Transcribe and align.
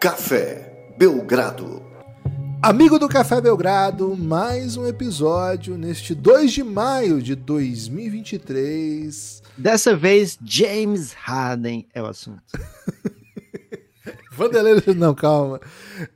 Café 0.00 0.94
Belgrado. 0.96 1.82
Amigo 2.62 2.98
do 2.98 3.06
Café 3.06 3.38
Belgrado, 3.38 4.16
mais 4.16 4.78
um 4.78 4.86
episódio 4.86 5.76
neste 5.76 6.14
2 6.14 6.52
de 6.52 6.64
maio 6.64 7.20
de 7.20 7.34
2023. 7.34 9.42
Dessa 9.58 9.94
vez, 9.94 10.38
James 10.42 11.12
Harden 11.12 11.86
é 11.92 12.00
o 12.00 12.06
assunto. 12.06 12.40
Vanderlei, 14.32 14.82
não, 14.96 15.14
calma. 15.14 15.60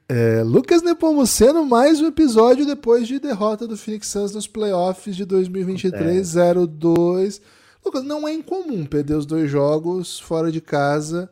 É, 0.08 0.42
Lucas 0.42 0.80
Nepomuceno, 0.80 1.66
mais 1.66 2.00
um 2.00 2.06
episódio 2.06 2.64
depois 2.64 3.06
de 3.06 3.18
derrota 3.18 3.68
do 3.68 3.76
Phoenix 3.76 4.06
Suns 4.06 4.32
nos 4.32 4.46
playoffs 4.46 5.14
de 5.14 5.26
2023, 5.26 6.36
é. 6.38 6.54
0-2. 6.54 7.38
Lucas, 7.84 8.02
não 8.02 8.26
é 8.26 8.32
incomum 8.32 8.86
perder 8.86 9.18
os 9.18 9.26
dois 9.26 9.50
jogos 9.50 10.18
fora 10.18 10.50
de 10.50 10.62
casa 10.62 11.28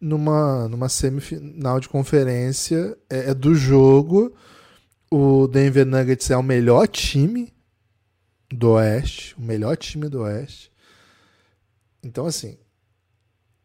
numa, 0.00 0.68
numa 0.68 0.88
semifinal 0.88 1.80
de 1.80 1.88
conferência. 1.88 2.96
É, 3.08 3.30
é 3.30 3.34
do 3.34 3.54
jogo. 3.54 4.34
O 5.10 5.46
Denver 5.46 5.86
Nuggets 5.86 6.30
é 6.30 6.36
o 6.36 6.42
melhor 6.42 6.86
time 6.88 7.54
do 8.50 8.72
Oeste, 8.72 9.34
o 9.36 9.42
melhor 9.42 9.76
time 9.76 10.08
do 10.08 10.22
Oeste. 10.22 10.72
Então, 12.02 12.26
assim, 12.26 12.58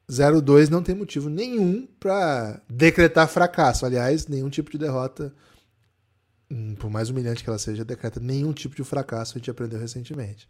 0-2 0.09 0.69
não 0.69 0.83
tem 0.83 0.95
motivo 0.95 1.29
nenhum 1.29 1.87
para 1.99 2.61
decretar 2.69 3.27
fracasso. 3.27 3.85
Aliás, 3.85 4.27
nenhum 4.27 4.49
tipo 4.49 4.69
de 4.71 4.77
derrota, 4.77 5.33
por 6.79 6.89
mais 6.89 7.09
humilhante 7.09 7.43
que 7.43 7.49
ela 7.49 7.59
seja, 7.59 7.85
decreta 7.85 8.19
nenhum 8.19 8.53
tipo 8.53 8.75
de 8.75 8.83
fracasso. 8.83 9.35
A 9.35 9.39
gente 9.39 9.49
aprendeu 9.49 9.79
recentemente. 9.79 10.49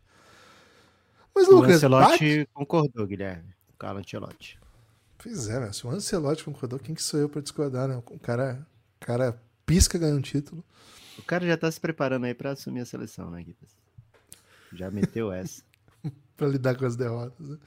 Mas, 1.34 1.48
o 1.48 1.56
Lucas. 1.56 1.72
O 1.72 1.76
Ancelotti 1.76 2.38
bate... 2.38 2.50
concordou, 2.54 3.08
Guilherme. 3.08 3.54
O 3.74 3.78
Carlo 3.78 4.00
Ancelotti. 4.00 4.61
Pois 5.22 5.48
é, 5.48 5.60
meu, 5.60 5.72
se 5.72 5.86
o 5.86 5.92
Ancelotti 5.92 6.44
concordou, 6.44 6.80
quem 6.80 6.96
que 6.96 7.04
sou 7.04 7.20
eu 7.20 7.30
para 7.30 7.42
discordar, 7.42 7.88
né? 7.88 7.96
O 7.96 8.20
cara, 8.20 8.66
cara 9.00 9.40
pisca 9.66 10.00
ganha 10.00 10.16
um 10.16 10.22
título. 10.22 10.64
O 11.18 11.22
cara 11.22 11.46
já 11.46 11.56
tá 11.56 11.72
se 11.72 11.80
preparando 11.80 12.26
aí 12.26 12.34
para 12.34 12.52
assumir 12.52 12.82
a 12.82 12.86
seleção, 12.86 13.30
né, 13.30 13.40
Guilherme? 13.40 13.68
Já 14.74 14.90
meteu 14.90 15.32
essa. 15.32 15.62
para 16.36 16.48
lidar 16.48 16.76
com 16.76 16.86
as 16.86 16.96
derrotas, 16.96 17.48
né? 17.48 17.58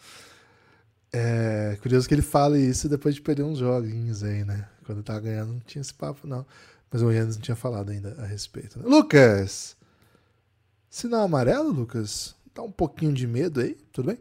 É 1.13 1.79
curioso 1.81 2.09
que 2.09 2.15
ele 2.15 2.23
fale 2.23 2.59
isso 2.59 2.89
depois 2.89 3.15
de 3.15 3.23
perder 3.23 3.45
uns 3.45 3.59
joguinhos 3.59 4.25
aí, 4.25 4.45
né? 4.45 4.69
Quando 4.85 5.05
tava 5.05 5.21
ganhando, 5.21 5.53
não 5.53 5.61
tinha 5.61 5.81
esse 5.81 5.95
papo, 5.95 6.27
não. 6.27 6.45
Mas 6.91 7.03
o 7.03 7.11
Yannis 7.13 7.37
não 7.37 7.43
tinha 7.43 7.55
falado 7.55 7.91
ainda 7.91 8.17
a 8.21 8.27
respeito. 8.27 8.81
Né? 8.81 8.85
Lucas! 8.89 9.77
Sinal 10.91 11.23
amarelo, 11.23 11.71
Lucas? 11.71 12.35
Tá 12.53 12.63
um 12.63 12.73
pouquinho 12.73 13.13
de 13.13 13.29
medo 13.29 13.61
aí? 13.61 13.75
Tudo 13.93 14.07
bem? 14.09 14.19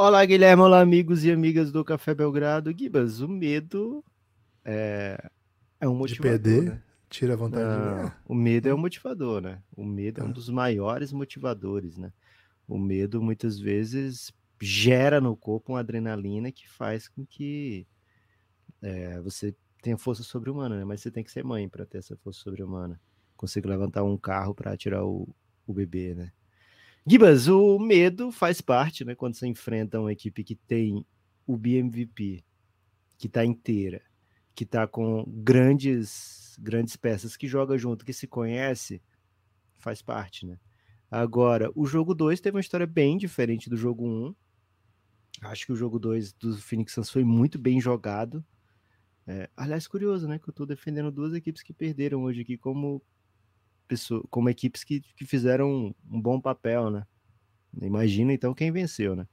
Olá, 0.00 0.24
Guilherme. 0.24 0.62
Olá, 0.62 0.80
amigos 0.80 1.24
e 1.24 1.32
amigas 1.32 1.72
do 1.72 1.84
Café 1.84 2.14
Belgrado. 2.14 2.72
Gibas, 2.72 3.20
o 3.20 3.26
medo 3.26 4.04
é, 4.64 5.18
é 5.80 5.88
um 5.88 5.94
motivador. 5.96 6.38
De 6.38 6.42
perder, 6.44 6.70
né? 6.70 6.82
tira 7.10 7.32
a 7.32 7.36
vontade 7.36 7.64
não, 7.64 7.96
de 7.96 8.02
ver. 8.02 8.16
O 8.24 8.32
medo 8.32 8.68
é 8.68 8.72
um 8.72 8.78
motivador, 8.78 9.40
né? 9.40 9.60
O 9.76 9.84
medo 9.84 10.20
é 10.20 10.24
um 10.24 10.28
ah. 10.28 10.32
dos 10.32 10.48
maiores 10.50 11.12
motivadores, 11.12 11.98
né? 11.98 12.12
O 12.68 12.78
medo, 12.78 13.20
muitas 13.20 13.58
vezes, 13.58 14.32
gera 14.62 15.20
no 15.20 15.36
corpo 15.36 15.72
uma 15.72 15.80
adrenalina 15.80 16.52
que 16.52 16.68
faz 16.68 17.08
com 17.08 17.26
que 17.26 17.84
é, 18.80 19.20
você 19.20 19.52
tenha 19.82 19.98
força 19.98 20.22
sobre-humana, 20.22 20.78
né? 20.78 20.84
Mas 20.84 21.00
você 21.00 21.10
tem 21.10 21.24
que 21.24 21.32
ser 21.32 21.42
mãe 21.42 21.68
para 21.68 21.84
ter 21.84 21.98
essa 21.98 22.16
força 22.18 22.38
sobre-humana. 22.38 23.00
Consigo 23.36 23.68
levantar 23.68 24.04
um 24.04 24.16
carro 24.16 24.54
para 24.54 24.76
tirar 24.76 25.04
o, 25.04 25.28
o 25.66 25.74
bebê, 25.74 26.14
né? 26.14 26.30
Gibas, 27.10 27.48
o 27.48 27.78
medo 27.78 28.30
faz 28.30 28.60
parte, 28.60 29.02
né? 29.02 29.14
Quando 29.14 29.34
você 29.34 29.46
enfrenta 29.46 29.98
uma 29.98 30.12
equipe 30.12 30.44
que 30.44 30.54
tem 30.54 31.06
o 31.46 31.56
BMVP, 31.56 32.44
que 33.16 33.26
está 33.26 33.46
inteira, 33.46 34.02
que 34.54 34.64
está 34.64 34.86
com 34.86 35.24
grandes, 35.26 36.54
grandes 36.60 36.96
peças, 36.96 37.34
que 37.34 37.48
joga 37.48 37.78
junto, 37.78 38.04
que 38.04 38.12
se 38.12 38.26
conhece, 38.26 39.00
faz 39.78 40.02
parte, 40.02 40.44
né? 40.44 40.58
Agora, 41.10 41.70
o 41.74 41.86
jogo 41.86 42.14
2 42.14 42.40
teve 42.42 42.56
uma 42.56 42.60
história 42.60 42.86
bem 42.86 43.16
diferente 43.16 43.70
do 43.70 43.76
jogo 43.76 44.04
1. 44.04 44.26
Um. 44.26 44.34
Acho 45.40 45.64
que 45.64 45.72
o 45.72 45.76
jogo 45.76 45.98
2 45.98 46.34
do 46.34 46.58
Phoenix 46.58 46.92
Suns 46.92 47.08
foi 47.08 47.24
muito 47.24 47.58
bem 47.58 47.80
jogado. 47.80 48.44
É, 49.26 49.48
aliás, 49.56 49.86
curioso, 49.86 50.28
né? 50.28 50.38
Que 50.38 50.50
eu 50.50 50.54
tô 50.54 50.66
defendendo 50.66 51.10
duas 51.10 51.32
equipes 51.32 51.62
que 51.62 51.72
perderam 51.72 52.24
hoje 52.24 52.42
aqui 52.42 52.58
como, 52.58 53.02
como 54.30 54.48
equipes 54.48 54.84
que, 54.84 55.00
que 55.00 55.24
fizeram 55.24 55.94
um 56.10 56.20
bom 56.20 56.40
papel, 56.40 56.90
né? 56.90 57.06
Imagina 57.80 58.32
então 58.32 58.54
quem 58.54 58.72
venceu, 58.72 59.14
né? 59.14 59.26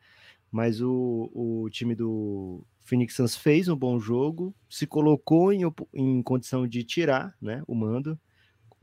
Mas 0.51 0.81
o, 0.81 1.31
o 1.33 1.69
time 1.69 1.95
do 1.95 2.66
Phoenix 2.81 3.16
Suns 3.16 3.35
fez 3.35 3.67
um 3.67 3.75
bom 3.75 3.99
jogo, 3.99 4.55
se 4.69 4.85
colocou 4.85 5.51
em, 5.51 5.61
em 5.93 6.21
condição 6.21 6.67
de 6.67 6.83
tirar 6.83 7.35
né, 7.41 7.63
o 7.67 7.75
mando, 7.75 8.17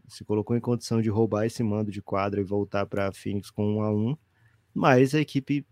se 0.08 0.24
colocou 0.24 0.56
em 0.56 0.60
condição 0.60 1.00
de 1.00 1.08
roubar 1.08 1.46
esse 1.46 1.62
mando 1.62 1.90
de 1.90 2.02
quadra 2.02 2.40
e 2.40 2.44
voltar 2.44 2.84
para 2.86 3.12
Phoenix 3.12 3.50
com 3.50 3.76
um 3.76 3.82
a 3.82 3.90
um, 3.90 4.16
mas 4.74 5.14
a 5.14 5.20
equipe 5.20 5.66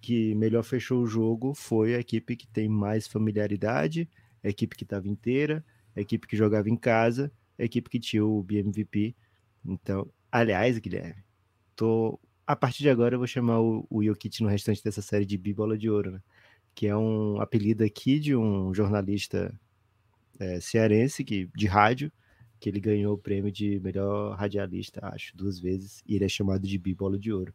que 0.00 0.34
melhor 0.36 0.62
fechou 0.62 1.02
o 1.02 1.06
jogo 1.06 1.52
foi 1.52 1.94
a 1.94 1.98
equipe 1.98 2.36
que 2.36 2.46
tem 2.46 2.68
mais 2.68 3.08
familiaridade, 3.08 4.08
a 4.42 4.48
equipe 4.48 4.76
que 4.76 4.84
estava 4.84 5.08
inteira, 5.08 5.64
a 5.96 6.00
equipe 6.00 6.26
que 6.28 6.36
jogava 6.36 6.70
em 6.70 6.76
casa, 6.76 7.32
a 7.58 7.64
equipe 7.64 7.90
que 7.90 7.98
tinha 7.98 8.24
o 8.24 8.42
BMVP. 8.42 9.14
Então, 9.64 10.10
aliás, 10.30 10.78
Guilherme, 10.78 11.22
tô 11.74 12.18
a 12.46 12.56
partir 12.56 12.82
de 12.82 12.88
agora 12.88 13.14
eu 13.14 13.18
vou 13.18 13.26
chamar 13.26 13.60
o, 13.60 13.86
o 13.90 14.02
Jokic 14.02 14.42
no 14.42 14.48
restante 14.48 14.82
dessa 14.82 15.02
série 15.02 15.26
de 15.26 15.36
Bibola 15.36 15.76
de 15.76 15.90
Ouro, 15.90 16.12
né? 16.12 16.22
Que 16.74 16.86
é 16.86 16.96
um 16.96 17.40
apelido 17.40 17.84
aqui 17.84 18.18
de 18.18 18.34
um 18.34 18.72
jornalista 18.72 19.54
é, 20.38 20.58
cearense 20.60 21.24
que, 21.24 21.50
de 21.54 21.66
rádio, 21.66 22.10
que 22.58 22.68
ele 22.68 22.80
ganhou 22.80 23.14
o 23.14 23.18
prêmio 23.18 23.52
de 23.52 23.78
melhor 23.80 24.34
radialista, 24.34 25.00
acho, 25.12 25.36
duas 25.36 25.58
vezes, 25.58 26.02
e 26.06 26.14
ele 26.14 26.24
é 26.24 26.28
chamado 26.28 26.66
de 26.66 26.78
Bibola 26.78 27.18
de 27.18 27.30
Ouro. 27.30 27.54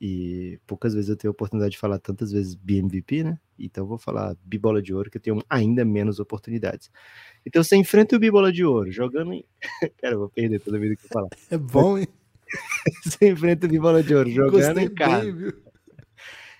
E 0.00 0.58
poucas 0.66 0.94
vezes 0.94 1.10
eu 1.10 1.16
tenho 1.16 1.30
a 1.30 1.32
oportunidade 1.32 1.72
de 1.72 1.78
falar 1.78 1.98
tantas 1.98 2.32
vezes 2.32 2.54
BMVP, 2.54 3.24
né? 3.24 3.38
Então 3.58 3.84
eu 3.84 3.88
vou 3.88 3.98
falar 3.98 4.36
Bibola 4.44 4.82
de 4.82 4.92
Ouro, 4.94 5.10
que 5.10 5.16
eu 5.16 5.20
tenho 5.20 5.42
ainda 5.48 5.84
menos 5.84 6.18
oportunidades. 6.18 6.90
Então 7.46 7.62
você 7.62 7.76
enfrenta 7.76 8.16
o 8.16 8.18
Bibola 8.18 8.52
de 8.52 8.64
Ouro, 8.64 8.90
jogando 8.90 9.32
em. 9.32 9.44
Cara, 10.00 10.14
eu 10.14 10.20
vou 10.20 10.28
perder 10.28 10.60
toda 10.60 10.78
vida 10.78 10.96
que 10.96 11.04
eu 11.04 11.08
falar. 11.08 11.28
É 11.50 11.58
bom, 11.58 11.98
hein? 11.98 12.06
você 13.04 13.30
enfrenta 13.30 13.66
o 13.66 13.70
Bibola 13.70 14.02
de 14.02 14.14
Ouro, 14.14 14.30
jogando 14.30 14.52
Gostei 14.52 14.84
em 14.84 14.94
casa. 14.94 15.54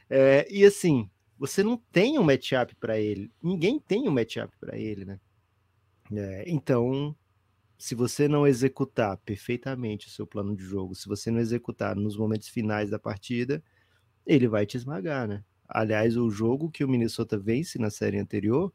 É, 0.08 0.46
e 0.50 0.64
assim, 0.64 1.08
você 1.38 1.62
não 1.62 1.76
tem 1.76 2.18
um 2.18 2.22
matchup 2.22 2.74
para 2.76 3.00
ele. 3.00 3.30
Ninguém 3.42 3.80
tem 3.80 4.08
um 4.08 4.12
matchup 4.12 4.54
para 4.60 4.76
ele, 4.76 5.04
né? 5.04 5.18
É, 6.14 6.44
então, 6.46 7.16
se 7.82 7.96
você 7.96 8.28
não 8.28 8.46
executar 8.46 9.16
perfeitamente 9.26 10.06
o 10.06 10.10
seu 10.10 10.24
plano 10.24 10.54
de 10.54 10.62
jogo, 10.62 10.94
se 10.94 11.08
você 11.08 11.32
não 11.32 11.40
executar 11.40 11.96
nos 11.96 12.16
momentos 12.16 12.46
finais 12.46 12.88
da 12.90 12.96
partida, 12.96 13.60
ele 14.24 14.46
vai 14.46 14.64
te 14.64 14.76
esmagar, 14.76 15.26
né? 15.26 15.44
Aliás, 15.68 16.16
o 16.16 16.30
jogo 16.30 16.70
que 16.70 16.84
o 16.84 16.88
Minnesota 16.88 17.36
vence 17.36 17.80
na 17.80 17.90
série 17.90 18.20
anterior, 18.20 18.72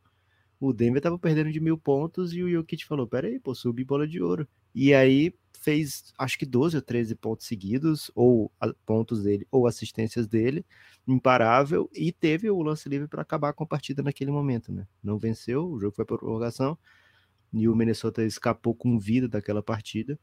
o 0.59 0.73
Denver 0.73 0.97
estava 0.97 1.17
perdendo 1.17 1.53
de 1.53 1.61
mil 1.61 1.77
pontos 1.77 2.33
e 2.33 2.43
o 2.43 2.51
Jokic 2.51 2.85
falou: 2.85 3.07
peraí, 3.07 3.39
pô, 3.39 3.55
subi 3.55 3.85
bola 3.85 4.05
de 4.05 4.21
ouro. 4.21 4.45
E 4.75 4.93
aí 4.93 5.33
fez, 5.57 6.13
acho 6.17 6.37
que 6.37 6.45
12 6.45 6.75
ou 6.75 6.81
13 6.81 7.15
pontos 7.15 7.47
seguidos, 7.47 8.11
ou 8.13 8.51
pontos 8.85 9.23
dele, 9.23 9.47
ou 9.49 9.67
assistências 9.67 10.27
dele, 10.27 10.65
imparável, 11.07 11.89
e 11.93 12.11
teve 12.11 12.49
o 12.49 12.61
lance 12.61 12.89
livre 12.89 13.07
para 13.07 13.21
acabar 13.21 13.53
com 13.53 13.63
a 13.63 13.67
partida 13.67 14.03
naquele 14.03 14.31
momento, 14.31 14.69
né? 14.73 14.85
Não 15.01 15.17
venceu, 15.17 15.65
o 15.71 15.79
jogo 15.79 15.95
foi 15.95 16.03
para 16.03 16.17
prorrogação, 16.17 16.77
e 17.53 17.67
o 17.67 17.75
Minnesota 17.75 18.23
escapou 18.23 18.75
com 18.75 18.99
vida 18.99 19.27
daquela 19.27 19.63
partida. 19.63 20.19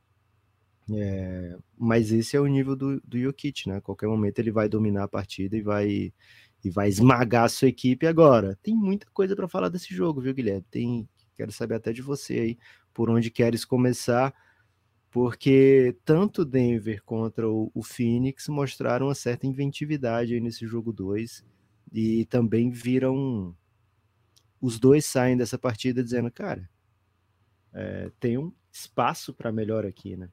É, 0.92 1.56
mas 1.78 2.12
esse 2.12 2.36
é 2.36 2.40
o 2.40 2.46
nível 2.46 2.76
do, 2.76 3.00
do 3.00 3.18
Jokic, 3.18 3.68
né? 3.68 3.76
A 3.76 3.80
qualquer 3.80 4.06
momento 4.06 4.38
ele 4.38 4.50
vai 4.52 4.68
dominar 4.68 5.04
a 5.04 5.08
partida 5.08 5.56
e 5.56 5.62
vai 5.62 6.12
e 6.64 6.70
vai 6.70 6.88
esmagar 6.88 7.44
a 7.44 7.48
sua 7.48 7.68
equipe 7.68 8.06
agora. 8.06 8.58
Tem 8.62 8.74
muita 8.74 9.06
coisa 9.12 9.36
para 9.36 9.48
falar 9.48 9.68
desse 9.68 9.94
jogo, 9.94 10.20
viu, 10.20 10.34
Guilherme? 10.34 10.64
Tem, 10.70 11.08
quero 11.36 11.52
saber 11.52 11.76
até 11.76 11.92
de 11.92 12.02
você 12.02 12.38
aí 12.38 12.58
por 12.92 13.10
onde 13.10 13.30
queres 13.30 13.64
começar, 13.64 14.34
porque 15.10 15.96
tanto 16.04 16.44
Denver 16.44 17.02
contra 17.04 17.48
o, 17.48 17.70
o 17.74 17.82
Phoenix 17.82 18.48
mostraram 18.48 19.06
uma 19.06 19.14
certa 19.14 19.46
inventividade 19.46 20.40
nesse 20.40 20.66
jogo 20.66 20.92
2 20.92 21.44
e 21.92 22.24
também 22.26 22.70
viram 22.70 23.54
os 24.60 24.78
dois 24.78 25.04
saem 25.04 25.36
dessa 25.36 25.58
partida 25.58 26.02
dizendo, 26.02 26.30
cara, 26.30 26.68
é, 27.74 28.10
tem 28.20 28.38
um 28.38 28.52
espaço 28.72 29.34
para 29.34 29.52
melhor 29.52 29.84
aqui, 29.84 30.16
né? 30.16 30.28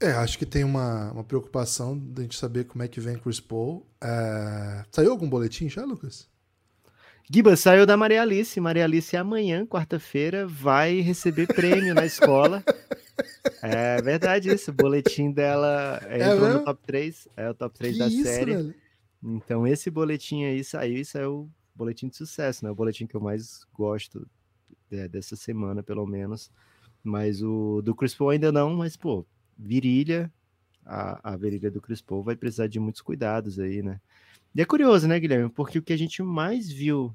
É, 0.00 0.10
acho 0.12 0.38
que 0.38 0.44
tem 0.44 0.62
uma, 0.62 1.10
uma 1.12 1.24
preocupação 1.24 1.98
de 1.98 2.20
a 2.20 2.22
gente 2.22 2.36
saber 2.36 2.64
como 2.64 2.82
é 2.82 2.88
que 2.88 3.00
vem 3.00 3.18
Chris 3.18 3.40
Paul. 3.40 3.86
É... 4.02 4.84
Saiu 4.90 5.10
algum 5.10 5.28
boletim 5.28 5.70
já, 5.70 5.84
Lucas? 5.84 6.28
Giba, 7.30 7.56
saiu 7.56 7.86
da 7.86 7.96
Maria 7.96 8.20
Alice. 8.20 8.60
Maria 8.60 8.84
Alice 8.84 9.16
amanhã, 9.16 9.64
quarta-feira, 9.66 10.46
vai 10.46 11.00
receber 11.00 11.46
prêmio 11.46 11.94
na 11.94 12.06
escola. 12.06 12.62
É 13.62 14.02
verdade 14.02 14.52
isso. 14.52 14.70
O 14.70 14.74
boletim 14.74 15.32
dela 15.32 15.98
é, 16.04 16.34
entrou 16.34 16.52
no 16.52 16.64
top 16.64 16.82
3. 16.86 17.28
É 17.34 17.48
o 17.48 17.54
top 17.54 17.78
3 17.78 17.92
que 17.94 17.98
da 17.98 18.08
isso, 18.08 18.24
série. 18.24 18.54
Velho? 18.54 18.74
Então, 19.24 19.66
esse 19.66 19.90
boletim 19.90 20.44
aí 20.44 20.62
saiu 20.62 20.98
e 20.98 21.04
saiu 21.04 21.50
boletim 21.74 22.08
de 22.08 22.16
sucesso, 22.16 22.62
né? 22.62 22.70
O 22.70 22.74
boletim 22.74 23.06
que 23.06 23.14
eu 23.14 23.20
mais 23.20 23.66
gosto 23.72 24.28
dessa 25.10 25.36
semana, 25.36 25.82
pelo 25.82 26.06
menos. 26.06 26.50
Mas 27.02 27.42
o 27.42 27.80
do 27.82 27.94
Chris 27.94 28.14
Paul 28.14 28.30
ainda 28.30 28.50
não, 28.50 28.74
mas, 28.74 28.96
pô, 28.96 29.24
virilha, 29.58 30.32
a, 30.84 31.32
a 31.32 31.36
virilha 31.36 31.70
do 31.70 31.80
Chris 31.80 32.00
Paul 32.00 32.22
vai 32.22 32.36
precisar 32.36 32.66
de 32.66 32.80
muitos 32.80 33.00
cuidados 33.00 33.58
aí, 33.58 33.82
né? 33.82 34.00
E 34.54 34.60
é 34.60 34.64
curioso, 34.64 35.06
né, 35.06 35.18
Guilherme? 35.20 35.50
Porque 35.50 35.78
o 35.78 35.82
que 35.82 35.92
a 35.92 35.98
gente 35.98 36.22
mais 36.22 36.70
viu 36.70 37.14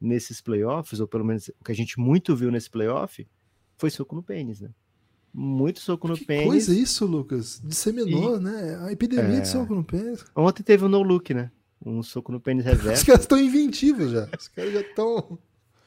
nesses 0.00 0.40
playoffs, 0.40 1.00
ou 1.00 1.06
pelo 1.06 1.24
menos 1.24 1.48
o 1.48 1.64
que 1.64 1.72
a 1.72 1.74
gente 1.74 1.98
muito 1.98 2.34
viu 2.36 2.50
nesse 2.50 2.68
playoff, 2.68 3.26
foi 3.78 3.90
soco 3.90 4.14
no 4.14 4.22
pênis, 4.22 4.60
né? 4.60 4.70
Muito 5.32 5.80
soco 5.80 6.06
no 6.06 6.16
que 6.16 6.26
pênis. 6.26 6.46
coisa 6.46 6.74
isso, 6.74 7.06
Lucas? 7.06 7.62
Disseminou, 7.64 8.36
e... 8.36 8.40
né? 8.40 8.78
A 8.82 8.92
epidemia 8.92 9.38
é... 9.38 9.40
de 9.40 9.48
soco 9.48 9.74
no 9.74 9.82
pênis. 9.82 10.24
Ontem 10.36 10.62
teve 10.62 10.84
um 10.84 10.88
no-look, 10.88 11.32
né? 11.32 11.50
Um 11.84 12.02
soco 12.02 12.30
no 12.30 12.40
pênis 12.40 12.64
reverso. 12.66 13.00
Os 13.00 13.06
caras 13.06 13.22
estão 13.22 13.38
inventivos 13.38 14.10
já. 14.10 14.28
Os 14.38 14.48
caras 14.48 14.72
já 14.72 14.80
estão. 14.80 15.38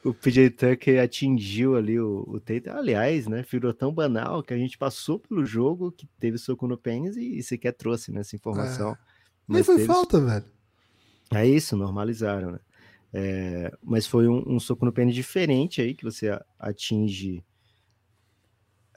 O 0.06 0.14
PJ 0.14 0.50
Tucker 0.50 1.02
atingiu 1.02 1.76
ali 1.76 1.98
o, 1.98 2.24
o 2.28 2.38
Tate. 2.38 2.68
Aliás, 2.68 3.26
né? 3.26 3.44
Virou 3.50 3.74
tão 3.74 3.92
banal 3.92 4.42
que 4.42 4.54
a 4.54 4.56
gente 4.56 4.78
passou 4.78 5.18
pelo 5.18 5.44
jogo 5.44 5.90
que 5.90 6.06
teve 6.18 6.38
soco 6.38 6.68
no 6.68 6.78
pênis 6.78 7.16
e, 7.16 7.38
e 7.38 7.42
sequer 7.42 7.72
trouxe 7.72 8.12
né, 8.12 8.20
essa 8.20 8.36
informação. 8.36 8.92
É. 8.92 8.96
Nem 9.48 9.62
foi 9.64 9.76
teve... 9.76 9.86
falta, 9.88 10.20
velho. 10.20 10.44
É 11.34 11.44
isso, 11.44 11.76
normalizaram, 11.76 12.52
né? 12.52 12.60
É, 13.12 13.72
mas 13.82 14.06
foi 14.06 14.28
um, 14.28 14.44
um, 14.46 14.60
soco 14.60 14.84
no 14.84 14.92
pênis 14.92 15.14
diferente 15.14 15.80
aí, 15.80 15.94
que 15.94 16.04
você 16.04 16.38
atinge. 16.58 17.44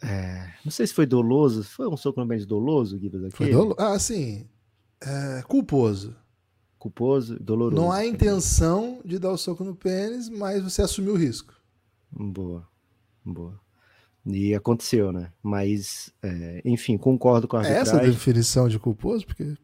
É, 0.03 0.53
não 0.63 0.71
sei 0.71 0.85
se 0.85 0.93
foi 0.93 1.07
doloso. 1.07 1.63
Foi 1.63 1.87
um 1.87 1.97
soco 1.97 2.19
no 2.19 2.27
pênis 2.27 2.45
doloso, 2.45 2.99
Guilherme? 2.99 3.31
Foi 3.31 3.49
doloso. 3.49 3.75
Ah, 3.79 3.97
sim. 3.97 4.47
É, 5.01 5.41
culposo. 5.47 6.15
Culposo, 6.79 7.37
doloroso. 7.39 7.79
Não 7.79 7.91
há 7.91 8.05
intenção 8.05 9.01
de 9.05 9.19
dar 9.19 9.31
o 9.31 9.37
soco 9.37 9.63
no 9.63 9.75
pênis, 9.75 10.29
mas 10.29 10.63
você 10.63 10.81
assumiu 10.81 11.13
o 11.13 11.17
risco. 11.17 11.53
Boa, 12.09 12.65
boa. 13.23 13.59
E 14.25 14.55
aconteceu, 14.55 15.11
né? 15.11 15.31
Mas, 15.43 16.11
é, 16.23 16.61
enfim, 16.63 16.97
concordo 16.97 17.47
com 17.47 17.57
a 17.57 17.59
arbitragem. 17.59 17.91
É 17.93 17.97
essa 17.97 18.01
a 18.01 18.09
definição 18.09 18.67
de 18.69 18.79
culposo? 18.79 19.25
Porque 19.25 19.57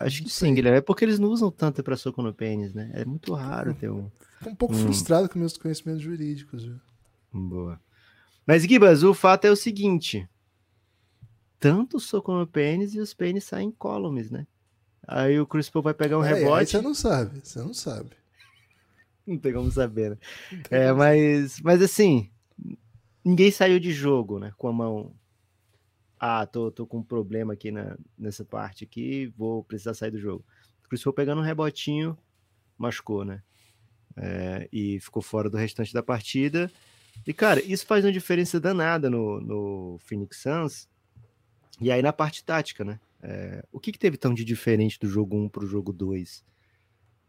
Acho 0.00 0.24
que 0.24 0.30
sim, 0.30 0.54
Guilherme. 0.54 0.78
É 0.78 0.80
porque 0.80 1.04
eles 1.04 1.18
não 1.18 1.28
usam 1.28 1.50
tanto 1.50 1.82
para 1.82 1.94
soco 1.94 2.22
no 2.22 2.32
pênis, 2.32 2.72
né? 2.72 2.90
É 2.94 3.04
muito 3.04 3.34
raro 3.34 3.74
ter 3.74 3.90
um. 3.90 4.10
Tô 4.42 4.48
um 4.48 4.54
pouco 4.54 4.74
frustrado 4.74 5.28
com 5.28 5.38
meus 5.38 5.58
conhecimentos 5.58 6.02
jurídicos, 6.02 6.64
viu? 6.64 6.80
Boa. 7.30 7.78
Mas, 8.46 8.62
Gibas, 8.62 9.02
o 9.02 9.12
fato 9.12 9.44
é 9.44 9.50
o 9.50 9.56
seguinte: 9.56 10.26
tanto 11.58 12.00
soco 12.00 12.32
no 12.32 12.46
pênis 12.46 12.94
e 12.94 12.98
os 12.98 13.12
pênis 13.12 13.44
saem 13.44 13.70
columns, 13.70 14.30
né? 14.30 14.46
Aí 15.10 15.40
o 15.40 15.46
Chris 15.46 15.68
Paul 15.68 15.82
vai 15.82 15.94
pegar 15.94 16.18
um 16.18 16.24
é, 16.24 16.34
rebote. 16.34 16.60
Aí 16.60 16.66
você 16.66 16.80
não 16.80 16.94
sabe, 16.94 17.40
você 17.42 17.58
não 17.58 17.74
sabe. 17.74 18.10
não 19.26 19.36
tem 19.36 19.52
como 19.52 19.70
saber, 19.70 20.10
né? 20.10 20.18
É, 20.70 20.92
mas, 20.92 21.60
mas 21.60 21.82
assim, 21.82 22.30
ninguém 23.24 23.50
saiu 23.50 23.80
de 23.80 23.92
jogo, 23.92 24.38
né? 24.38 24.52
Com 24.56 24.68
a 24.68 24.72
mão 24.72 25.12
ah, 26.20 26.46
tô, 26.46 26.70
tô 26.70 26.86
com 26.86 26.98
um 26.98 27.02
problema 27.02 27.54
aqui 27.54 27.70
na, 27.70 27.96
nessa 28.16 28.44
parte 28.44 28.84
aqui, 28.84 29.32
vou 29.38 29.64
precisar 29.64 29.94
sair 29.94 30.10
do 30.10 30.18
jogo. 30.20 30.44
O 30.84 30.88
Chris 30.88 31.02
Paul 31.02 31.14
pegando 31.14 31.40
um 31.40 31.44
rebotinho, 31.44 32.16
machucou, 32.76 33.24
né? 33.24 33.42
É, 34.16 34.68
e 34.70 35.00
ficou 35.00 35.22
fora 35.22 35.48
do 35.48 35.56
restante 35.56 35.94
da 35.94 36.02
partida. 36.02 36.70
E, 37.26 37.32
cara, 37.32 37.62
isso 37.64 37.86
faz 37.86 38.04
uma 38.04 38.12
diferença 38.12 38.60
danada 38.60 39.08
no, 39.08 39.40
no 39.40 39.98
Phoenix 40.00 40.42
Suns. 40.42 40.88
E 41.80 41.90
aí 41.90 42.02
na 42.02 42.12
parte 42.12 42.44
tática, 42.44 42.84
né? 42.84 43.00
É, 43.22 43.64
o 43.70 43.78
que, 43.78 43.92
que, 43.92 43.98
teve 43.98 44.16
tão 44.16 44.32
de 44.32 44.44
diferente 44.44 44.98
do 44.98 45.06
jogo 45.06 45.36
1 45.36 45.48
para 45.48 45.64
o 45.64 45.66
jogo 45.66 45.92
2? 45.92 46.44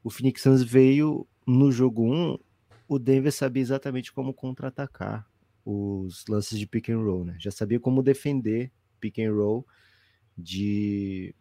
O 0.04 0.10
Phoenix 0.10 0.42
Suns 0.42 0.64
veio 0.64 1.28
no 1.46 1.72
jogo 1.72 2.04
1, 2.04 2.38
o 2.88 3.00
Denver 3.00 3.32
sabia 3.32 3.62
exatamente 3.62 4.12
como 4.12 4.34
contra-atacar 4.34 5.28
os 5.66 6.26
lances 6.28 6.58
de 6.58 6.66
pick 6.66 6.90
and 6.90 7.00
roll, 7.00 7.26
né? 7.26 7.36
Já 7.40 7.52
sabia 7.52 7.80
como 7.80 8.02
defender 8.02 8.72
pick 9.00 9.20
and 9.20 9.34
roll 9.34 9.66
de 10.38 11.36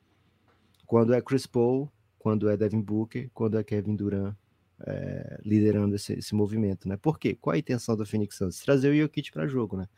quando 0.87 1.15
é 1.15 1.21
Chris 1.21 1.47
Paul, 1.47 1.91
quando 2.19 2.49
é 2.49 2.57
Devin 2.57 2.83
Booker, 2.83 3.31
quando 3.33 3.59
é 3.59 3.65
Kevin 3.65 3.97
Durant 3.97 4.35
é, 4.87 5.39
liderando 5.45 5.95
esse, 5.95 6.15
esse, 6.15 6.35
movimento, 6.35 6.89
né? 6.89 6.97
Por 6.97 7.19
quê? 7.19 7.37
Qual 7.41 7.55
a 7.55 7.59
intenção 7.59 7.97
do 7.97 8.07
Phoenix 8.07 8.37
Suns? 8.37 8.61
Trazer 8.61 8.91
o 8.91 8.97
Jokic 8.97 9.31
para 9.31 9.47
jogo, 9.47 9.77
né? 9.77 9.89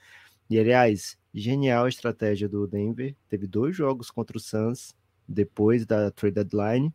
E 0.51 0.59
aliás, 0.59 1.17
genial 1.35 1.85
a 1.85 1.89
estratégia 1.89 2.49
do 2.49 2.67
Denver. 2.67 3.15
Teve 3.29 3.47
dois 3.47 3.77
jogos 3.77 4.11
contra 4.11 4.37
o 4.37 4.41
Suns 4.41 4.95
depois 5.27 5.87
da 5.87 6.11
trade 6.11 6.35
deadline 6.35 6.93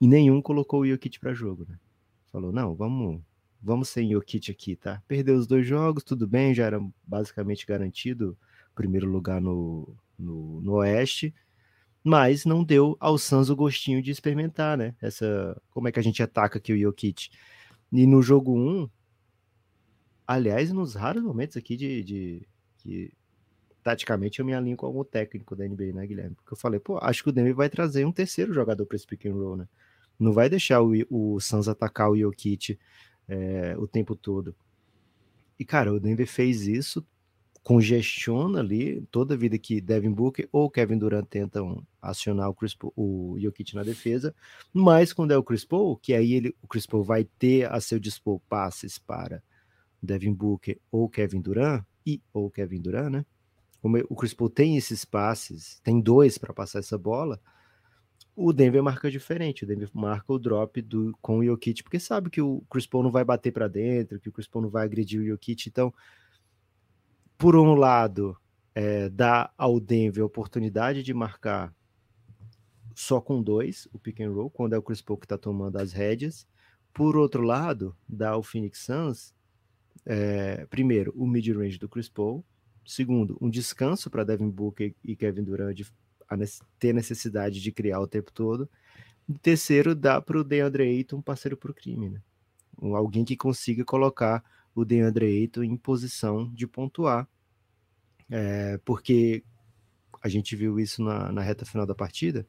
e 0.00 0.06
nenhum 0.06 0.40
colocou 0.40 0.80
o 0.80 0.86
Jokic 0.86 1.18
para 1.18 1.34
jogo, 1.34 1.66
né? 1.68 1.78
Falou, 2.32 2.52
não, 2.52 2.74
vamos, 2.74 3.20
vamos 3.60 3.88
sem 3.88 4.10
Jokic 4.10 4.50
aqui, 4.50 4.76
tá? 4.76 5.02
Perdeu 5.06 5.36
os 5.36 5.46
dois 5.46 5.66
jogos, 5.66 6.04
tudo 6.04 6.26
bem, 6.26 6.54
já 6.54 6.64
era 6.64 6.80
basicamente 7.06 7.66
garantido 7.66 8.36
primeiro 8.74 9.06
lugar 9.06 9.42
no, 9.42 9.94
no, 10.18 10.60
no 10.62 10.72
Oeste, 10.76 11.34
mas 12.02 12.46
não 12.46 12.64
deu 12.64 12.96
ao 12.98 13.18
Suns 13.18 13.50
o 13.50 13.56
gostinho 13.56 14.02
de 14.02 14.10
experimentar, 14.10 14.78
né? 14.78 14.94
Essa, 15.02 15.60
como 15.70 15.86
é 15.88 15.92
que 15.92 15.98
a 16.00 16.02
gente 16.02 16.22
ataca 16.22 16.58
aqui 16.58 16.72
o 16.72 16.80
Jokic. 16.80 17.28
E 17.92 18.06
no 18.06 18.22
jogo 18.22 18.56
1, 18.56 18.88
aliás, 20.26 20.72
nos 20.72 20.94
raros 20.94 21.22
momentos 21.22 21.58
aqui 21.58 21.76
de, 21.76 22.02
de 22.02 22.48
que 22.78 23.12
taticamente 23.82 24.40
eu 24.40 24.44
me 24.44 24.54
alinho 24.54 24.76
com 24.76 24.86
algum 24.86 25.04
técnico 25.04 25.56
da 25.56 25.66
NBA, 25.66 25.92
né, 25.92 26.06
Guilherme? 26.06 26.34
Porque 26.36 26.52
eu 26.52 26.56
falei, 26.56 26.80
pô, 26.80 26.98
acho 27.02 27.22
que 27.22 27.28
o 27.28 27.32
Denver 27.32 27.54
vai 27.54 27.68
trazer 27.68 28.04
um 28.04 28.12
terceiro 28.12 28.52
jogador 28.52 28.86
para 28.86 28.96
esse 28.96 29.06
pick 29.06 29.26
and 29.26 29.34
roll, 29.34 29.56
né? 29.56 29.68
Não 30.18 30.32
vai 30.32 30.48
deixar 30.50 30.82
o, 30.82 30.92
o 31.08 31.40
Suns 31.40 31.68
atacar 31.68 32.10
o 32.10 32.16
Jokic 32.16 32.78
é, 33.28 33.74
o 33.78 33.86
tempo 33.86 34.14
todo. 34.14 34.54
E, 35.58 35.64
cara, 35.64 35.92
o 35.92 36.00
Denver 36.00 36.26
fez 36.26 36.66
isso 36.66 37.04
congestiona 37.62 38.60
ali 38.60 39.02
toda 39.10 39.34
a 39.34 39.36
vida 39.36 39.58
que 39.58 39.80
Devin 39.80 40.12
Booker 40.12 40.48
ou 40.50 40.70
Kevin 40.70 40.98
Durant 40.98 41.26
tentam 41.26 41.86
acionar 42.00 42.48
o, 42.48 42.54
Chris 42.54 42.74
Paul, 42.74 42.92
o 42.96 43.36
Jokic 43.38 43.74
na 43.74 43.82
defesa, 43.82 44.34
mas 44.72 45.12
quando 45.12 45.32
é 45.32 45.36
o 45.36 45.42
Chris 45.42 45.64
Paul, 45.64 45.96
que 45.96 46.14
aí 46.14 46.32
ele, 46.32 46.54
o 46.62 46.66
Chris 46.66 46.86
Paul 46.86 47.04
vai 47.04 47.24
ter 47.24 47.70
a 47.70 47.80
seu 47.80 47.98
dispor 47.98 48.40
passes 48.48 48.98
para 48.98 49.42
Devin 50.02 50.32
Booker 50.32 50.78
ou 50.90 51.08
Kevin 51.08 51.40
Durant, 51.40 51.84
e 52.06 52.22
ou 52.32 52.50
Kevin 52.50 52.80
Durant, 52.80 53.10
né? 53.10 53.26
O 53.82 54.14
Chris 54.14 54.34
Paul 54.34 54.50
tem 54.50 54.76
esses 54.76 55.04
passes, 55.04 55.80
tem 55.82 56.00
dois 56.00 56.36
para 56.36 56.52
passar 56.52 56.80
essa 56.80 56.98
bola, 56.98 57.40
o 58.36 58.52
Denver 58.52 58.82
marca 58.82 59.10
diferente, 59.10 59.64
o 59.64 59.66
Denver 59.66 59.90
marca 59.92 60.32
o 60.32 60.38
drop 60.38 60.80
do, 60.82 61.16
com 61.20 61.38
o 61.38 61.44
Jokic, 61.44 61.82
porque 61.82 61.98
sabe 61.98 62.30
que 62.30 62.40
o 62.40 62.62
Chris 62.70 62.86
Paul 62.86 63.02
não 63.02 63.10
vai 63.10 63.24
bater 63.24 63.52
para 63.52 63.68
dentro, 63.68 64.20
que 64.20 64.28
o 64.28 64.32
Chris 64.32 64.46
Paul 64.46 64.62
não 64.62 64.70
vai 64.70 64.84
agredir 64.84 65.20
o 65.20 65.26
Jokic, 65.26 65.68
então 65.68 65.92
por 67.40 67.56
um 67.56 67.74
lado, 67.74 68.36
é, 68.74 69.08
dá 69.08 69.50
ao 69.56 69.80
Denver 69.80 70.22
a 70.22 70.26
oportunidade 70.26 71.02
de 71.02 71.14
marcar 71.14 71.74
só 72.94 73.18
com 73.18 73.42
dois, 73.42 73.88
o 73.94 73.98
pick 73.98 74.20
and 74.20 74.30
roll, 74.30 74.50
quando 74.50 74.74
é 74.74 74.78
o 74.78 74.82
Chris 74.82 75.00
Paul 75.00 75.18
que 75.18 75.24
está 75.24 75.38
tomando 75.38 75.78
as 75.78 75.90
rédeas. 75.92 76.46
Por 76.92 77.16
outro 77.16 77.42
lado, 77.42 77.96
dá 78.06 78.32
ao 78.32 78.42
Phoenix 78.42 78.80
Suns, 78.80 79.34
é, 80.04 80.66
primeiro, 80.66 81.14
o 81.16 81.26
mid-range 81.26 81.78
do 81.78 81.88
Chris 81.88 82.10
Paul. 82.10 82.44
Segundo, 82.90 83.38
um 83.40 83.48
descanso 83.48 84.10
para 84.10 84.24
Devin 84.24 84.50
Booker 84.50 84.92
e 85.04 85.14
Kevin 85.14 85.44
Durant 85.44 85.76
de, 85.76 85.86
ter 86.76 86.92
necessidade 86.92 87.60
de 87.60 87.70
criar 87.70 88.00
o 88.00 88.06
tempo 88.08 88.32
todo. 88.32 88.68
E 89.28 89.34
terceiro, 89.34 89.94
dá 89.94 90.20
para 90.20 90.40
o 90.40 90.42
DeAndre 90.42 90.82
Ayton 90.82 91.18
um 91.18 91.22
parceiro 91.22 91.56
para 91.56 91.70
o 91.70 91.74
crime, 91.74 92.10
né? 92.10 92.20
Alguém 92.82 93.24
que 93.24 93.36
consiga 93.36 93.84
colocar 93.84 94.42
o 94.74 94.84
DeAndre 94.84 95.24
Ayton 95.24 95.62
em 95.62 95.76
posição 95.76 96.52
de 96.52 96.66
pontuar, 96.66 97.28
é, 98.28 98.76
porque 98.78 99.44
a 100.20 100.28
gente 100.28 100.56
viu 100.56 100.80
isso 100.80 101.00
na, 101.00 101.30
na, 101.30 101.42
reta 101.42 101.64
final 101.64 101.86
da 101.86 101.94
partida, 101.94 102.44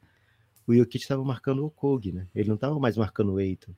o 0.65 0.73
Jokic 0.73 1.03
estava 1.03 1.23
marcando 1.23 1.63
o 1.63 1.69
Kog, 1.69 2.11
né? 2.11 2.27
Ele 2.33 2.47
não 2.47 2.55
estava 2.55 2.79
mais 2.79 2.97
marcando 2.97 3.33
o 3.33 3.37
Ayton. 3.37 3.75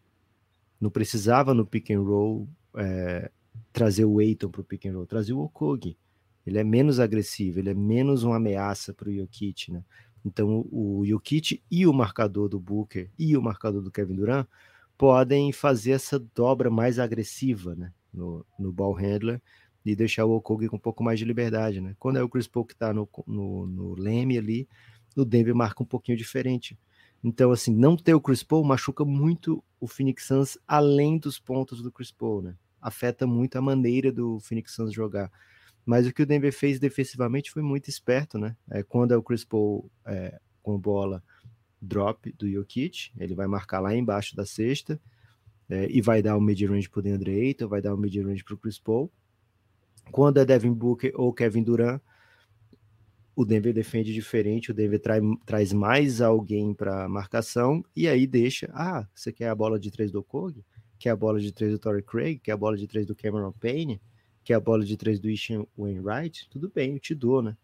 Não 0.80 0.90
precisava 0.90 1.54
no 1.54 1.66
pick 1.66 1.92
and 1.92 2.04
roll 2.04 2.48
é, 2.78 3.30
trazer 3.74 4.06
o 4.06 4.20
Ayton 4.20 4.50
para 4.50 4.62
o 4.62 4.64
pick 4.64 4.86
and 4.86 4.94
roll, 4.94 5.06
trazia 5.06 5.36
o 5.36 5.42
Okog. 5.42 5.98
Ele 6.46 6.60
é 6.60 6.64
menos 6.64 7.00
agressivo, 7.00 7.60
ele 7.60 7.70
é 7.70 7.74
menos 7.74 8.24
uma 8.24 8.38
ameaça 8.38 8.94
para 8.94 9.10
o 9.10 9.14
Jokic, 9.14 9.72
né? 9.72 9.84
Então 10.26 10.66
o 10.72 11.04
Jokic 11.06 11.62
e 11.70 11.86
o 11.86 11.94
marcador 11.94 12.48
do 12.50 12.60
Booker 12.60 13.10
e 13.18 13.36
o 13.36 13.42
marcador 13.42 13.82
do 13.82 13.92
Kevin 13.92 14.16
Durant 14.16 14.48
podem 14.98 15.52
fazer 15.52 15.92
essa 15.92 16.20
dobra 16.20 16.70
mais 16.70 17.00
agressiva, 17.00 17.76
né? 17.76 17.92
no, 18.14 18.46
no 18.58 18.72
ball 18.72 18.94
handler 18.94 19.42
e 19.84 19.96
deixar 19.96 20.26
o 20.26 20.32
Okogi 20.32 20.70
com 20.70 20.78
um 20.78 20.80
pouco 20.80 21.04
mais 21.04 21.20
de 21.20 21.26
liberdade, 21.26 21.82
né? 21.82 21.96
Quando 22.00 22.18
é 22.18 22.24
o 22.24 22.30
Chris 22.30 22.48
Paul 22.48 22.66
que 22.66 22.76
tá 22.76 22.94
no, 22.94 23.10
no, 23.28 23.68
no 23.68 23.96
leme 23.96 24.38
ali, 24.38 24.68
o 25.16 25.26
Denver 25.26 25.56
marca 25.56 25.84
um 25.84 25.86
pouquinho 25.86 26.18
diferente. 26.18 26.78
Então, 27.22 27.52
assim, 27.52 27.74
não 27.76 27.98
ter 27.98 28.14
o 28.14 28.22
Chris 28.22 28.44
Paul 28.44 28.64
machuca 28.64 29.04
muito 29.04 29.64
o 29.80 29.88
Phoenix 29.88 30.26
Suns 30.26 30.58
além 30.68 31.18
dos 31.18 31.40
pontos 31.40 31.82
do 31.82 31.92
Chris 31.92 32.12
Paul, 32.12 32.42
né? 32.42 32.56
Afeta 32.82 33.26
muito 33.26 33.58
a 33.58 33.62
maneira 33.62 34.12
do 34.12 34.40
Phoenix 34.40 34.74
Suns 34.74 34.94
jogar. 34.94 35.32
Mas 35.86 36.08
o 36.08 36.14
que 36.14 36.24
o 36.24 36.26
Denver 36.26 36.54
fez 36.54 36.80
defensivamente 36.80 37.52
foi 37.52 37.62
muito 37.62 37.90
esperto, 37.90 38.38
né? 38.38 38.56
É, 38.70 38.84
quando 38.84 39.14
é 39.14 39.18
o 39.18 39.24
Chris 39.24 39.44
Paul 39.44 39.90
é, 40.06 40.40
com 40.62 40.78
bola 40.80 41.24
drop 41.82 42.32
do 42.34 42.50
Jokic, 42.50 43.12
ele 43.18 43.36
vai 43.36 43.48
marcar 43.48 43.80
lá 43.82 43.94
embaixo 43.94 44.36
da 44.36 44.46
cesta, 44.46 45.00
é, 45.70 45.88
e 45.90 46.02
vai 46.02 46.22
dar 46.22 46.38
o 46.38 46.42
mid-range 46.42 46.90
para 46.90 47.00
o 47.00 47.02
DeAndre 47.02 47.32
Ayton, 47.32 47.68
vai 47.68 47.82
dar 47.82 47.94
o 47.94 47.98
mid-range 47.98 48.44
para 48.44 48.54
o 48.54 48.58
Chris 48.58 48.80
Paul. 48.80 49.12
Quando 50.12 50.40
é 50.40 50.46
Devin 50.46 50.74
Booker 50.74 51.12
ou 51.16 51.34
Kevin 51.34 51.64
Durant, 51.64 52.02
o 53.36 53.44
Denver 53.44 53.74
defende 53.74 54.14
diferente, 54.14 54.72
o 54.72 54.74
Denver 54.74 55.00
trai, 55.00 55.20
traz 55.46 55.74
mais 55.74 56.22
alguém 56.22 56.74
para 56.74 57.10
marcação 57.10 57.84
e 57.96 58.08
aí 58.08 58.28
deixa, 58.28 58.70
ah, 58.74 59.08
você 59.14 59.32
quer 59.32 59.50
a 59.50 59.56
bola 59.56 59.80
de 59.80 59.90
três 59.90 60.12
do 60.12 60.24
Kog? 60.24 60.64
Quer 61.00 61.10
a 61.10 61.16
bola 61.16 61.40
de 61.40 61.52
três 61.52 61.72
do 61.72 61.80
Torrey 61.80 62.04
Craig? 62.04 62.40
Quer 62.40 62.52
a 62.52 62.58
bola 62.58 62.78
de 62.78 62.88
três 62.88 63.06
do 63.06 63.16
Cameron 63.16 63.52
Payne? 63.52 64.00
Quer 64.44 64.56
a 64.56 64.60
bola 64.60 64.84
de 64.84 64.98
três 64.98 65.20
do 65.20 65.30
Ishan 65.30 65.66
Wainwright? 65.78 66.50
Tudo 66.50 66.72
bem, 66.74 66.94
eu 66.94 67.00
te 67.00 67.16
dou, 67.16 67.42
né? 67.42 67.58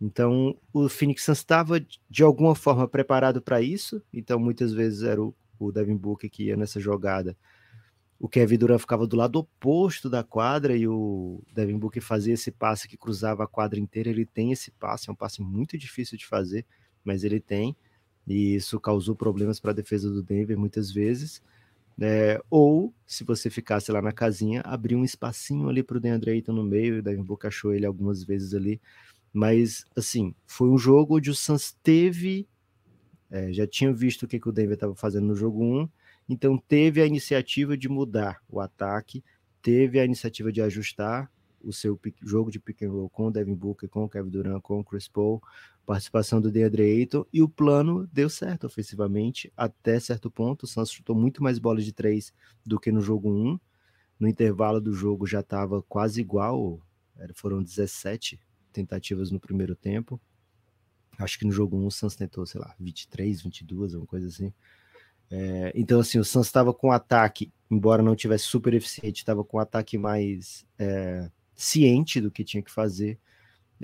Então, 0.00 0.56
o 0.72 0.88
Phoenix 0.88 1.24
Suns 1.24 1.38
estava 1.38 1.84
de 2.08 2.22
alguma 2.22 2.54
forma 2.54 2.86
preparado 2.86 3.42
para 3.42 3.60
isso, 3.60 4.00
então 4.12 4.38
muitas 4.38 4.72
vezes 4.72 5.02
era 5.02 5.20
o, 5.20 5.34
o 5.58 5.72
Devin 5.72 5.96
Booker 5.96 6.30
que 6.30 6.44
ia 6.44 6.56
nessa 6.56 6.78
jogada 6.78 7.36
o 8.18 8.28
Kevin 8.28 8.58
Durant 8.58 8.80
ficava 8.80 9.06
do 9.06 9.16
lado 9.16 9.38
oposto 9.38 10.10
da 10.10 10.24
quadra 10.24 10.76
e 10.76 10.88
o 10.88 11.40
Devin 11.54 11.78
Booker 11.78 12.02
fazia 12.02 12.34
esse 12.34 12.50
passe 12.50 12.88
que 12.88 12.96
cruzava 12.96 13.44
a 13.44 13.46
quadra 13.46 13.78
inteira. 13.78 14.10
Ele 14.10 14.26
tem 14.26 14.50
esse 14.50 14.72
passe, 14.72 15.08
é 15.08 15.12
um 15.12 15.16
passe 15.16 15.40
muito 15.40 15.78
difícil 15.78 16.18
de 16.18 16.26
fazer, 16.26 16.66
mas 17.04 17.22
ele 17.22 17.38
tem, 17.38 17.76
e 18.26 18.56
isso 18.56 18.80
causou 18.80 19.14
problemas 19.14 19.60
para 19.60 19.70
a 19.70 19.74
defesa 19.74 20.10
do 20.10 20.22
Denver 20.22 20.58
muitas 20.58 20.90
vezes. 20.90 21.40
É, 22.00 22.40
ou, 22.48 22.94
se 23.06 23.24
você 23.24 23.50
ficasse 23.50 23.90
lá 23.90 24.00
na 24.00 24.12
casinha, 24.12 24.60
abrir 24.64 24.94
um 24.94 25.04
espacinho 25.04 25.68
ali 25.68 25.82
para 25.82 25.96
o 25.96 26.00
DeAndre 26.00 26.30
Ayton 26.30 26.52
no 26.52 26.62
meio, 26.62 26.98
o 26.98 27.02
Devin 27.02 27.22
Booker 27.24 27.48
achou 27.48 27.74
ele 27.74 27.86
algumas 27.86 28.22
vezes 28.22 28.54
ali. 28.54 28.80
Mas, 29.32 29.84
assim, 29.96 30.34
foi 30.46 30.68
um 30.68 30.78
jogo 30.78 31.16
onde 31.16 31.30
o 31.30 31.34
Suns 31.34 31.76
teve. 31.82 32.48
É, 33.30 33.52
já 33.52 33.66
tinha 33.66 33.92
visto 33.92 34.22
o 34.22 34.28
que, 34.28 34.38
que 34.40 34.48
o 34.48 34.52
Denver 34.52 34.74
estava 34.74 34.94
fazendo 34.94 35.26
no 35.26 35.34
jogo 35.34 35.62
1 35.62 35.88
então 36.28 36.58
teve 36.58 37.00
a 37.00 37.06
iniciativa 37.06 37.76
de 37.76 37.88
mudar 37.88 38.42
o 38.48 38.60
ataque, 38.60 39.24
teve 39.62 39.98
a 39.98 40.04
iniciativa 40.04 40.52
de 40.52 40.60
ajustar 40.60 41.30
o 41.62 41.72
seu 41.72 41.98
jogo 42.22 42.50
de 42.50 42.58
pick 42.58 42.82
and 42.82 42.90
roll 42.90 43.08
com 43.08 43.26
o 43.26 43.30
Devin 43.30 43.54
Booker, 43.54 43.88
com 43.88 44.04
o 44.04 44.08
Kevin 44.08 44.30
Durant, 44.30 44.60
com 44.60 44.80
o 44.80 44.84
Chris 44.84 45.08
Paul, 45.08 45.42
participação 45.86 46.40
do 46.40 46.50
DeAndre 46.50 46.82
Ayton, 46.82 47.24
e 47.32 47.42
o 47.42 47.48
plano 47.48 48.08
deu 48.12 48.28
certo 48.28 48.66
ofensivamente 48.66 49.52
até 49.56 49.98
certo 49.98 50.30
ponto. 50.30 50.64
O 50.64 50.66
Santos 50.66 50.92
chutou 50.92 51.16
muito 51.16 51.42
mais 51.42 51.58
bolas 51.58 51.84
de 51.84 51.92
três 51.92 52.32
do 52.64 52.78
que 52.78 52.92
no 52.92 53.00
jogo 53.00 53.30
1. 53.30 53.58
No 54.20 54.28
intervalo 54.28 54.80
do 54.80 54.92
jogo 54.92 55.26
já 55.26 55.40
estava 55.40 55.82
quase 55.82 56.20
igual, 56.20 56.80
foram 57.34 57.62
17 57.62 58.38
tentativas 58.72 59.30
no 59.30 59.40
primeiro 59.40 59.74
tempo. 59.74 60.20
Acho 61.18 61.38
que 61.38 61.44
no 61.44 61.52
jogo 61.52 61.76
1 61.76 61.86
o 61.86 61.90
Santos 61.90 62.16
tentou, 62.16 62.46
sei 62.46 62.60
lá, 62.60 62.74
23, 62.78 63.42
22, 63.42 63.94
alguma 63.94 64.06
coisa 64.06 64.28
assim. 64.28 64.52
É, 65.30 65.72
então, 65.74 66.00
assim, 66.00 66.18
o 66.18 66.24
Suns 66.24 66.46
estava 66.46 66.72
com 66.72 66.90
ataque, 66.90 67.52
embora 67.70 68.02
não 68.02 68.16
tivesse 68.16 68.44
super 68.44 68.72
eficiente, 68.72 69.18
estava 69.18 69.44
com 69.44 69.58
ataque 69.58 69.98
mais 69.98 70.66
é, 70.78 71.30
ciente 71.58 72.20
do 72.20 72.30
que 72.30 72.44
tinha 72.44 72.62
que 72.62 72.70
fazer. 72.70 73.18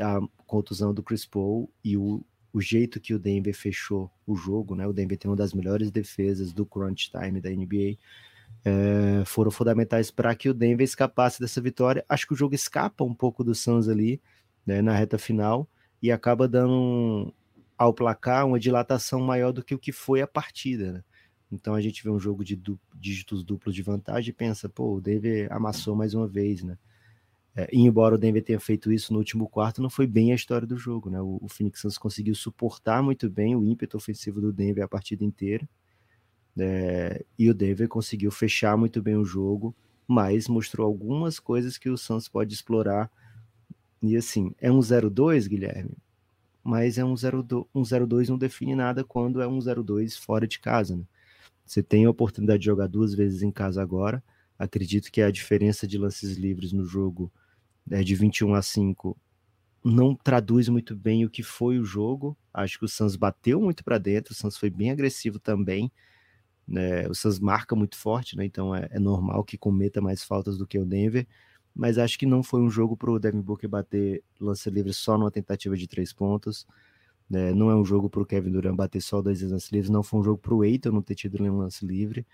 A 0.00 0.20
contusão 0.46 0.94
do 0.94 1.02
Chris 1.02 1.26
Paul 1.26 1.70
e 1.82 1.96
o, 1.96 2.24
o 2.52 2.60
jeito 2.60 3.00
que 3.00 3.12
o 3.12 3.18
Denver 3.18 3.54
fechou 3.54 4.10
o 4.26 4.36
jogo, 4.36 4.74
né? 4.74 4.86
O 4.86 4.92
Denver 4.92 5.18
tem 5.18 5.28
uma 5.28 5.36
das 5.36 5.52
melhores 5.52 5.90
defesas 5.90 6.52
do 6.52 6.64
crunch 6.64 7.10
time 7.10 7.40
da 7.40 7.50
NBA. 7.50 7.98
É, 8.64 9.24
foram 9.26 9.50
fundamentais 9.50 10.10
para 10.10 10.34
que 10.34 10.48
o 10.48 10.54
Denver 10.54 10.84
escapasse 10.84 11.40
dessa 11.40 11.60
vitória. 11.60 12.04
Acho 12.08 12.26
que 12.28 12.32
o 12.32 12.36
jogo 12.36 12.54
escapa 12.54 13.04
um 13.04 13.14
pouco 13.14 13.42
do 13.42 13.54
Suns 13.54 13.88
ali, 13.88 14.20
né, 14.64 14.80
na 14.80 14.94
reta 14.94 15.18
final, 15.18 15.68
e 16.00 16.10
acaba 16.12 16.46
dando 16.48 17.34
ao 17.76 17.92
placar 17.92 18.46
uma 18.46 18.58
dilatação 18.58 19.20
maior 19.20 19.52
do 19.52 19.62
que 19.62 19.74
o 19.74 19.78
que 19.78 19.92
foi 19.92 20.22
a 20.22 20.26
partida. 20.26 20.92
Né? 20.92 21.04
Então 21.50 21.74
a 21.74 21.80
gente 21.80 22.02
vê 22.02 22.10
um 22.10 22.20
jogo 22.20 22.44
de 22.44 22.60
dígitos 22.94 23.44
duplos 23.44 23.74
de 23.74 23.82
vantagem 23.82 24.30
e 24.30 24.32
pensa, 24.32 24.68
pô, 24.68 24.94
o 24.94 25.00
Denver 25.00 25.52
amassou 25.52 25.96
mais 25.96 26.14
uma 26.14 26.26
vez, 26.26 26.62
né? 26.62 26.78
É, 27.56 27.68
embora 27.72 28.16
o 28.16 28.18
Denver 28.18 28.42
tenha 28.42 28.58
feito 28.58 28.92
isso 28.92 29.12
no 29.12 29.18
último 29.20 29.48
quarto, 29.48 29.80
não 29.80 29.88
foi 29.88 30.06
bem 30.06 30.32
a 30.32 30.34
história 30.34 30.66
do 30.66 30.76
jogo, 30.76 31.08
né? 31.08 31.20
O, 31.20 31.38
o 31.40 31.48
Phoenix 31.48 31.80
Suns 31.80 31.96
conseguiu 31.96 32.34
suportar 32.34 33.02
muito 33.02 33.30
bem 33.30 33.54
o 33.54 33.64
ímpeto 33.64 33.96
ofensivo 33.96 34.40
do 34.40 34.52
Denver 34.52 34.82
a 34.84 34.88
partida 34.88 35.24
inteira. 35.24 35.68
É, 36.58 37.24
e 37.38 37.48
o 37.50 37.54
Denver 37.54 37.88
conseguiu 37.88 38.30
fechar 38.30 38.76
muito 38.76 39.02
bem 39.02 39.16
o 39.16 39.24
jogo, 39.24 39.74
mas 40.06 40.48
mostrou 40.48 40.86
algumas 40.86 41.38
coisas 41.38 41.78
que 41.78 41.88
o 41.88 41.96
Suns 41.96 42.28
pode 42.28 42.54
explorar. 42.54 43.10
E 44.02 44.16
assim, 44.16 44.52
é 44.60 44.70
um 44.70 44.80
0-2, 44.80 45.46
Guilherme, 45.46 45.96
mas 46.62 46.98
é 46.98 47.04
um 47.04 47.14
0-2 47.14 47.66
um 47.74 47.82
0-2 47.82 48.28
não 48.28 48.38
define 48.38 48.74
nada 48.74 49.04
quando 49.04 49.40
é 49.40 49.46
um 49.48 49.58
0-2 49.58 50.16
fora 50.18 50.46
de 50.46 50.58
casa, 50.58 50.96
né? 50.96 51.04
Você 51.66 51.82
tem 51.82 52.04
a 52.04 52.10
oportunidade 52.10 52.60
de 52.60 52.66
jogar 52.66 52.88
duas 52.88 53.14
vezes 53.14 53.42
em 53.42 53.50
casa 53.50 53.82
agora. 53.82 54.22
Acredito 54.58 55.10
que 55.10 55.22
a 55.22 55.30
diferença 55.30 55.86
de 55.86 55.98
lances 55.98 56.36
livres 56.36 56.72
no 56.72 56.84
jogo 56.84 57.32
é 57.90 58.02
de 58.02 58.14
21 58.14 58.54
a 58.54 58.62
5 58.62 59.16
não 59.84 60.14
traduz 60.14 60.68
muito 60.68 60.96
bem 60.96 61.26
o 61.26 61.30
que 61.30 61.42
foi 61.42 61.78
o 61.78 61.84
jogo. 61.84 62.36
Acho 62.52 62.78
que 62.78 62.86
o 62.86 62.88
Suns 62.88 63.16
bateu 63.16 63.60
muito 63.60 63.84
para 63.84 63.98
dentro, 63.98 64.32
o 64.32 64.34
Suns 64.34 64.56
foi 64.56 64.70
bem 64.70 64.90
agressivo 64.90 65.38
também. 65.38 65.92
Né? 66.66 67.06
O 67.08 67.14
Suns 67.14 67.38
marca 67.38 67.76
muito 67.76 67.96
forte, 67.98 68.34
né? 68.34 68.46
então 68.46 68.74
é, 68.74 68.88
é, 68.90 68.98
normal 68.98 69.44
que 69.44 69.58
cometa 69.58 70.00
mais 70.00 70.24
faltas 70.24 70.56
do 70.56 70.66
que 70.66 70.78
o 70.78 70.86
Denver. 70.86 71.26
Mas 71.74 71.98
acho 71.98 72.18
que 72.18 72.24
não 72.24 72.42
foi 72.42 72.62
um 72.62 72.70
jogo 72.70 72.96
para 72.96 73.10
o 73.10 73.18
Devin 73.18 73.42
Booker 73.42 73.68
bater 73.68 74.22
lance 74.40 74.70
livre 74.70 74.94
só 74.94 75.18
numa 75.18 75.30
tentativa 75.30 75.76
de 75.76 75.86
três 75.86 76.12
pontos. 76.12 76.66
Né? 77.28 77.52
Não 77.52 77.70
é 77.70 77.76
um 77.76 77.84
jogo 77.84 78.08
para 78.08 78.22
o 78.22 78.26
Kevin 78.26 78.52
Durant 78.52 78.76
bater 78.76 79.02
só 79.02 79.20
dois 79.20 79.42
lances 79.42 79.70
livres, 79.70 79.90
não 79.90 80.02
foi 80.02 80.20
um 80.20 80.24
jogo 80.24 80.38
para 80.38 80.54
o 80.54 80.64
Eiton 80.64 80.92
não 80.92 81.02
ter 81.02 81.14
tido 81.14 81.42
nenhum 81.42 81.58
lance 81.58 81.84
livre. 81.84 82.26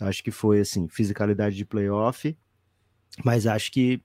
Acho 0.00 0.22
que 0.22 0.30
foi 0.30 0.60
assim, 0.60 0.88
fisicalidade 0.88 1.56
de 1.56 1.64
playoff, 1.64 2.36
mas 3.24 3.46
acho 3.46 3.70
que 3.70 4.02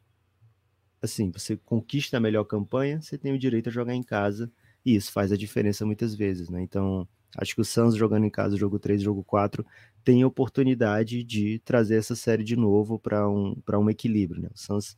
assim, 1.06 1.32
você 1.32 1.58
conquista 1.58 2.18
a 2.18 2.20
melhor 2.20 2.44
campanha, 2.44 3.02
você 3.02 3.18
tem 3.18 3.34
o 3.34 3.40
direito 3.40 3.70
a 3.70 3.72
jogar 3.72 3.96
em 3.96 4.04
casa, 4.04 4.52
e 4.86 4.96
isso 4.96 5.12
faz 5.12 5.32
a 5.32 5.38
diferença 5.38 5.86
muitas 5.86 6.14
vezes, 6.14 6.50
né? 6.50 6.62
Então, 6.62 7.08
acho 7.38 7.56
que 7.56 7.62
o 7.62 7.66
Suns 7.66 7.96
jogando 7.96 8.26
em 8.26 8.30
casa, 8.30 8.56
jogo 8.56 8.78
3, 8.78 9.02
jogo 9.02 9.24
4, 9.24 9.66
tem 10.04 10.24
oportunidade 10.24 11.24
de 11.24 11.60
trazer 11.66 11.96
essa 11.96 12.16
série 12.16 12.44
de 12.44 12.56
novo 12.56 13.00
para 13.00 13.28
um, 13.28 13.56
um 13.68 13.90
equilíbrio, 13.90 14.44
né? 14.44 14.50
O 14.54 14.58
Suns 14.58 14.96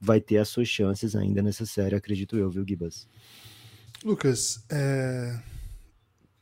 vai 0.00 0.20
ter 0.20 0.38
as 0.38 0.48
suas 0.48 0.68
chances 0.68 1.16
ainda 1.16 1.42
nessa 1.42 1.66
série, 1.66 1.96
acredito 1.96 2.36
eu, 2.36 2.50
viu, 2.50 2.64
Gibas? 2.66 3.08
Lucas, 4.04 4.64
é... 4.70 5.40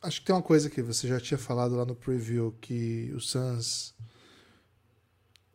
acho 0.03 0.21
que 0.21 0.27
tem 0.27 0.35
uma 0.35 0.43
coisa 0.43 0.69
que 0.69 0.83
você 0.83 1.07
já 1.07 1.21
tinha 1.21 1.39
falado 1.39 1.77
lá 1.77 1.87
no 1.87 1.95
preview, 1.95 2.53
que 2.61 3.13
o 3.15 3.21
Suns. 3.21 3.95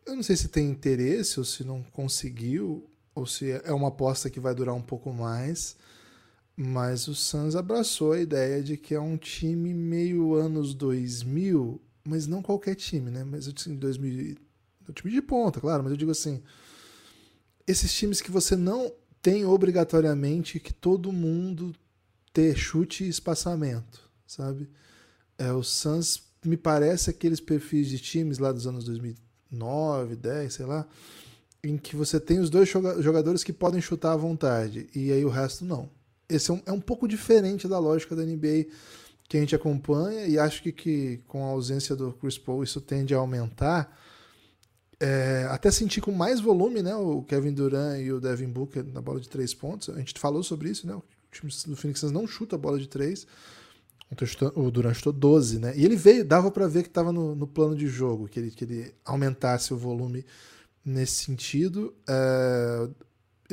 Eu 0.06 0.16
não 0.16 0.22
sei 0.22 0.36
se 0.36 0.48
tem 0.48 0.68
interesse 0.68 1.38
ou 1.38 1.44
se 1.44 1.62
não 1.62 1.82
conseguiu, 1.82 2.90
ou 3.18 3.26
se 3.26 3.50
é 3.50 3.72
uma 3.72 3.88
aposta 3.88 4.30
que 4.30 4.40
vai 4.40 4.54
durar 4.54 4.74
um 4.74 4.82
pouco 4.82 5.12
mais. 5.12 5.76
Mas 6.56 7.06
o 7.06 7.14
Suns 7.14 7.54
abraçou 7.54 8.12
a 8.12 8.20
ideia 8.20 8.62
de 8.62 8.76
que 8.76 8.94
é 8.94 9.00
um 9.00 9.16
time 9.16 9.72
meio 9.72 10.34
anos 10.34 10.74
2000, 10.74 11.80
mas 12.04 12.26
não 12.26 12.42
qualquer 12.42 12.74
time, 12.74 13.10
né? 13.10 13.22
Mas 13.22 13.46
eu 13.46 13.52
disse 13.52 13.70
2000, 13.70 14.36
o 14.88 14.92
time 14.92 15.12
de 15.12 15.22
ponta, 15.22 15.60
claro, 15.60 15.84
mas 15.84 15.92
eu 15.92 15.96
digo 15.96 16.10
assim, 16.10 16.42
esses 17.66 17.94
times 17.94 18.20
que 18.20 18.30
você 18.30 18.56
não 18.56 18.92
tem 19.22 19.44
obrigatoriamente 19.44 20.58
que 20.58 20.72
todo 20.72 21.12
mundo 21.12 21.74
ter 22.32 22.56
chute 22.56 23.04
e 23.04 23.08
espaçamento, 23.08 24.10
sabe? 24.26 24.68
É, 25.36 25.52
o 25.52 25.62
Suns 25.62 26.22
me 26.44 26.56
parece 26.56 27.10
aqueles 27.10 27.40
perfis 27.40 27.88
de 27.88 27.98
times 27.98 28.38
lá 28.38 28.50
dos 28.50 28.66
anos 28.66 28.84
2009, 28.84 30.16
10, 30.16 30.54
sei 30.54 30.66
lá, 30.66 30.86
em 31.62 31.76
que 31.76 31.96
você 31.96 32.20
tem 32.20 32.38
os 32.38 32.50
dois 32.50 32.68
jogadores 32.68 33.42
que 33.42 33.52
podem 33.52 33.80
chutar 33.80 34.12
à 34.12 34.16
vontade 34.16 34.88
e 34.94 35.12
aí 35.12 35.24
o 35.24 35.28
resto 35.28 35.64
não. 35.64 35.90
Esse 36.28 36.50
é 36.50 36.54
um, 36.54 36.62
é 36.66 36.72
um 36.72 36.80
pouco 36.80 37.08
diferente 37.08 37.66
da 37.66 37.78
lógica 37.78 38.14
da 38.14 38.22
NBA 38.22 38.66
que 39.28 39.36
a 39.36 39.40
gente 39.40 39.54
acompanha 39.54 40.26
e 40.26 40.38
acho 40.38 40.62
que, 40.62 40.72
que 40.72 41.20
com 41.26 41.44
a 41.44 41.48
ausência 41.48 41.94
do 41.94 42.12
Chris 42.12 42.38
Paul 42.38 42.62
isso 42.62 42.80
tende 42.80 43.14
a 43.14 43.18
aumentar. 43.18 43.96
É, 45.00 45.46
até 45.50 45.70
sentir 45.70 46.00
com 46.00 46.10
mais 46.10 46.40
volume 46.40 46.82
né, 46.82 46.94
o 46.96 47.22
Kevin 47.22 47.52
Durant 47.52 48.00
e 48.00 48.12
o 48.12 48.20
Devin 48.20 48.48
Booker 48.48 48.84
na 48.84 49.00
bola 49.00 49.20
de 49.20 49.28
três 49.28 49.54
pontos. 49.54 49.90
A 49.90 49.98
gente 49.98 50.18
falou 50.18 50.42
sobre 50.42 50.70
isso, 50.70 50.86
né? 50.86 50.94
O 50.94 51.04
time 51.30 51.52
do 51.66 51.76
Phoenix 51.76 52.02
não 52.04 52.26
chuta 52.26 52.56
a 52.56 52.58
bola 52.58 52.78
de 52.78 52.88
três. 52.88 53.26
O 54.56 54.70
Durant 54.70 54.96
chutou 54.96 55.12
12, 55.12 55.58
né? 55.58 55.74
E 55.76 55.84
ele 55.84 55.94
veio, 55.94 56.24
dava 56.24 56.50
para 56.50 56.66
ver 56.66 56.82
que 56.82 56.88
estava 56.88 57.12
no, 57.12 57.34
no, 57.34 57.46
plano 57.46 57.76
de 57.76 57.86
jogo, 57.86 58.26
que 58.26 58.40
ele, 58.40 58.50
que 58.50 58.64
ele 58.64 58.94
aumentasse 59.04 59.74
o 59.74 59.76
volume 59.76 60.24
nesse 60.88 61.24
sentido. 61.24 61.94
É, 62.08 62.88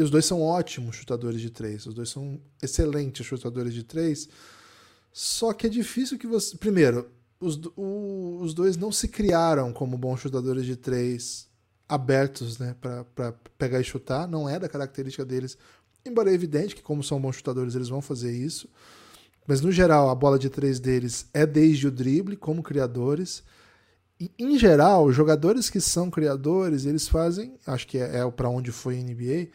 os 0.02 0.10
dois 0.10 0.26
são 0.26 0.42
ótimos 0.42 0.96
chutadores 0.96 1.42
de 1.42 1.50
três. 1.50 1.86
Os 1.86 1.94
dois 1.94 2.10
são 2.10 2.40
excelentes 2.62 3.26
chutadores 3.26 3.74
de 3.74 3.84
três. 3.84 4.28
Só 5.12 5.54
que 5.54 5.68
é 5.68 5.70
difícil 5.70 6.18
que 6.18 6.28
você. 6.28 6.58
Primeiro, 6.58 7.10
os, 7.40 7.60
o, 7.76 8.40
os 8.42 8.54
dois 8.54 8.78
não 8.78 8.92
se 8.92 9.08
criaram 9.08 9.72
como 9.72 9.98
bons 9.98 10.20
chutadores 10.20 10.66
de 10.66 10.76
três 10.76 11.48
abertos 11.88 12.58
né, 12.58 12.76
para 12.82 13.34
pegar 13.58 13.80
e 13.80 13.84
chutar. 13.84 14.28
Não 14.28 14.50
é 14.50 14.60
da 14.60 14.68
característica 14.68 15.24
deles 15.24 15.58
Embora 16.06 16.30
é 16.30 16.34
evidente 16.36 16.76
que, 16.76 16.84
como 16.84 17.04
são 17.04 17.20
bons 17.20 17.38
chutadores, 17.38 17.74
eles 17.74 17.90
vão 17.90 18.00
fazer 18.00 18.32
isso. 18.32 18.70
Mas, 19.48 19.60
no 19.60 19.72
geral, 19.72 20.10
a 20.10 20.16
bola 20.16 20.38
de 20.38 20.52
três 20.52 20.80
deles 20.80 21.26
é 21.34 21.48
desde 21.48 21.88
o 21.88 21.92
drible, 21.92 22.38
como 22.38 22.62
criadores. 22.62 23.44
Em 24.40 24.58
geral, 24.58 25.12
jogadores 25.12 25.70
que 25.70 25.82
são 25.82 26.10
criadores, 26.10 26.86
eles 26.86 27.08
fazem, 27.08 27.54
acho 27.68 27.88
que 27.88 27.98
é, 27.98 28.20
é 28.20 28.32
para 28.32 28.50
onde 28.50 28.72
foi 28.72 28.98
a 28.98 29.04
NBA, 29.04 29.50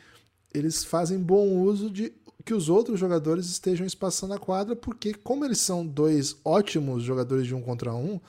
eles 0.53 0.85
fazem 0.85 1.19
bom 1.19 1.49
uso 1.63 1.89
de 1.89 2.13
que 2.45 2.55
os 2.55 2.69
outros 2.69 2.99
jogadores 2.99 3.47
estejam 3.47 3.87
espaçando 3.87 4.35
a 4.35 4.39
quadra, 4.39 4.75
porque 4.75 5.15
como 5.15 5.45
eles 5.45 5.59
são 5.59 5.87
dois 5.87 6.37
ótimos 6.45 7.03
jogadores 7.03 7.47
de 7.47 7.55
um 7.55 7.61
contra 7.61 7.95
um, 7.95 8.21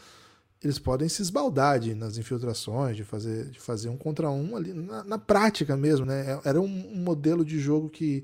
eles 0.63 0.77
podem 0.77 1.09
se 1.09 1.21
esbaldar 1.21 1.79
de, 1.79 1.95
nas 1.95 2.17
infiltrações, 2.17 2.95
de 2.95 3.03
fazer, 3.03 3.49
de 3.49 3.59
fazer 3.59 3.89
um 3.89 3.97
contra 3.97 4.29
um 4.29 4.55
ali 4.55 4.73
na, 4.73 5.03
na 5.03 5.17
prática 5.17 5.75
mesmo, 5.75 6.05
né? 6.05 6.33
É, 6.33 6.49
era 6.49 6.61
um, 6.61 6.65
um, 6.65 7.03
modelo 7.03 7.43
de 7.43 7.59
jogo 7.59 7.89
que, 7.89 8.23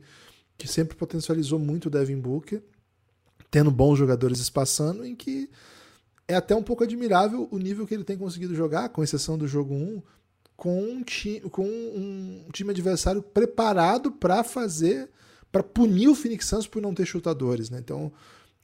que 0.58 0.68
sempre 0.68 0.96
potencializou 0.96 1.58
muito 1.58 1.88
o 1.88 1.90
Devin 1.90 2.20
Booker, 2.20 2.62
tendo 3.50 3.72
bons 3.72 3.98
jogadores 3.98 4.40
espaçando, 4.40 5.04
em 5.04 5.16
que 5.16 5.50
é 6.28 6.36
até 6.36 6.56
um 6.56 6.64
pouco 6.64 6.84
admirável 6.84 7.48
o 7.52 7.58
nível 7.58 7.88
que 7.88 7.94
ele 7.94 8.04
tem 8.04 8.18
conseguido 8.18 8.54
jogar, 8.54 8.90
com 8.90 9.04
exceção 9.04 9.38
do 9.38 9.48
jogo 9.48 9.74
1, 9.74 10.02
com 10.56 10.84
um, 10.84 11.04
time, 11.04 11.42
com 11.42 11.66
um 11.66 12.46
time 12.52 12.72
adversário 12.72 13.22
preparado 13.22 14.12
para 14.12 14.44
fazer, 14.44 15.10
para 15.52 15.64
punir 15.64 16.10
o 16.10 16.16
Phoenix 16.16 16.46
Suns 16.46 16.68
por 16.68 16.82
não 16.82 16.94
ter 16.94 17.06
chutadores, 17.06 17.70
né? 17.70 17.80
Então, 17.80 18.12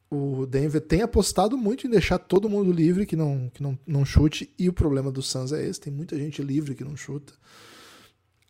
o 0.09 0.45
Denver 0.45 0.81
tem 0.81 1.01
apostado 1.01 1.57
muito 1.57 1.87
em 1.87 1.89
deixar 1.89 2.17
todo 2.17 2.49
mundo 2.49 2.71
livre 2.71 3.05
que 3.05 3.15
não, 3.15 3.49
que 3.53 3.63
não, 3.63 3.77
não 3.85 4.03
chute, 4.03 4.53
e 4.59 4.67
o 4.67 4.73
problema 4.73 5.11
do 5.11 5.21
Suns 5.21 5.51
é 5.53 5.65
esse, 5.65 5.79
tem 5.79 5.93
muita 5.93 6.17
gente 6.17 6.41
livre 6.41 6.75
que 6.75 6.83
não 6.83 6.97
chuta. 6.97 7.33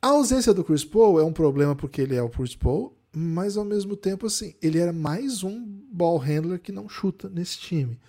A 0.01 0.07
ausência 0.07 0.53
do 0.53 0.63
Chris 0.63 0.83
Paul 0.83 1.19
é 1.19 1.23
um 1.23 1.31
problema 1.31 1.75
porque 1.75 2.01
ele 2.01 2.15
é 2.15 2.21
o 2.21 2.29
Chris 2.29 2.55
Paul, 2.55 2.97
mas 3.15 3.55
ao 3.57 3.63
mesmo 3.63 3.95
tempo, 3.95 4.25
assim, 4.25 4.55
ele 4.61 4.79
era 4.79 4.91
mais 4.91 5.43
um 5.43 5.63
ball 5.91 6.17
handler 6.17 6.59
que 6.59 6.71
não 6.71 6.89
chuta 6.89 7.29
nesse 7.29 7.59
time. 7.59 7.99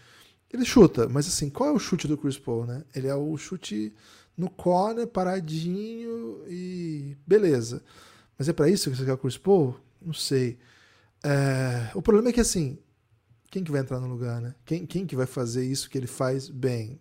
Ele 0.54 0.64
chuta, 0.64 1.08
mas 1.08 1.26
assim, 1.26 1.50
qual 1.50 1.70
é 1.70 1.72
o 1.72 1.80
chute 1.80 2.06
do 2.06 2.16
Chris 2.16 2.38
Paul, 2.38 2.64
né? 2.64 2.84
Ele 2.94 3.08
é 3.08 3.14
o 3.14 3.36
chute 3.36 3.92
no 4.38 4.48
corner, 4.48 5.04
paradinho 5.04 6.44
e 6.46 7.16
beleza. 7.26 7.82
Mas 8.38 8.48
é 8.48 8.52
para 8.52 8.68
isso 8.68 8.88
que 8.88 8.96
você 8.96 9.04
quer 9.04 9.14
o 9.14 9.18
Chris 9.18 9.36
Paul? 9.36 9.74
Não 10.00 10.14
sei. 10.14 10.56
É... 11.24 11.90
O 11.92 12.00
problema 12.00 12.28
é 12.28 12.32
que 12.32 12.40
assim, 12.40 12.78
quem 13.50 13.64
que 13.64 13.72
vai 13.72 13.80
entrar 13.80 13.98
no 13.98 14.06
lugar, 14.06 14.40
né? 14.40 14.54
Quem, 14.64 14.86
quem 14.86 15.04
que 15.04 15.16
vai 15.16 15.26
fazer 15.26 15.66
isso 15.66 15.90
que 15.90 15.98
ele 15.98 16.06
faz 16.06 16.48
bem? 16.48 17.00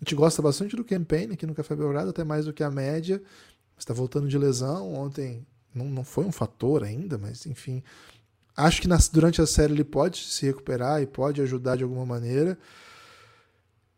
A 0.00 0.04
gente 0.04 0.14
gosta 0.14 0.40
bastante 0.40 0.76
do 0.76 0.84
campaign 0.84 1.32
aqui 1.32 1.44
no 1.44 1.56
Café 1.56 1.74
Belgrado, 1.74 2.10
até 2.10 2.22
mais 2.22 2.44
do 2.44 2.52
que 2.52 2.62
a 2.62 2.70
média. 2.70 3.20
Está 3.76 3.92
voltando 3.92 4.28
de 4.28 4.38
lesão. 4.38 4.94
Ontem 4.94 5.44
não, 5.74 5.86
não 5.86 6.04
foi 6.04 6.24
um 6.24 6.30
fator 6.30 6.84
ainda, 6.84 7.18
mas 7.18 7.46
enfim. 7.46 7.82
Acho 8.56 8.80
que 8.80 8.86
nas, 8.86 9.08
durante 9.08 9.42
a 9.42 9.46
série 9.46 9.72
ele 9.72 9.82
pode 9.82 10.18
se 10.18 10.46
recuperar 10.46 11.02
e 11.02 11.06
pode 11.06 11.42
ajudar 11.42 11.74
de 11.74 11.82
alguma 11.82 12.06
maneira. 12.06 12.56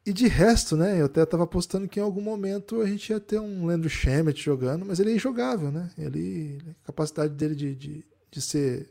E 0.06 0.12
de 0.12 0.28
resto, 0.28 0.76
né? 0.76 1.00
Eu 1.00 1.06
até 1.06 1.22
estava 1.22 1.44
apostando 1.44 1.88
que 1.88 1.98
em 1.98 2.02
algum 2.02 2.20
momento 2.20 2.80
a 2.80 2.86
gente 2.86 3.10
ia 3.10 3.20
ter 3.20 3.40
um 3.40 3.66
Leandro 3.66 3.88
Shemet 3.88 4.40
jogando, 4.40 4.84
mas 4.84 5.00
ele 5.00 5.12
é 5.12 5.14
injogável, 5.14 5.72
né? 5.72 5.90
Ele, 5.96 6.58
a 6.82 6.86
capacidade 6.86 7.32
dele 7.34 7.54
de, 7.54 7.74
de, 7.74 8.04
de 8.30 8.40
ser 8.40 8.90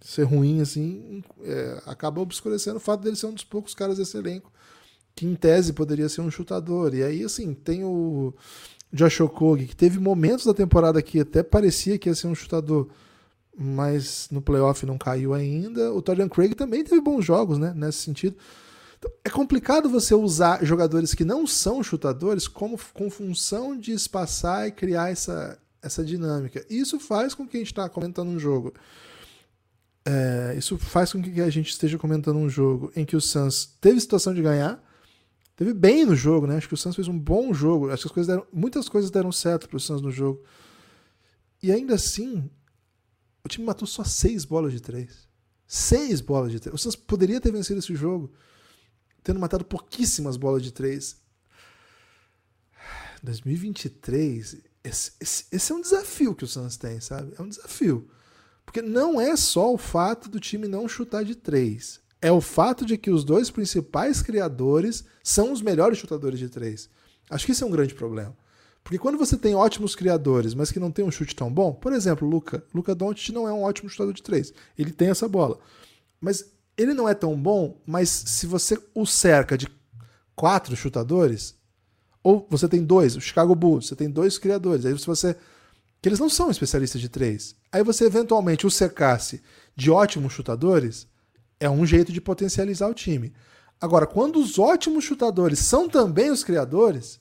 ser 0.00 0.22
ruim 0.22 0.60
assim, 0.60 1.24
é, 1.42 1.82
acaba 1.84 2.20
obscurecendo 2.20 2.76
o 2.76 2.80
fato 2.80 3.02
dele 3.02 3.16
ser 3.16 3.26
um 3.26 3.34
dos 3.34 3.42
poucos 3.42 3.74
caras 3.74 3.98
desse 3.98 4.16
elenco 4.16 4.52
que 5.18 5.26
em 5.26 5.34
tese 5.34 5.72
poderia 5.72 6.08
ser 6.08 6.20
um 6.20 6.30
chutador. 6.30 6.94
E 6.94 7.02
aí, 7.02 7.24
assim, 7.24 7.52
tem 7.52 7.82
o 7.82 8.32
Josh 8.92 9.20
Okogie, 9.20 9.66
que 9.66 9.74
teve 9.74 9.98
momentos 9.98 10.46
da 10.46 10.54
temporada 10.54 11.02
que 11.02 11.18
até 11.18 11.42
parecia 11.42 11.98
que 11.98 12.08
ia 12.08 12.14
ser 12.14 12.28
um 12.28 12.36
chutador, 12.36 12.88
mas 13.58 14.28
no 14.30 14.40
playoff 14.40 14.86
não 14.86 14.96
caiu 14.96 15.34
ainda. 15.34 15.92
O 15.92 16.00
Torian 16.00 16.28
Craig 16.28 16.54
também 16.54 16.84
teve 16.84 17.00
bons 17.00 17.24
jogos, 17.24 17.58
né, 17.58 17.72
nesse 17.74 17.98
sentido. 17.98 18.36
Então, 18.98 19.10
é 19.24 19.30
complicado 19.30 19.88
você 19.88 20.14
usar 20.14 20.64
jogadores 20.64 21.14
que 21.14 21.24
não 21.24 21.46
são 21.46 21.82
chutadores 21.82 22.46
como 22.46 22.78
com 22.92 23.08
função 23.08 23.78
de 23.78 23.92
espaçar 23.92 24.66
e 24.66 24.72
criar 24.72 25.10
essa, 25.10 25.58
essa 25.80 26.04
dinâmica. 26.04 26.66
E 26.68 26.78
isso 26.78 26.98
faz 26.98 27.34
com 27.34 27.46
que 27.46 27.56
a 27.56 27.60
gente 27.60 27.72
está 27.72 27.88
comentando 27.88 28.28
um 28.28 28.38
jogo 28.38 28.74
é, 30.08 30.54
isso 30.56 30.78
faz 30.78 31.12
com 31.12 31.20
que 31.20 31.38
a 31.38 31.50
gente 31.50 31.68
esteja 31.68 31.98
comentando 31.98 32.38
um 32.38 32.48
jogo 32.48 32.90
em 32.96 33.04
que 33.04 33.14
o 33.14 33.20
Suns 33.20 33.76
teve 33.78 34.00
situação 34.00 34.32
de 34.32 34.40
ganhar, 34.40 34.82
teve 35.54 35.74
bem 35.74 36.06
no 36.06 36.16
jogo, 36.16 36.46
né? 36.46 36.56
Acho 36.56 36.66
que 36.66 36.72
o 36.72 36.78
Suns 36.78 36.96
fez 36.96 37.08
um 37.08 37.18
bom 37.18 37.52
jogo. 37.52 37.90
Acho 37.90 38.04
que 38.04 38.08
as 38.08 38.12
coisas 38.12 38.26
deram, 38.26 38.46
muitas 38.50 38.88
coisas 38.88 39.10
deram 39.10 39.30
certo 39.30 39.68
para 39.68 39.76
o 39.76 39.80
Suns 39.80 40.00
no 40.00 40.10
jogo. 40.10 40.42
E 41.62 41.70
ainda 41.70 41.94
assim, 41.94 42.48
o 43.44 43.48
time 43.48 43.66
matou 43.66 43.86
só 43.86 44.02
seis 44.02 44.46
bolas 44.46 44.72
de 44.72 44.80
três. 44.80 45.28
Seis 45.66 46.22
bolas 46.22 46.52
de 46.52 46.60
três. 46.60 46.74
O 46.74 46.78
Suns 46.78 46.96
poderia 46.96 47.38
ter 47.38 47.52
vencido 47.52 47.78
esse 47.78 47.94
jogo 47.94 48.32
tendo 49.22 49.40
matado 49.40 49.64
pouquíssimas 49.64 50.36
bolas 50.36 50.62
de 50.62 50.72
três. 50.72 51.16
2023, 53.22 54.58
esse, 54.84 55.12
esse, 55.20 55.44
esse 55.50 55.72
é 55.72 55.74
um 55.74 55.80
desafio 55.80 56.34
que 56.34 56.44
o 56.44 56.46
Suns 56.46 56.76
tem, 56.76 57.00
sabe? 57.00 57.34
É 57.38 57.42
um 57.42 57.48
desafio. 57.48 58.08
Porque 58.64 58.82
não 58.82 59.20
é 59.20 59.36
só 59.36 59.72
o 59.72 59.78
fato 59.78 60.28
do 60.28 60.38
time 60.38 60.68
não 60.68 60.88
chutar 60.88 61.24
de 61.24 61.34
três. 61.34 62.00
É 62.20 62.30
o 62.30 62.40
fato 62.40 62.84
de 62.84 62.98
que 62.98 63.10
os 63.10 63.24
dois 63.24 63.50
principais 63.50 64.22
criadores 64.22 65.04
são 65.22 65.52
os 65.52 65.62
melhores 65.62 65.98
chutadores 65.98 66.38
de 66.38 66.48
três. 66.48 66.88
Acho 67.30 67.46
que 67.46 67.52
isso 67.52 67.64
é 67.64 67.66
um 67.66 67.70
grande 67.70 67.94
problema. 67.94 68.36
Porque 68.82 68.98
quando 68.98 69.18
você 69.18 69.36
tem 69.36 69.54
ótimos 69.54 69.94
criadores, 69.94 70.54
mas 70.54 70.72
que 70.72 70.80
não 70.80 70.90
tem 70.90 71.04
um 71.04 71.10
chute 71.10 71.36
tão 71.36 71.52
bom, 71.52 71.72
por 71.72 71.92
exemplo, 71.92 72.26
Luca, 72.26 72.64
Luca 72.74 72.94
Doncic 72.94 73.32
não 73.32 73.46
é 73.46 73.52
um 73.52 73.62
ótimo 73.62 73.88
chutador 73.88 74.14
de 74.14 74.22
três. 74.22 74.52
Ele 74.78 74.92
tem 74.92 75.10
essa 75.10 75.28
bola. 75.28 75.58
Mas 76.20 76.50
ele 76.78 76.94
não 76.94 77.08
é 77.08 77.14
tão 77.14 77.36
bom, 77.36 77.76
mas 77.84 78.08
se 78.08 78.46
você 78.46 78.80
o 78.94 79.04
cerca 79.04 79.58
de 79.58 79.66
quatro 80.36 80.76
chutadores, 80.76 81.56
ou 82.22 82.46
você 82.48 82.68
tem 82.68 82.84
dois, 82.84 83.16
o 83.16 83.20
Chicago 83.20 83.54
Bulls, 83.54 83.88
você 83.88 83.96
tem 83.96 84.08
dois 84.08 84.38
criadores, 84.38 84.86
aí 84.86 84.96
se 84.96 85.06
você 85.06 85.36
que 86.00 86.08
eles 86.08 86.20
não 86.20 86.28
são 86.28 86.48
especialistas 86.48 87.00
de 87.00 87.08
três. 87.08 87.56
Aí 87.72 87.82
você 87.82 88.04
eventualmente 88.04 88.64
o 88.64 88.70
cercasse 88.70 89.42
de 89.74 89.90
ótimos 89.90 90.32
chutadores, 90.32 91.08
é 91.58 91.68
um 91.68 91.84
jeito 91.84 92.12
de 92.12 92.20
potencializar 92.20 92.88
o 92.88 92.94
time. 92.94 93.32
Agora, 93.80 94.06
quando 94.06 94.38
os 94.38 94.58
ótimos 94.58 95.04
chutadores 95.04 95.58
são 95.58 95.88
também 95.88 96.30
os 96.30 96.44
criadores, 96.44 97.20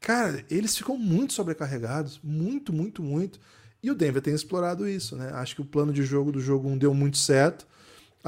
cara, 0.00 0.44
eles 0.50 0.76
ficam 0.76 0.96
muito 0.96 1.34
sobrecarregados, 1.34 2.18
muito, 2.22 2.72
muito, 2.72 3.02
muito. 3.02 3.38
E 3.82 3.90
o 3.90 3.94
Denver 3.94 4.22
tem 4.22 4.34
explorado 4.34 4.88
isso, 4.88 5.14
né? 5.14 5.30
Acho 5.34 5.54
que 5.54 5.62
o 5.62 5.66
plano 5.66 5.92
de 5.92 6.02
jogo 6.02 6.32
do 6.32 6.40
jogo 6.40 6.68
1 6.68 6.78
deu 6.78 6.94
muito 6.94 7.18
certo. 7.18 7.66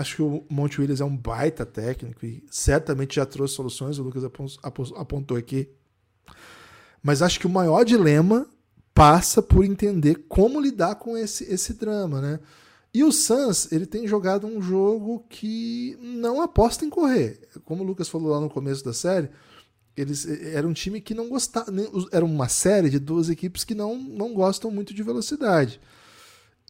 Acho 0.01 0.17
que 0.17 0.23
o 0.23 0.43
Monte 0.49 0.81
Williams 0.81 1.03
é 1.03 1.05
um 1.05 1.15
baita 1.15 1.67
técnico 1.67 2.25
e 2.25 2.43
certamente 2.51 3.17
já 3.17 3.27
trouxe 3.27 3.55
soluções, 3.55 3.99
o 3.99 4.03
Lucas 4.03 4.25
apontou 4.95 5.37
aqui. 5.37 5.69
Mas 7.03 7.21
acho 7.21 7.39
que 7.39 7.47
o 7.47 7.51
maior 7.51 7.85
dilema 7.85 8.49
passa 8.95 9.43
por 9.43 9.63
entender 9.63 10.25
como 10.27 10.59
lidar 10.59 10.95
com 10.95 11.19
esse, 11.19 11.45
esse 11.45 11.75
drama, 11.75 12.19
né? 12.19 12.41
E 12.95 13.05
o 13.05 13.13
Suns, 13.13 13.71
ele 13.71 13.85
tem 13.85 14.09
jogado 14.09 14.47
um 14.47 14.63
jogo 14.63 15.23
que 15.29 15.99
não 16.01 16.41
aposta 16.41 16.83
em 16.83 16.89
correr. 16.89 17.47
Como 17.67 17.85
o 17.85 17.87
Lucas 17.87 18.09
falou 18.09 18.31
lá 18.31 18.41
no 18.41 18.49
começo 18.49 18.83
da 18.83 18.95
série, 18.95 19.29
eles 19.95 20.27
era 20.27 20.67
um 20.67 20.73
time 20.73 21.03
que 21.03 21.13
não 21.13 21.29
gostava, 21.29 21.71
era 22.11 22.25
uma 22.25 22.49
série 22.49 22.89
de 22.89 22.99
duas 22.99 23.29
equipes 23.29 23.65
que 23.65 23.75
não, 23.75 23.97
não 23.97 24.33
gostam 24.33 24.71
muito 24.71 24.95
de 24.95 25.03
velocidade. 25.03 25.79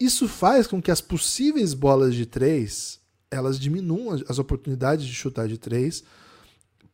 Isso 0.00 0.26
faz 0.26 0.66
com 0.66 0.82
que 0.82 0.90
as 0.90 1.00
possíveis 1.00 1.74
bolas 1.74 2.12
de 2.12 2.26
três 2.26 2.99
elas 3.30 3.58
diminuam 3.58 4.20
as 4.28 4.38
oportunidades 4.38 5.06
de 5.06 5.14
chutar 5.14 5.46
de 5.46 5.56
três 5.56 6.02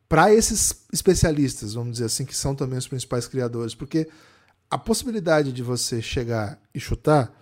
para 0.07 0.33
esses 0.33 0.85
especialistas, 0.93 1.73
vamos 1.73 1.93
dizer 1.93 2.05
assim, 2.05 2.25
que 2.25 2.35
são 2.35 2.55
também 2.55 2.79
os 2.79 2.87
principais 2.87 3.27
criadores, 3.27 3.75
porque 3.75 4.07
a 4.69 4.77
possibilidade 4.77 5.51
de 5.51 5.61
você 5.61 6.01
chegar 6.01 6.61
e 6.73 6.79
chutar, 6.79 7.33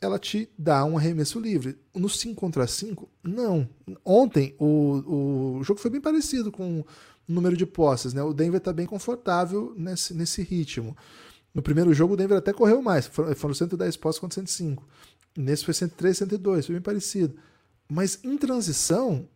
ela 0.00 0.18
te 0.18 0.48
dá 0.58 0.84
um 0.84 0.96
arremesso 0.96 1.38
livre. 1.38 1.78
No 1.94 2.08
5 2.08 2.34
contra 2.34 2.66
5, 2.66 3.08
não. 3.22 3.68
Ontem 4.04 4.54
o, 4.58 5.58
o 5.58 5.64
jogo 5.64 5.80
foi 5.80 5.90
bem 5.90 6.00
parecido 6.00 6.50
com 6.50 6.80
o 6.80 6.86
número 7.26 7.56
de 7.56 7.66
posses. 7.66 8.12
Né? 8.12 8.22
O 8.22 8.32
Denver 8.32 8.58
está 8.58 8.72
bem 8.72 8.86
confortável 8.86 9.72
nesse, 9.76 10.14
nesse 10.14 10.42
ritmo. 10.42 10.96
No 11.54 11.62
primeiro 11.62 11.92
jogo, 11.92 12.14
o 12.14 12.16
Denver 12.16 12.38
até 12.38 12.52
correu 12.52 12.80
mais. 12.80 13.06
Foram 13.06 13.54
110 13.54 13.96
posses 13.96 14.20
contra 14.20 14.36
105. 14.36 14.86
Nesse 15.36 15.64
foi 15.64 15.74
103, 15.74 16.18
102. 16.18 16.66
Foi 16.66 16.74
bem 16.74 16.82
parecido. 16.82 17.36
Mas 17.88 18.18
em 18.22 18.36
transição, 18.36 19.26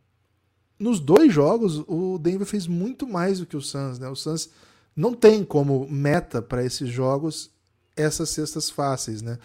nos 0.79 1.01
dois 1.01 1.33
jogos, 1.33 1.83
o 1.87 2.19
Denver 2.19 2.47
fez 2.47 2.67
muito 2.67 3.07
mais 3.07 3.39
do 3.39 3.47
que 3.47 3.57
o 3.57 3.63
Suns. 3.63 3.99
Né? 3.99 4.09
O 4.09 4.17
Suns 4.17 4.51
não 4.95 5.15
tem 5.15 5.45
como 5.45 5.89
meta 5.89 6.43
para 6.43 6.65
esses 6.65 6.89
jogos 6.89 7.51
essas 7.97 8.31
cestas 8.31 8.71
fáceis, 8.71 9.23
né? 9.23 9.39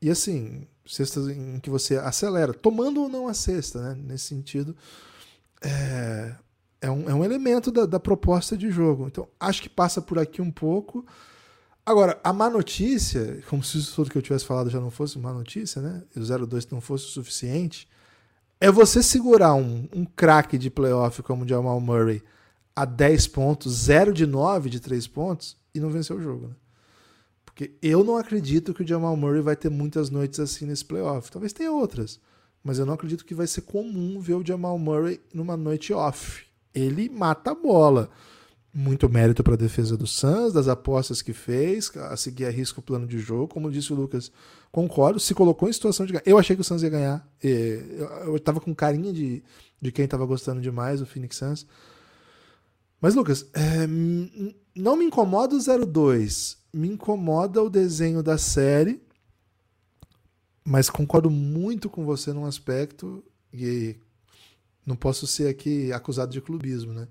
E 0.00 0.10
assim, 0.10 0.66
cestas 0.86 1.28
em 1.28 1.58
que 1.60 1.70
você 1.70 1.96
acelera, 1.96 2.52
tomando 2.52 3.02
ou 3.02 3.08
não 3.08 3.28
a 3.28 3.34
cesta, 3.34 3.80
né? 3.80 4.00
Nesse 4.06 4.26
sentido, 4.26 4.76
é, 5.62 6.34
é, 6.80 6.90
um, 6.90 7.08
é 7.08 7.14
um 7.14 7.24
elemento 7.24 7.70
da, 7.72 7.86
da 7.86 7.98
proposta 7.98 8.56
de 8.56 8.70
jogo. 8.70 9.06
Então, 9.06 9.28
acho 9.40 9.62
que 9.62 9.68
passa 9.68 10.00
por 10.02 10.18
aqui 10.18 10.42
um 10.42 10.50
pouco. 10.50 11.06
Agora, 11.84 12.20
a 12.22 12.32
má 12.32 12.50
notícia, 12.50 13.42
como 13.48 13.62
se 13.62 13.82
tudo 13.94 14.10
que 14.10 14.18
eu 14.18 14.22
tivesse 14.22 14.44
falado 14.44 14.70
já 14.70 14.80
não 14.80 14.90
fosse 14.90 15.18
má 15.18 15.32
notícia, 15.32 15.80
né? 15.80 16.02
E 16.14 16.20
o 16.20 16.46
02 16.46 16.66
não 16.68 16.80
fosse 16.80 17.06
o 17.06 17.08
suficiente, 17.08 17.88
é 18.60 18.70
você 18.70 19.02
segurar 19.02 19.54
um, 19.54 19.88
um 19.94 20.04
craque 20.04 20.56
de 20.56 20.70
playoff 20.70 21.22
como 21.22 21.44
o 21.44 21.48
Jamal 21.48 21.80
Murray 21.80 22.22
a 22.74 22.84
10 22.84 23.28
pontos, 23.28 23.72
0 23.84 24.12
de 24.12 24.26
9 24.26 24.70
de 24.70 24.80
3 24.80 25.06
pontos 25.06 25.56
e 25.74 25.80
não 25.80 25.90
venceu 25.90 26.16
o 26.16 26.22
jogo. 26.22 26.48
Né? 26.48 26.54
Porque 27.44 27.72
eu 27.80 28.04
não 28.04 28.16
acredito 28.16 28.74
que 28.74 28.82
o 28.82 28.86
Jamal 28.86 29.16
Murray 29.16 29.40
vai 29.40 29.56
ter 29.56 29.70
muitas 29.70 30.10
noites 30.10 30.40
assim 30.40 30.66
nesse 30.66 30.84
playoff. 30.84 31.30
Talvez 31.30 31.52
tenha 31.52 31.72
outras, 31.72 32.20
mas 32.62 32.78
eu 32.78 32.84
não 32.84 32.94
acredito 32.94 33.24
que 33.24 33.34
vai 33.34 33.46
ser 33.46 33.62
comum 33.62 34.20
ver 34.20 34.34
o 34.34 34.46
Jamal 34.46 34.78
Murray 34.78 35.20
numa 35.32 35.56
noite 35.56 35.92
off. 35.92 36.44
Ele 36.74 37.08
mata 37.08 37.52
a 37.52 37.54
bola. 37.54 38.10
Muito 38.78 39.08
mérito 39.08 39.42
para 39.42 39.54
a 39.54 39.56
defesa 39.56 39.96
do 39.96 40.06
Suns, 40.06 40.52
das 40.52 40.68
apostas 40.68 41.22
que 41.22 41.32
fez, 41.32 41.90
a 41.96 42.14
seguir 42.14 42.44
a 42.44 42.50
risco 42.50 42.80
o 42.80 42.82
plano 42.82 43.06
de 43.06 43.18
jogo. 43.18 43.48
Como 43.48 43.70
disse 43.70 43.90
o 43.90 43.96
Lucas, 43.96 44.30
concordo, 44.70 45.18
se 45.18 45.34
colocou 45.34 45.66
em 45.66 45.72
situação 45.72 46.04
de 46.04 46.12
ganhar. 46.12 46.24
Eu 46.26 46.36
achei 46.36 46.54
que 46.54 46.60
o 46.60 46.64
Suns 46.64 46.82
ia 46.82 46.90
ganhar. 46.90 47.26
Eu 47.42 48.36
estava 48.36 48.60
com 48.60 48.74
carinha 48.74 49.14
de, 49.14 49.42
de 49.80 49.90
quem 49.90 50.04
estava 50.04 50.26
gostando 50.26 50.60
demais, 50.60 51.00
o 51.00 51.06
Phoenix 51.06 51.38
Suns. 51.38 51.66
Mas, 53.00 53.14
Lucas, 53.14 53.46
é, 53.54 53.86
não 54.74 54.94
me 54.94 55.06
incomoda 55.06 55.56
o 55.56 55.86
02. 55.86 56.58
Me 56.70 56.88
incomoda 56.88 57.62
o 57.62 57.70
desenho 57.70 58.22
da 58.22 58.36
série. 58.36 59.02
Mas 60.62 60.90
concordo 60.90 61.30
muito 61.30 61.88
com 61.88 62.04
você 62.04 62.30
num 62.30 62.44
aspecto. 62.44 63.24
E 63.54 63.96
não 64.84 64.96
posso 64.96 65.26
ser 65.26 65.48
aqui 65.48 65.90
acusado 65.94 66.30
de 66.30 66.42
clubismo, 66.42 66.92
né? 66.92 67.08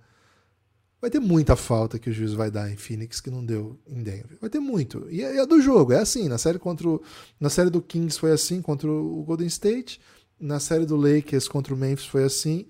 Vai 1.06 1.10
ter 1.12 1.20
muita 1.20 1.56
falta 1.56 2.00
que 2.00 2.10
o 2.10 2.13
juiz 2.13 2.34
vai 2.34 2.50
dar 2.50 2.72
em 2.72 2.76
Phoenix 2.76 3.22
que 3.22 3.30
não 3.30 3.46
deu 3.46 3.80
em 3.86 4.02
Denver. 4.02 4.39
Vai 4.41 4.50
ter 4.50 4.60
muito. 4.60 5.06
E 5.12 5.22
é, 5.24 5.38
é 5.38 5.46
do 5.46 5.62
jogo, 5.62 5.94
é 5.94 6.00
assim. 6.00 6.28
Na 6.28 6.39
série 6.39 6.58
contra 6.58 6.89
o, 6.89 7.00
na 7.39 7.48
série 7.48 7.70
do 7.70 7.80
Kings 7.80 8.20
foi 8.20 8.32
assim 8.32 8.60
contra 8.60 8.89
o 8.89 9.24
Golden 9.24 9.46
State. 9.46 10.02
Na 10.39 10.60
série 10.60 10.84
do 10.84 10.96
Lakers 10.96 11.48
contra 11.48 11.76
o 11.76 11.78
Memphis 11.78 12.08
foi 12.08 12.24
assim. 12.24 12.65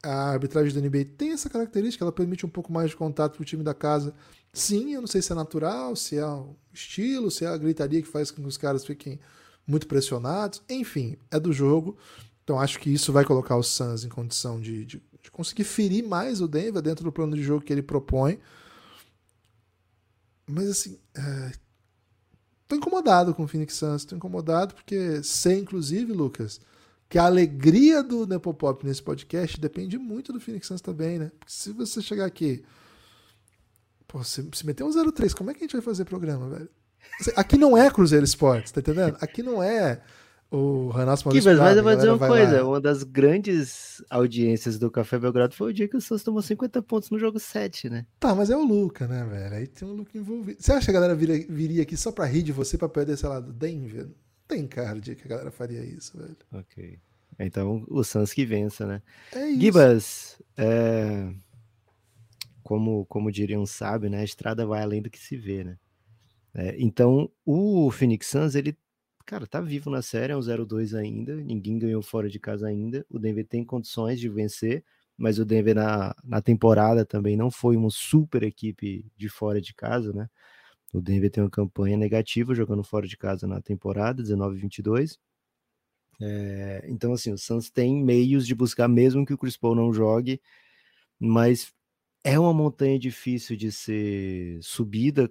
A 0.00 0.30
arbitragem 0.30 0.72
da 0.72 0.80
NBA 0.80 1.06
tem 1.18 1.32
essa 1.32 1.50
característica, 1.50 2.04
ela 2.04 2.12
permite 2.12 2.46
um 2.46 2.48
pouco 2.48 2.72
mais 2.72 2.90
de 2.90 2.96
contato 2.96 3.34
para 3.34 3.42
o 3.42 3.44
time 3.44 3.64
da 3.64 3.74
casa. 3.74 4.14
Sim, 4.52 4.94
eu 4.94 5.00
não 5.00 5.08
sei 5.08 5.20
se 5.20 5.32
é 5.32 5.34
natural, 5.34 5.96
se 5.96 6.16
é 6.16 6.26
o 6.26 6.54
estilo, 6.72 7.32
se 7.32 7.44
é 7.44 7.48
a 7.48 7.56
gritaria 7.56 8.00
que 8.00 8.08
faz 8.08 8.30
com 8.30 8.42
que 8.42 8.48
os 8.48 8.56
caras 8.56 8.84
fiquem 8.84 9.18
muito 9.66 9.88
pressionados. 9.88 10.62
Enfim, 10.70 11.16
é 11.32 11.40
do 11.40 11.52
jogo. 11.52 11.96
Então 12.44 12.60
acho 12.60 12.78
que 12.78 12.90
isso 12.90 13.12
vai 13.12 13.24
colocar 13.24 13.56
o 13.56 13.62
Suns 13.62 14.04
em 14.04 14.08
condição 14.08 14.60
de, 14.60 14.84
de 14.84 15.02
de 15.22 15.30
conseguir 15.30 15.64
ferir 15.64 16.04
mais 16.04 16.40
o 16.40 16.48
Denver 16.48 16.82
dentro 16.82 17.04
do 17.04 17.12
plano 17.12 17.36
de 17.36 17.42
jogo 17.42 17.64
que 17.64 17.72
ele 17.72 17.82
propõe. 17.82 18.38
Mas 20.46 20.68
assim, 20.68 20.98
é... 21.14 21.52
tô 22.66 22.76
incomodado 22.76 23.34
com 23.34 23.44
o 23.44 23.48
Phoenix 23.48 23.74
Suns, 23.74 24.04
tô 24.04 24.16
incomodado 24.16 24.74
porque 24.74 25.22
sei, 25.22 25.60
inclusive, 25.60 26.12
Lucas, 26.12 26.60
que 27.08 27.18
a 27.18 27.24
alegria 27.24 28.02
do 28.02 28.26
Nepopop 28.26 28.84
nesse 28.84 29.02
podcast 29.02 29.60
depende 29.60 29.96
muito 29.96 30.32
do 30.32 30.40
Phoenix 30.40 30.66
Suns 30.66 30.80
também, 30.80 31.18
né? 31.18 31.30
Porque 31.38 31.52
se 31.52 31.70
você 31.70 32.02
chegar 32.02 32.24
aqui, 32.24 32.64
pô, 34.08 34.24
se, 34.24 34.46
se 34.52 34.66
meter 34.66 34.82
um 34.82 35.12
03, 35.12 35.32
como 35.34 35.50
é 35.50 35.54
que 35.54 35.60
a 35.60 35.62
gente 35.62 35.74
vai 35.74 35.82
fazer 35.82 36.04
programa, 36.04 36.48
velho? 36.48 36.68
Aqui 37.36 37.56
não 37.56 37.76
é 37.76 37.90
Cruzeiro 37.90 38.24
Esportes, 38.24 38.72
tá 38.72 38.80
entendendo? 38.80 39.16
Aqui 39.20 39.42
não 39.42 39.62
é 39.62 40.02
o 40.52 40.90
Renato 40.90 41.24
Maurício 41.24 41.50
Kibas, 41.50 41.58
mas 41.58 41.76
eu 41.78 41.82
vou 41.82 41.96
dizer 41.96 42.10
uma 42.10 42.28
coisa: 42.28 42.62
lá. 42.62 42.68
uma 42.68 42.80
das 42.80 43.02
grandes 43.02 44.04
audiências 44.10 44.78
do 44.78 44.90
Café 44.90 45.18
Belgrado 45.18 45.54
foi 45.54 45.70
o 45.70 45.74
dia 45.74 45.88
que 45.88 45.96
o 45.96 46.00
Santos 46.00 46.22
tomou 46.22 46.42
50 46.42 46.82
pontos 46.82 47.08
no 47.08 47.18
jogo 47.18 47.40
7, 47.40 47.88
né? 47.88 48.06
Tá, 48.20 48.34
mas 48.34 48.50
é 48.50 48.56
o 48.56 48.62
Luca, 48.62 49.08
né, 49.08 49.24
velho? 49.24 49.54
Aí 49.54 49.66
tem 49.66 49.88
o 49.88 49.92
Luca 49.92 50.16
envolvido. 50.16 50.62
Você 50.62 50.72
acha 50.72 50.84
que 50.84 50.90
a 50.90 50.94
galera 50.94 51.14
viria, 51.14 51.46
viria 51.48 51.82
aqui 51.82 51.96
só 51.96 52.12
pra 52.12 52.26
rir 52.26 52.42
de 52.42 52.52
você 52.52 52.76
pra 52.76 52.86
perder, 52.86 53.16
sei 53.16 53.30
lá, 53.30 53.40
do 53.40 53.50
Denver? 53.50 54.04
Não 54.04 54.14
tem 54.46 54.66
cara 54.66 55.00
de 55.00 55.14
que 55.14 55.24
a 55.24 55.28
galera 55.28 55.50
faria 55.50 55.82
isso, 55.82 56.18
velho. 56.18 56.36
Ok. 56.52 56.98
Então 57.38 57.86
o 57.88 58.04
Santos 58.04 58.34
que 58.34 58.44
vença, 58.44 58.86
né? 58.86 59.02
É 59.34 59.48
isso. 59.48 59.60
Gibas, 59.60 60.42
é... 60.54 61.32
como, 62.62 63.06
como 63.06 63.32
diria 63.32 63.58
um 63.58 63.64
sábio, 63.64 64.10
né? 64.10 64.20
A 64.20 64.24
estrada 64.24 64.66
vai 64.66 64.82
além 64.82 65.00
do 65.00 65.08
que 65.08 65.18
se 65.18 65.34
vê, 65.34 65.64
né? 65.64 65.78
É, 66.54 66.76
então 66.78 67.30
o 67.46 67.90
Phoenix 67.90 68.26
Suns 68.26 68.54
ele 68.54 68.76
cara, 69.22 69.46
tá 69.46 69.60
vivo 69.60 69.90
na 69.90 70.02
série, 70.02 70.32
é 70.32 70.36
um 70.36 70.40
0-2 70.40 70.94
ainda, 70.94 71.36
ninguém 71.36 71.78
ganhou 71.78 72.02
fora 72.02 72.28
de 72.28 72.38
casa 72.38 72.66
ainda. 72.68 73.04
O 73.10 73.18
Denver 73.18 73.46
tem 73.46 73.64
condições 73.64 74.20
de 74.20 74.28
vencer, 74.28 74.84
mas 75.16 75.38
o 75.38 75.44
Denver 75.44 75.74
na, 75.74 76.14
na 76.24 76.42
temporada 76.42 77.04
também 77.04 77.36
não 77.36 77.50
foi 77.50 77.76
uma 77.76 77.90
super 77.90 78.42
equipe 78.42 79.06
de 79.16 79.28
fora 79.28 79.60
de 79.60 79.74
casa, 79.74 80.12
né? 80.12 80.28
O 80.92 81.00
Denver 81.00 81.30
tem 81.30 81.42
uma 81.42 81.50
campanha 81.50 81.96
negativa 81.96 82.54
jogando 82.54 82.84
fora 82.84 83.06
de 83.06 83.16
casa 83.16 83.46
na 83.46 83.60
temporada, 83.62 84.22
19-22. 84.22 85.18
É, 86.20 86.84
então, 86.88 87.12
assim, 87.12 87.32
o 87.32 87.38
Suns 87.38 87.70
tem 87.70 88.02
meios 88.02 88.46
de 88.46 88.54
buscar, 88.54 88.88
mesmo 88.88 89.24
que 89.26 89.34
o 89.34 89.38
Chris 89.38 89.56
Paul 89.56 89.74
não 89.74 89.92
jogue, 89.92 90.40
mas 91.18 91.72
é 92.24 92.38
uma 92.38 92.54
montanha 92.54 92.98
difícil 92.98 93.56
de 93.56 93.72
ser 93.72 94.58
subida 94.62 95.30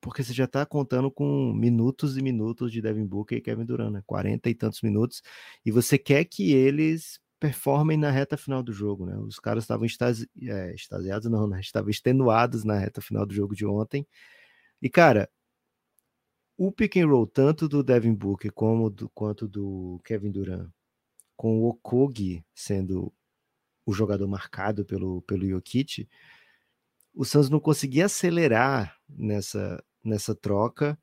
porque 0.00 0.22
você 0.22 0.32
já 0.32 0.44
está 0.44 0.64
contando 0.66 1.10
com 1.10 1.52
minutos 1.52 2.16
e 2.16 2.22
minutos 2.22 2.72
de 2.72 2.80
Devin 2.80 3.06
Booker 3.06 3.38
e 3.38 3.40
Kevin 3.40 3.64
Durant, 3.64 3.92
né? 3.92 4.02
40 4.06 4.48
e 4.50 4.54
tantos 4.54 4.82
minutos, 4.82 5.22
e 5.64 5.70
você 5.70 5.98
quer 5.98 6.24
que 6.24 6.52
eles 6.52 7.20
performem 7.40 7.96
na 7.96 8.10
reta 8.10 8.36
final 8.36 8.62
do 8.62 8.72
jogo, 8.72 9.06
né? 9.06 9.16
Os 9.18 9.38
caras 9.38 9.64
estavam 9.64 9.86
extasi 9.86 10.28
é, 10.42 10.74
extasiados, 10.74 11.30
não, 11.30 11.46
né? 11.46 11.60
Estavam 11.62 11.90
extenuados 11.90 12.64
na 12.64 12.78
reta 12.78 13.00
final 13.00 13.24
do 13.26 13.34
jogo 13.34 13.54
de 13.54 13.64
ontem. 13.66 14.06
E, 14.82 14.88
cara, 14.88 15.30
o 16.56 16.72
pick 16.72 16.96
and 16.96 17.06
roll, 17.06 17.26
tanto 17.26 17.68
do 17.68 17.82
Devin 17.82 18.14
Booker 18.14 18.52
como 18.52 18.90
do, 18.90 19.08
quanto 19.10 19.46
do 19.46 20.00
Kevin 20.04 20.32
Durant, 20.32 20.68
com 21.36 21.60
o 21.60 21.68
Okogi 21.68 22.44
sendo 22.54 23.12
o 23.86 23.92
jogador 23.92 24.26
marcado 24.26 24.84
pelo, 24.84 25.22
pelo 25.22 25.48
Jokic, 25.48 26.08
o 27.14 27.24
Suns 27.24 27.48
não 27.48 27.58
conseguia 27.60 28.06
acelerar 28.06 28.96
nessa, 29.08 29.82
nessa 30.04 30.34
troca 30.34 30.98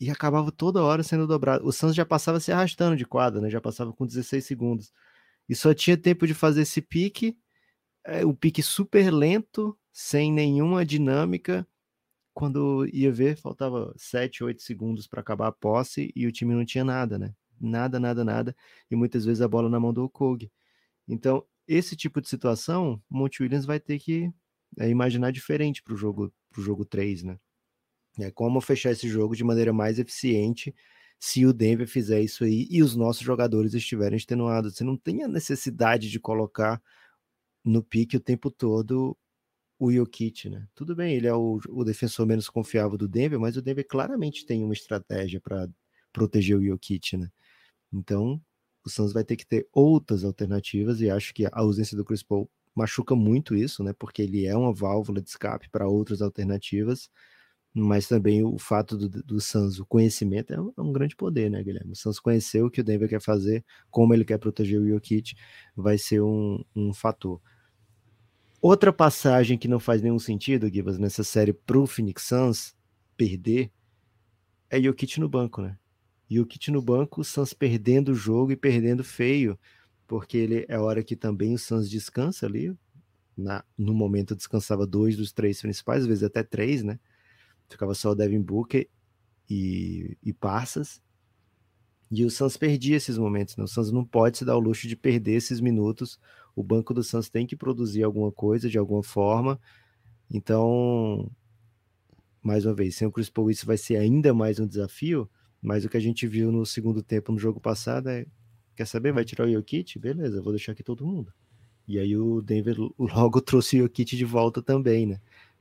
e 0.00 0.10
acabava 0.10 0.50
toda 0.50 0.82
hora 0.82 1.02
sendo 1.02 1.26
dobrado. 1.26 1.66
O 1.66 1.72
Santos 1.72 1.94
já 1.94 2.06
passava 2.06 2.40
se 2.40 2.50
arrastando 2.50 2.96
de 2.96 3.04
quadra, 3.04 3.40
né? 3.40 3.50
Já 3.50 3.60
passava 3.60 3.92
com 3.92 4.06
16 4.06 4.44
segundos. 4.44 4.92
E 5.48 5.54
só 5.54 5.74
tinha 5.74 5.96
tempo 5.96 6.26
de 6.26 6.32
fazer 6.32 6.62
esse 6.62 6.80
pique, 6.80 7.36
é, 8.04 8.24
um 8.24 8.34
pique 8.34 8.62
super 8.62 9.10
lento, 9.12 9.78
sem 9.92 10.32
nenhuma 10.32 10.86
dinâmica. 10.86 11.66
Quando 12.32 12.86
ia 12.92 13.12
ver, 13.12 13.36
faltava 13.36 13.92
7, 13.96 14.44
8 14.44 14.62
segundos 14.62 15.06
para 15.06 15.20
acabar 15.20 15.48
a 15.48 15.52
posse 15.52 16.10
e 16.16 16.26
o 16.26 16.32
time 16.32 16.54
não 16.54 16.64
tinha 16.64 16.84
nada, 16.84 17.18
né? 17.18 17.34
Nada, 17.60 18.00
nada, 18.00 18.24
nada. 18.24 18.56
E 18.90 18.96
muitas 18.96 19.24
vezes 19.24 19.42
a 19.42 19.48
bola 19.48 19.68
na 19.68 19.78
mão 19.78 19.92
do 19.92 20.04
Okog. 20.04 20.50
Então, 21.06 21.44
esse 21.68 21.94
tipo 21.96 22.20
de 22.20 22.28
situação, 22.28 23.02
Monte 23.10 23.42
Williams 23.42 23.66
vai 23.66 23.78
ter 23.78 23.98
que 23.98 24.32
é, 24.78 24.88
imaginar 24.88 25.30
diferente 25.30 25.82
para 25.82 25.94
o 25.94 25.96
jogo, 25.96 26.32
jogo 26.56 26.84
3, 26.84 27.22
né? 27.24 27.38
É 28.18 28.30
como 28.30 28.60
fechar 28.60 28.90
esse 28.90 29.08
jogo 29.08 29.36
de 29.36 29.44
maneira 29.44 29.72
mais 29.72 29.98
eficiente 29.98 30.74
se 31.18 31.44
o 31.44 31.52
Denver 31.52 31.86
fizer 31.86 32.20
isso 32.22 32.44
aí 32.44 32.66
e 32.70 32.82
os 32.82 32.96
nossos 32.96 33.22
jogadores 33.22 33.74
estiverem 33.74 34.16
extenuados. 34.16 34.74
Você 34.74 34.84
não 34.84 34.96
tem 34.96 35.22
a 35.22 35.28
necessidade 35.28 36.10
de 36.10 36.18
colocar 36.18 36.82
no 37.64 37.82
pique 37.82 38.16
o 38.16 38.20
tempo 38.20 38.50
todo 38.50 39.16
o 39.78 39.90
Jokic, 39.90 40.50
né? 40.50 40.66
Tudo 40.74 40.94
bem, 40.94 41.14
ele 41.14 41.26
é 41.26 41.34
o, 41.34 41.58
o 41.70 41.84
defensor 41.84 42.26
menos 42.26 42.50
confiável 42.50 42.98
do 42.98 43.08
Denver, 43.08 43.40
mas 43.40 43.56
o 43.56 43.62
Denver 43.62 43.86
claramente 43.86 44.44
tem 44.44 44.62
uma 44.62 44.74
estratégia 44.74 45.40
para 45.40 45.68
proteger 46.12 46.56
o 46.56 46.64
Jokic, 46.64 47.16
né? 47.16 47.30
Então, 47.92 48.40
o 48.84 48.90
Suns 48.90 49.12
vai 49.12 49.24
ter 49.24 49.36
que 49.36 49.46
ter 49.46 49.66
outras 49.72 50.24
alternativas 50.24 51.00
e 51.00 51.10
acho 51.10 51.32
que 51.34 51.46
a 51.46 51.50
ausência 51.54 51.96
do 51.96 52.04
Chris 52.04 52.22
Paul 52.22 52.50
machuca 52.74 53.16
muito 53.16 53.54
isso, 53.56 53.82
né? 53.82 53.94
Porque 53.98 54.22
ele 54.22 54.46
é 54.46 54.56
uma 54.56 54.72
válvula 54.72 55.20
de 55.20 55.28
escape 55.30 55.68
para 55.70 55.88
outras 55.88 56.22
alternativas 56.22 57.10
mas 57.72 58.08
também 58.08 58.44
o 58.44 58.58
fato 58.58 58.96
do, 58.96 59.08
do 59.08 59.40
Suns, 59.40 59.78
o 59.78 59.86
conhecimento 59.86 60.52
é 60.52 60.60
um, 60.60 60.72
é 60.76 60.80
um, 60.80 60.92
grande 60.92 61.14
poder, 61.14 61.50
né, 61.50 61.62
Guilherme? 61.62 61.92
O 61.92 61.96
Suns 61.96 62.18
conheceu 62.18 62.66
o 62.66 62.70
que 62.70 62.80
o 62.80 62.84
Denver 62.84 63.08
quer 63.08 63.20
fazer, 63.20 63.64
como 63.90 64.12
ele 64.12 64.24
quer 64.24 64.38
proteger 64.38 64.80
o 64.80 64.88
Jokic, 64.88 65.34
vai 65.76 65.96
ser 65.96 66.20
um, 66.20 66.64
um 66.74 66.92
fator. 66.92 67.40
Outra 68.60 68.92
passagem 68.92 69.56
que 69.56 69.68
não 69.68 69.78
faz 69.78 70.02
nenhum 70.02 70.18
sentido, 70.18 70.68
Gibas, 70.68 70.98
nessa 70.98 71.24
série 71.24 71.52
pro 71.52 71.86
Phoenix 71.86 72.24
Suns 72.24 72.74
perder 73.16 73.70
é 74.68 74.80
Jokic 74.80 75.18
no 75.20 75.28
banco, 75.28 75.62
né? 75.62 75.78
Jokic 76.28 76.70
no 76.70 76.82
banco, 76.82 77.20
o 77.20 77.24
Suns 77.24 77.52
perdendo 77.52 78.10
o 78.12 78.14
jogo 78.14 78.52
e 78.52 78.56
perdendo 78.56 79.02
feio, 79.02 79.58
porque 80.06 80.36
ele 80.36 80.66
é 80.68 80.78
hora 80.78 81.02
que 81.02 81.16
também 81.16 81.54
o 81.54 81.58
Suns 81.58 81.88
descansa 81.88 82.46
ali. 82.46 82.76
Na, 83.36 83.64
no 83.78 83.94
momento 83.94 84.36
descansava 84.36 84.86
dois 84.86 85.16
dos 85.16 85.32
três 85.32 85.62
principais, 85.62 86.02
às 86.02 86.06
vezes 86.06 86.24
até 86.24 86.42
três, 86.42 86.82
né? 86.82 86.98
Ficava 87.70 87.94
só 87.94 88.10
o 88.10 88.14
Devin 88.14 88.40
Booker 88.40 88.88
e, 89.48 90.16
e. 90.22 90.34
E 92.12 92.24
o 92.24 92.30
Suns 92.30 92.56
perdia 92.56 92.96
esses 92.96 93.16
momentos, 93.16 93.56
né? 93.56 93.62
O 93.62 93.68
Suns 93.68 93.92
não 93.92 94.04
pode 94.04 94.38
se 94.38 94.44
dar 94.44 94.56
o 94.56 94.60
luxo 94.60 94.88
de 94.88 94.96
perder 94.96 95.34
esses 95.34 95.60
minutos. 95.60 96.18
O 96.56 96.62
banco 96.62 96.92
do 96.92 97.04
Suns 97.04 97.28
tem 97.28 97.46
que 97.46 97.54
produzir 97.54 98.02
alguma 98.02 98.32
coisa 98.32 98.68
de 98.68 98.76
alguma 98.76 99.02
forma. 99.02 99.60
Então, 100.28 101.30
mais 102.42 102.66
uma 102.66 102.74
vez, 102.74 102.96
sem 102.96 103.06
o 103.06 103.12
Chris 103.12 103.30
Paul 103.30 103.50
isso 103.50 103.64
vai 103.64 103.76
ser 103.76 103.96
ainda 103.96 104.34
mais 104.34 104.58
um 104.58 104.66
desafio, 104.66 105.30
mas 105.62 105.84
o 105.84 105.88
que 105.88 105.96
a 105.96 106.00
gente 106.00 106.26
viu 106.26 106.50
no 106.50 106.66
segundo 106.66 107.02
tempo 107.02 107.30
no 107.30 107.38
jogo 107.38 107.60
passado 107.60 108.08
é, 108.08 108.26
quer 108.74 108.86
saber, 108.86 109.12
vai 109.12 109.24
tirar 109.24 109.46
o 109.46 109.52
Jokic? 109.52 109.98
Beleza, 109.98 110.42
vou 110.42 110.52
deixar 110.52 110.72
aqui 110.72 110.82
todo 110.82 111.06
mundo. 111.06 111.32
E 111.86 111.98
aí 111.98 112.16
o 112.16 112.40
Denver 112.40 112.76
logo 112.98 113.40
trouxe 113.40 113.76
o 113.76 113.82
Jokic 113.82 114.16
de 114.16 114.24
volta 114.24 114.62
também, 114.62 115.06
né? 115.06 115.20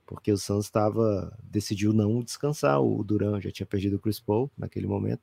Porque 0.10 0.32
o 0.32 0.38
Suns 0.39 0.65
estava 0.65 1.38
decidiu 1.43 1.93
não 1.93 2.24
descansar 2.24 2.82
o 2.82 3.04
Duran, 3.04 3.39
já 3.39 3.52
tinha 3.52 3.67
perdido 3.67 3.98
o 3.98 4.00
Chris 4.00 4.19
Paul 4.19 4.52
naquele 4.58 4.88
momento. 4.88 5.22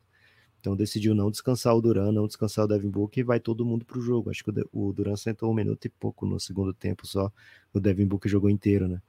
Então 0.60 0.76
decidiu 0.76 1.12
não 1.12 1.28
descansar 1.28 1.74
o 1.74 1.80
Duran, 1.80 2.12
não 2.12 2.28
descansar 2.28 2.66
o 2.66 2.68
Devin 2.68 2.88
Booker 2.88 3.20
e 3.20 3.24
vai 3.24 3.40
todo 3.40 3.66
mundo 3.66 3.84
para 3.84 3.98
o 3.98 4.00
jogo. 4.00 4.30
Acho 4.30 4.44
que 4.44 4.52
o 4.72 4.92
Duran 4.92 5.16
sentou 5.16 5.50
um 5.50 5.54
minuto 5.54 5.86
e 5.86 5.88
pouco 5.88 6.24
no 6.24 6.38
segundo 6.38 6.72
tempo 6.72 7.04
só. 7.04 7.32
O 7.72 7.80
Devin 7.80 8.06
Booker 8.06 8.30
jogou 8.30 8.48
inteiro, 8.48 8.86
né? 8.86 9.02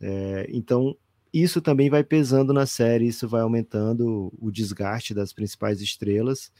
É, 0.00 0.48
então 0.50 0.96
isso 1.32 1.62
também 1.62 1.88
vai 1.88 2.02
pesando 2.02 2.52
na 2.52 2.66
série, 2.66 3.06
isso 3.06 3.28
vai 3.28 3.42
aumentando 3.42 4.32
o 4.36 4.50
desgaste 4.50 5.14
das 5.14 5.32
principais 5.32 5.80
estrelas. 5.80 6.50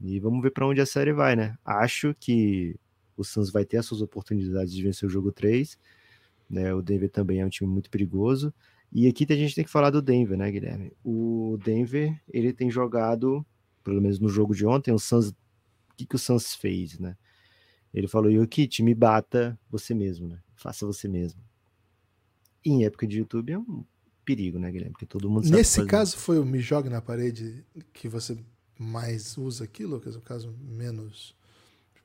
E 0.00 0.20
vamos 0.20 0.40
ver 0.40 0.52
para 0.52 0.68
onde 0.68 0.80
a 0.80 0.86
série 0.86 1.12
vai, 1.12 1.34
né? 1.34 1.58
Acho 1.64 2.14
que 2.20 2.78
o 3.16 3.24
Suns 3.24 3.50
vai 3.50 3.64
ter 3.64 3.78
as 3.78 3.86
suas 3.86 4.02
oportunidades 4.02 4.72
de 4.72 4.84
vencer 4.84 5.08
o 5.08 5.10
jogo 5.10 5.32
3. 5.32 5.76
Né? 6.48 6.72
O 6.74 6.82
Denver 6.82 7.10
também 7.10 7.40
é 7.40 7.46
um 7.46 7.50
time 7.50 7.70
muito 7.70 7.90
perigoso. 7.90 8.52
E 8.90 9.06
aqui 9.06 9.26
a 9.28 9.36
gente 9.36 9.54
tem 9.54 9.64
que 9.64 9.70
falar 9.70 9.90
do 9.90 10.00
Denver, 10.00 10.38
né, 10.38 10.50
Guilherme? 10.50 10.92
O 11.04 11.58
Denver, 11.62 12.18
ele 12.32 12.54
tem 12.54 12.70
jogado 12.70 13.44
pelo 13.88 14.02
menos 14.02 14.18
no 14.18 14.28
jogo 14.28 14.54
de 14.54 14.66
ontem, 14.66 14.92
o 14.92 14.98
Suns, 14.98 15.30
o 15.30 15.34
que, 15.96 16.04
que 16.04 16.14
o 16.14 16.18
Suns 16.18 16.54
fez, 16.54 16.98
né? 16.98 17.16
Ele 17.92 18.06
falou, 18.06 18.30
Jokic, 18.30 18.82
me 18.82 18.94
bata 18.94 19.58
você 19.70 19.94
mesmo, 19.94 20.28
né? 20.28 20.38
Faça 20.54 20.84
você 20.84 21.08
mesmo. 21.08 21.40
E 22.62 22.70
em 22.70 22.84
época 22.84 23.06
de 23.06 23.18
YouTube 23.18 23.52
é 23.52 23.58
um 23.58 23.82
perigo, 24.26 24.58
né, 24.58 24.70
Guilherme? 24.70 24.92
Porque 24.92 25.06
todo 25.06 25.30
mundo 25.30 25.48
Nesse 25.48 25.86
caso 25.86 26.18
foi 26.18 26.38
o 26.38 26.44
me 26.44 26.60
jogue 26.60 26.90
na 26.90 27.00
parede 27.00 27.64
que 27.94 28.08
você 28.08 28.38
mais 28.78 29.38
usa 29.38 29.64
aqui, 29.64 29.86
Lucas? 29.86 30.16
O 30.16 30.20
caso 30.20 30.54
menos 30.60 31.34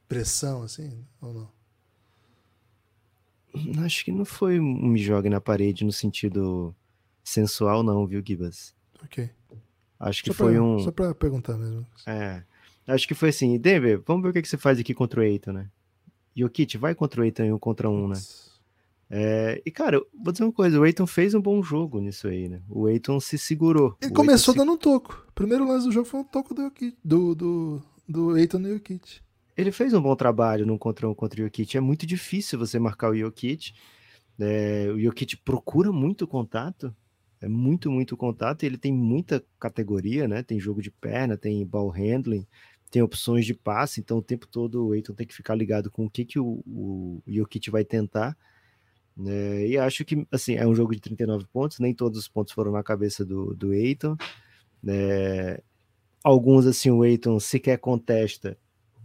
pressão, 0.07 0.63
assim, 0.63 1.05
ou 1.19 1.33
não? 1.33 1.51
Acho 3.83 4.05
que 4.05 4.11
não 4.11 4.25
foi 4.25 4.59
um 4.59 4.87
me 4.87 5.01
jogue 5.01 5.29
na 5.29 5.39
parede 5.39 5.85
no 5.85 5.91
sentido 5.91 6.75
sensual, 7.23 7.83
não, 7.83 8.05
viu, 8.05 8.23
Gibas? 8.25 8.73
Ok. 9.03 9.29
Acho 9.99 10.23
que 10.23 10.29
só 10.31 10.33
foi 10.33 10.53
pra, 10.53 10.63
um. 10.63 10.79
Só 10.79 10.91
pra 10.91 11.15
perguntar 11.15 11.57
mesmo. 11.57 11.85
É. 12.05 12.43
Acho 12.85 13.07
que 13.07 13.13
foi 13.13 13.29
assim, 13.29 13.57
Denver, 13.57 14.01
vamos 14.05 14.23
ver 14.23 14.29
o 14.29 14.33
que, 14.33 14.41
que 14.41 14.47
você 14.47 14.57
faz 14.57 14.79
aqui 14.79 14.93
contra 14.93 15.21
o 15.21 15.23
Eiton, 15.23 15.53
né? 15.53 15.69
Jokic, 16.35 16.77
vai 16.77 16.93
contra 16.93 17.21
o 17.21 17.23
Eiton 17.23 17.43
em 17.43 17.53
um 17.53 17.59
contra 17.59 17.89
um, 17.89 18.07
né? 18.07 18.19
É, 19.09 19.61
e, 19.65 19.71
cara, 19.71 20.01
vou 20.13 20.31
dizer 20.31 20.43
uma 20.43 20.51
coisa, 20.51 20.79
o 20.79 20.85
Eiton 20.85 21.05
fez 21.05 21.33
um 21.33 21.41
bom 21.41 21.61
jogo 21.61 22.01
nisso 22.01 22.27
aí, 22.27 22.49
né? 22.49 22.61
O 22.67 22.89
Eiton 22.89 23.19
se 23.19 23.37
segurou. 23.37 23.95
Ele 24.01 24.11
o 24.11 24.15
começou 24.15 24.53
se... 24.53 24.57
dando 24.57 24.73
um 24.73 24.77
toco. 24.77 25.25
O 25.29 25.31
primeiro 25.33 25.67
lance 25.67 25.85
do 25.85 25.91
jogo 25.91 26.07
foi 26.07 26.19
um 26.19 26.23
toco 26.23 26.53
do 26.53 26.71
do, 27.03 27.35
do, 27.35 27.81
do 28.09 28.37
Eiton 28.37 28.59
no 28.59 28.73
Jokic. 28.73 29.21
Ele 29.55 29.71
fez 29.71 29.93
um 29.93 30.01
bom 30.01 30.15
trabalho 30.15 30.65
no 30.65 30.77
contra 30.79 31.07
um 31.07 31.13
contra 31.13 31.41
o 31.41 31.43
Jokic. 31.45 31.77
É 31.77 31.81
muito 31.81 32.05
difícil 32.05 32.57
você 32.57 32.79
marcar 32.79 33.09
o 33.09 33.15
Jokic. 33.15 33.73
É, 34.39 34.89
o 34.91 34.99
Jokic 34.99 35.37
procura 35.37 35.91
muito 35.91 36.25
contato, 36.25 36.95
é 37.39 37.47
muito, 37.47 37.91
muito 37.91 38.17
contato, 38.17 38.63
e 38.63 38.65
ele 38.65 38.77
tem 38.77 38.91
muita 38.91 39.43
categoria, 39.59 40.27
né? 40.27 40.41
Tem 40.41 40.59
jogo 40.59 40.81
de 40.81 40.89
perna, 40.89 41.37
tem 41.37 41.65
ball 41.65 41.89
handling, 41.89 42.47
tem 42.89 43.01
opções 43.01 43.45
de 43.45 43.53
passe, 43.53 44.01
então 44.01 44.17
o 44.17 44.21
tempo 44.21 44.47
todo 44.47 44.87
o 44.87 44.95
Eiton 44.95 45.13
tem 45.13 45.27
que 45.27 45.33
ficar 45.33 45.55
ligado 45.55 45.91
com 45.91 46.05
o 46.05 46.09
que, 46.09 46.25
que 46.25 46.39
o, 46.39 46.63
o 46.65 47.21
Jokic 47.27 47.69
vai 47.69 47.83
tentar. 47.83 48.37
Né? 49.15 49.67
E 49.67 49.77
acho 49.77 50.03
que, 50.03 50.27
assim, 50.31 50.55
é 50.55 50.67
um 50.67 50.75
jogo 50.75 50.93
de 50.93 51.01
39 51.01 51.45
pontos, 51.51 51.79
nem 51.79 51.93
todos 51.93 52.19
os 52.19 52.27
pontos 52.27 52.53
foram 52.53 52.71
na 52.71 52.83
cabeça 52.83 53.23
do, 53.23 53.53
do 53.55 53.73
Eiton. 53.73 54.15
Né? 54.81 55.59
Alguns, 56.23 56.65
assim, 56.65 56.89
o 56.89 57.03
Eiton 57.05 57.39
sequer 57.39 57.77
contesta, 57.77 58.57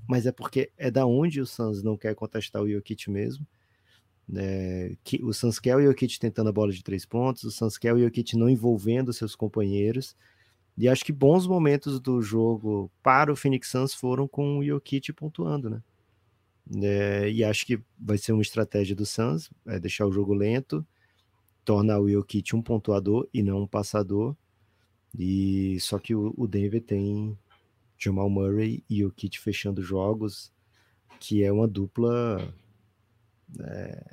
mas 0.09 0.25
é 0.25 0.33
porque 0.33 0.73
é 0.79 0.91
da 0.91 1.05
onde 1.05 1.39
o 1.39 1.47
Suns 1.47 1.83
não 1.83 1.95
quer 1.95 2.15
contestar 2.15 2.63
o 2.63 2.69
Jokic 2.69 3.11
mesmo. 3.11 3.47
É, 4.35 4.97
que, 5.05 5.23
o 5.23 5.33
Suns 5.35 5.59
quer 5.59 5.77
o 5.77 5.83
Jokic 5.83 6.19
tentando 6.19 6.49
a 6.49 6.53
bola 6.53 6.73
de 6.73 6.83
três 6.83 7.05
pontos, 7.05 7.45
o 7.45 7.51
Suns 7.51 7.77
quer 7.77 7.93
o 7.93 8.01
Jokic 8.03 8.35
não 8.35 8.49
envolvendo 8.49 9.13
seus 9.13 9.37
companheiros. 9.37 10.17
E 10.79 10.89
acho 10.89 11.05
que 11.05 11.13
bons 11.13 11.47
momentos 11.47 12.01
do 12.01 12.23
jogo 12.23 12.91
para 13.03 13.31
o 13.31 13.37
Phoenix 13.37 13.69
Suns 13.69 13.93
foram 13.93 14.27
com 14.27 14.59
o 14.59 14.65
Jokic 14.65 15.13
pontuando, 15.13 15.69
né? 15.69 15.83
É, 16.83 17.31
e 17.31 17.45
acho 17.45 17.67
que 17.67 17.79
vai 17.99 18.17
ser 18.17 18.33
uma 18.33 18.43
estratégia 18.43 18.97
do 18.97 19.05
Suns, 19.05 19.51
é 19.67 19.79
deixar 19.79 20.07
o 20.07 20.13
jogo 20.13 20.33
lento, 20.33 20.87
tornar 21.67 22.01
o 22.01 22.09
Jokic 22.09 22.57
um 22.57 22.63
pontuador 22.63 23.29
e 23.33 23.43
não 23.43 23.63
um 23.63 23.67
passador. 23.67 24.35
E 25.19 25.79
só 25.81 25.99
que 25.99 26.15
o, 26.15 26.33
o 26.37 26.47
Denver 26.47 26.83
tem 26.83 27.37
Jamal 27.99 28.31
Murray 28.31 28.85
e 28.89 29.05
o 29.05 29.09
Jokic 29.09 29.39
fechando 29.41 29.83
jogos, 29.83 30.53
que 31.19 31.43
é 31.43 31.51
uma 31.51 31.67
dupla 31.67 32.55
é... 33.61 34.05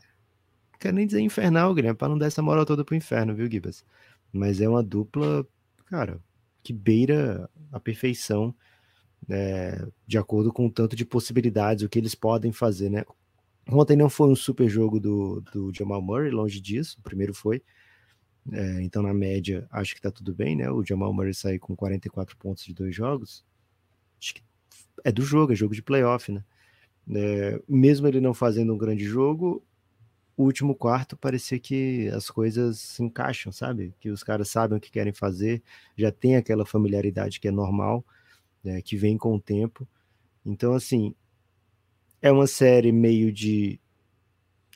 Quero 0.79 0.95
nem 0.95 1.05
dizer 1.05 1.21
infernal, 1.21 1.73
Guilherme, 1.73 1.97
para 1.97 2.09
não 2.09 2.17
dar 2.17 2.27
essa 2.27 2.41
moral 2.41 2.65
toda 2.65 2.85
pro 2.85 2.95
inferno, 2.95 3.33
viu, 3.33 3.49
Gibas? 3.49 3.85
Mas 4.31 4.61
é 4.61 4.67
uma 4.67 4.83
dupla, 4.83 5.47
cara, 5.85 6.21
que 6.61 6.73
beira 6.73 7.49
a 7.71 7.79
perfeição, 7.79 8.53
é, 9.29 9.87
de 10.05 10.17
acordo 10.17 10.51
com 10.51 10.67
o 10.67 10.71
tanto 10.71 10.95
de 10.95 11.05
possibilidades, 11.05 11.83
o 11.83 11.89
que 11.89 11.97
eles 11.97 12.13
podem 12.13 12.51
fazer, 12.51 12.89
né? 12.89 13.03
Ontem 13.67 13.95
não 13.95 14.09
foi 14.09 14.29
um 14.29 14.35
super 14.35 14.69
jogo 14.69 14.99
do, 14.99 15.41
do 15.51 15.73
Jamal 15.73 16.01
Murray, 16.01 16.29
longe 16.29 16.61
disso, 16.61 16.97
o 16.99 17.01
primeiro 17.01 17.33
foi. 17.33 17.63
É, 18.51 18.83
então, 18.83 19.01
na 19.01 19.13
média, 19.13 19.67
acho 19.71 19.95
que 19.95 20.01
tá 20.01 20.11
tudo 20.11 20.35
bem, 20.35 20.55
né? 20.55 20.69
O 20.69 20.85
Jamal 20.85 21.11
Murray 21.11 21.33
saiu 21.33 21.59
com 21.59 21.75
44 21.75 22.37
pontos 22.37 22.63
de 22.63 22.73
dois 22.75 22.93
jogos. 22.93 23.43
Acho 24.19 24.35
que 24.35 24.43
é 25.03 25.11
do 25.11 25.21
jogo, 25.21 25.53
é 25.53 25.55
jogo 25.55 25.75
de 25.75 25.81
playoff, 25.81 26.31
né? 26.31 26.43
É, 27.13 27.61
mesmo 27.67 28.07
ele 28.07 28.19
não 28.19 28.33
fazendo 28.33 28.73
um 28.73 28.77
grande 28.77 29.05
jogo, 29.05 29.63
o 30.37 30.43
último 30.43 30.75
quarto 30.75 31.15
parecia 31.15 31.59
que 31.59 32.09
as 32.09 32.29
coisas 32.29 32.79
se 32.79 33.03
encaixam, 33.03 33.51
sabe? 33.51 33.93
Que 33.99 34.09
os 34.09 34.23
caras 34.23 34.49
sabem 34.49 34.77
o 34.77 34.81
que 34.81 34.91
querem 34.91 35.13
fazer, 35.13 35.63
já 35.95 36.11
tem 36.11 36.35
aquela 36.35 36.65
familiaridade 36.65 37.39
que 37.39 37.47
é 37.47 37.51
normal, 37.51 38.03
né, 38.63 38.81
que 38.81 38.97
vem 38.97 39.17
com 39.17 39.35
o 39.35 39.39
tempo. 39.39 39.87
Então, 40.45 40.73
assim, 40.73 41.15
é 42.21 42.31
uma 42.31 42.47
série 42.47 42.91
meio 42.91 43.31
de 43.31 43.79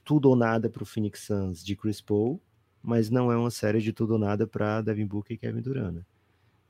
tudo 0.06 0.30
ou 0.30 0.36
nada 0.36 0.70
para 0.70 0.84
o 0.84 0.86
Phoenix 0.86 1.22
Suns 1.22 1.64
de 1.64 1.76
Chris 1.76 2.00
Paul, 2.00 2.42
mas 2.82 3.10
não 3.10 3.32
é 3.32 3.38
uma 3.38 3.52
série 3.52 3.80
de 3.80 3.92
tudo 3.92 4.14
ou 4.14 4.20
nada 4.20 4.48
para 4.48 4.82
Devin 4.82 5.06
Booker 5.06 5.36
e 5.36 5.38
Kevin 5.38 5.62
Durant. 5.62 5.94
Né? 5.94 6.02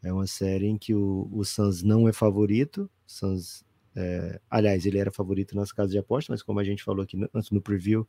É 0.03 0.11
uma 0.13 0.27
série 0.27 0.67
em 0.67 0.77
que 0.77 0.93
o, 0.93 1.29
o 1.31 1.43
Suns 1.43 1.83
não 1.83 2.07
é 2.07 2.13
favorito, 2.13 2.89
Suns 3.05 3.65
é, 3.95 4.39
aliás, 4.49 4.85
ele 4.85 4.97
era 4.97 5.11
favorito 5.11 5.55
nas 5.55 5.71
casas 5.71 5.91
de 5.91 5.97
aposta, 5.97 6.31
mas 6.31 6.41
como 6.41 6.59
a 6.59 6.63
gente 6.63 6.83
falou 6.83 7.03
aqui 7.03 7.17
no, 7.17 7.29
antes 7.33 7.51
no 7.51 7.61
preview, 7.61 8.07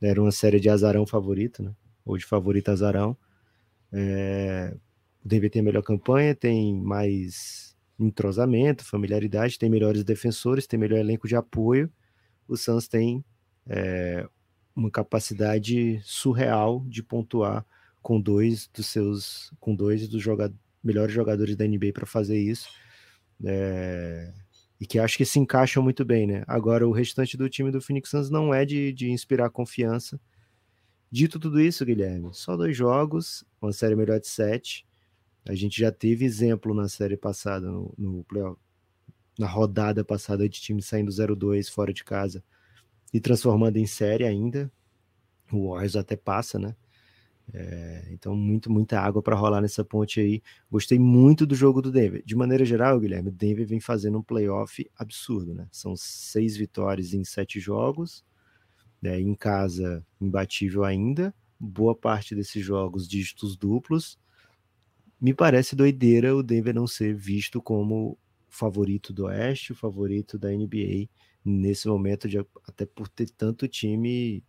era 0.00 0.20
uma 0.20 0.32
série 0.32 0.60
de 0.60 0.68
azarão 0.68 1.06
favorito, 1.06 1.62
né? 1.62 1.74
Ou 2.04 2.16
de 2.18 2.26
favorito 2.26 2.70
azarão. 2.70 3.16
É, 3.92 4.76
o 5.24 5.28
Denver 5.28 5.50
tem 5.50 5.60
a 5.60 5.64
melhor 5.64 5.82
campanha, 5.82 6.34
tem 6.34 6.74
mais 6.74 7.76
entrosamento, 7.98 8.84
familiaridade, 8.84 9.58
tem 9.58 9.70
melhores 9.70 10.04
defensores, 10.04 10.66
tem 10.66 10.78
melhor 10.78 10.98
elenco 10.98 11.28
de 11.28 11.36
apoio. 11.36 11.90
O 12.48 12.56
Suns 12.56 12.88
tem 12.88 13.24
é, 13.66 14.28
uma 14.74 14.90
capacidade 14.90 16.00
surreal 16.04 16.84
de 16.86 17.02
pontuar 17.02 17.64
com 18.02 18.20
dois 18.20 18.68
dos 18.74 18.86
seus, 18.86 19.52
com 19.60 19.74
dois 19.74 20.08
dos 20.08 20.22
jogadores, 20.22 20.60
melhores 20.82 21.12
jogadores 21.14 21.56
da 21.56 21.66
NBA 21.66 21.92
para 21.92 22.06
fazer 22.06 22.38
isso. 22.38 22.68
É, 23.44 24.32
e 24.80 24.86
que 24.86 24.98
acho 24.98 25.16
que 25.16 25.24
se 25.24 25.38
encaixam 25.38 25.82
muito 25.82 26.04
bem, 26.04 26.26
né? 26.26 26.42
Agora, 26.46 26.88
o 26.88 26.92
restante 26.92 27.36
do 27.36 27.48
time 27.48 27.70
do 27.70 27.80
Phoenix 27.80 28.10
Suns 28.10 28.30
não 28.30 28.52
é 28.52 28.64
de, 28.64 28.92
de 28.92 29.10
inspirar 29.10 29.50
confiança. 29.50 30.18
Dito 31.10 31.38
tudo 31.38 31.60
isso, 31.60 31.84
Guilherme, 31.84 32.30
só 32.32 32.56
dois 32.56 32.76
jogos, 32.76 33.44
uma 33.60 33.72
série 33.72 33.96
melhor 33.96 34.20
de 34.20 34.28
sete. 34.28 34.86
A 35.46 35.54
gente 35.54 35.78
já 35.78 35.90
teve 35.90 36.24
exemplo 36.24 36.72
na 36.74 36.88
série 36.88 37.16
passada, 37.16 37.70
no, 37.70 37.92
no 37.98 38.24
playoff, 38.24 38.58
na 39.38 39.46
rodada 39.46 40.04
passada 40.04 40.48
de 40.48 40.60
time 40.60 40.82
saindo 40.82 41.10
0-2 41.10 41.70
fora 41.70 41.92
de 41.92 42.04
casa 42.04 42.44
e 43.12 43.20
transformando 43.20 43.76
em 43.76 43.86
série 43.86 44.24
ainda. 44.24 44.70
O 45.52 45.70
Warriors 45.70 45.96
até 45.96 46.16
passa, 46.16 46.58
né? 46.58 46.76
É, 47.52 48.08
então, 48.12 48.36
muito, 48.36 48.70
muita 48.70 49.00
água 49.00 49.22
para 49.22 49.36
rolar 49.36 49.60
nessa 49.60 49.84
ponte 49.84 50.20
aí. 50.20 50.42
Gostei 50.70 50.98
muito 50.98 51.46
do 51.46 51.54
jogo 51.54 51.82
do 51.82 51.90
Denver. 51.90 52.22
De 52.24 52.36
maneira 52.36 52.64
geral, 52.64 53.00
Guilherme, 53.00 53.28
o 53.28 53.32
Denver 53.32 53.66
vem 53.66 53.80
fazendo 53.80 54.18
um 54.18 54.22
playoff 54.22 54.88
absurdo, 54.96 55.54
né? 55.54 55.66
São 55.72 55.96
seis 55.96 56.56
vitórias 56.56 57.12
em 57.12 57.24
sete 57.24 57.58
jogos. 57.58 58.24
Né? 59.02 59.20
Em 59.20 59.34
casa, 59.34 60.04
imbatível 60.20 60.84
ainda. 60.84 61.34
Boa 61.58 61.94
parte 61.94 62.34
desses 62.34 62.64
jogos, 62.64 63.08
dígitos 63.08 63.56
duplos. 63.56 64.18
Me 65.20 65.34
parece 65.34 65.76
doideira 65.76 66.34
o 66.34 66.42
Denver 66.42 66.74
não 66.74 66.86
ser 66.86 67.14
visto 67.14 67.60
como 67.60 68.18
favorito 68.48 69.12
do 69.12 69.26
Oeste, 69.26 69.72
o 69.72 69.76
favorito 69.76 70.38
da 70.38 70.50
NBA 70.50 71.08
nesse 71.44 71.88
momento, 71.88 72.28
de, 72.28 72.38
até 72.66 72.84
por 72.86 73.08
ter 73.08 73.28
tanto 73.30 73.68
time 73.68 74.42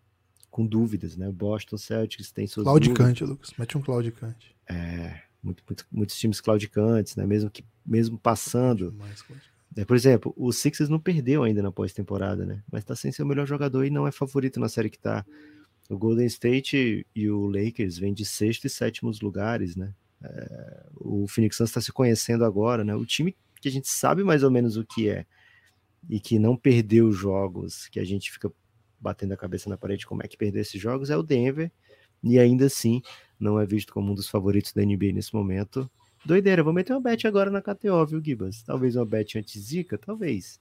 com 0.52 0.66
dúvidas, 0.68 1.16
né? 1.16 1.32
Boston 1.32 1.78
Celtics 1.78 2.32
tem 2.32 2.46
suas 2.46 2.66
Claudicante, 2.66 3.24
Lucas. 3.24 3.52
Mete 3.58 3.78
um 3.78 3.82
claudicante. 3.82 4.54
É, 4.70 5.22
muito, 5.42 5.64
muito, 5.68 5.88
muitos 5.90 6.18
times 6.18 6.42
claudicantes, 6.42 7.16
né? 7.16 7.26
Mesmo 7.26 7.50
que 7.50 7.64
mesmo 7.84 8.20
passando 8.20 8.92
É, 9.76 9.86
por 9.86 9.96
exemplo, 9.96 10.34
o 10.36 10.52
Sixers 10.52 10.90
não 10.90 11.00
perdeu 11.00 11.44
ainda 11.44 11.62
na 11.62 11.72
pós-temporada, 11.72 12.46
né? 12.46 12.62
Mas 12.70 12.84
tá 12.84 12.96
sem 12.96 13.12
ser 13.12 13.24
o 13.24 13.26
melhor 13.26 13.48
jogador 13.48 13.86
e 13.86 13.90
não 13.90 14.06
é 14.06 14.12
favorito 14.12 14.60
na 14.60 14.68
série 14.68 14.90
que 14.90 15.00
tá. 15.00 15.26
O 15.90 15.98
Golden 15.98 16.28
State 16.28 17.08
e 17.16 17.30
o 17.30 17.48
Lakers 17.48 17.98
vêm 17.98 18.14
de 18.14 18.26
sexto 18.26 18.66
e 18.66 18.70
sétimos 18.70 19.22
lugares, 19.22 19.76
né? 19.78 19.94
É, 20.22 20.86
o 20.96 21.28
Phoenix 21.28 21.56
Suns 21.56 21.70
está 21.70 21.82
se 21.82 21.92
conhecendo 21.92 22.44
agora, 22.44 22.84
né? 22.84 22.94
O 22.94 23.06
time 23.06 23.36
que 23.62 23.70
a 23.70 23.72
gente 23.72 23.88
sabe 23.88 24.24
mais 24.24 24.44
ou 24.44 24.52
menos 24.52 24.76
o 24.76 24.86
que 24.86 25.10
é 25.10 25.26
e 26.10 26.20
que 26.20 26.38
não 26.38 26.58
perdeu 26.58 27.12
jogos, 27.12 27.88
que 27.88 28.00
a 28.00 28.04
gente 28.04 28.32
fica 28.32 28.52
batendo 29.02 29.34
a 29.34 29.38
cabeça 29.38 29.70
na 29.70 29.78
parede 29.78 30.06
como 30.06 30.24
é 30.24 30.28
que 30.28 30.38
perdeu 30.38 30.62
esses 30.62 30.80
jogos, 30.80 31.10
é 31.10 31.18
o 31.18 31.24
Denver, 31.24 31.72
e 32.24 32.38
ainda 32.38 32.66
assim 32.66 33.02
não 33.40 33.60
é 33.60 33.66
visto 33.66 33.92
como 33.92 34.12
um 34.12 34.16
dos 34.16 34.30
favoritos 34.30 34.72
da 34.72 34.84
NBA 34.84 35.12
nesse 35.14 35.34
momento. 35.34 35.90
Doideira, 36.24 36.64
vou 36.64 36.72
meter 36.72 36.94
uma 36.94 37.02
bet 37.02 37.26
agora 37.26 37.50
na 37.50 37.62
KTO, 37.62 38.06
viu, 38.06 38.24
Gibas? 38.24 38.62
Talvez 38.62 38.96
uma 38.96 39.06
bet 39.06 39.40
anti-zica, 39.40 39.98
talvez. 39.98 40.60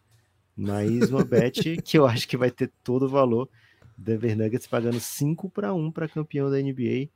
Mas 0.56 1.10
uma 1.10 1.22
bet 1.22 1.76
que 1.84 1.98
eu 1.98 2.06
acho 2.06 2.26
que 2.26 2.36
vai 2.36 2.50
ter 2.50 2.72
todo 2.82 3.04
o 3.04 3.08
valor. 3.08 3.48
Denver 3.96 4.34
Nuggets 4.34 4.66
pagando 4.66 4.98
5 4.98 5.50
para 5.50 5.74
1 5.74 5.92
para 5.92 6.08
campeão 6.08 6.50
da 6.50 6.56
NBA. 6.56 7.10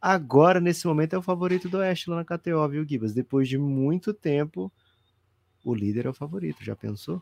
Agora, 0.00 0.60
nesse 0.60 0.86
momento, 0.86 1.14
é 1.14 1.18
o 1.18 1.22
favorito 1.22 1.68
do 1.68 1.78
Oeste 1.78 2.08
lá 2.08 2.16
na 2.16 2.24
KTO, 2.24 2.68
viu, 2.68 2.86
Gibas? 2.88 3.12
Depois 3.12 3.48
de 3.48 3.58
muito 3.58 4.14
tempo, 4.14 4.72
o 5.64 5.74
líder 5.74 6.06
é 6.06 6.10
o 6.10 6.14
favorito. 6.14 6.64
Já 6.64 6.76
pensou? 6.76 7.20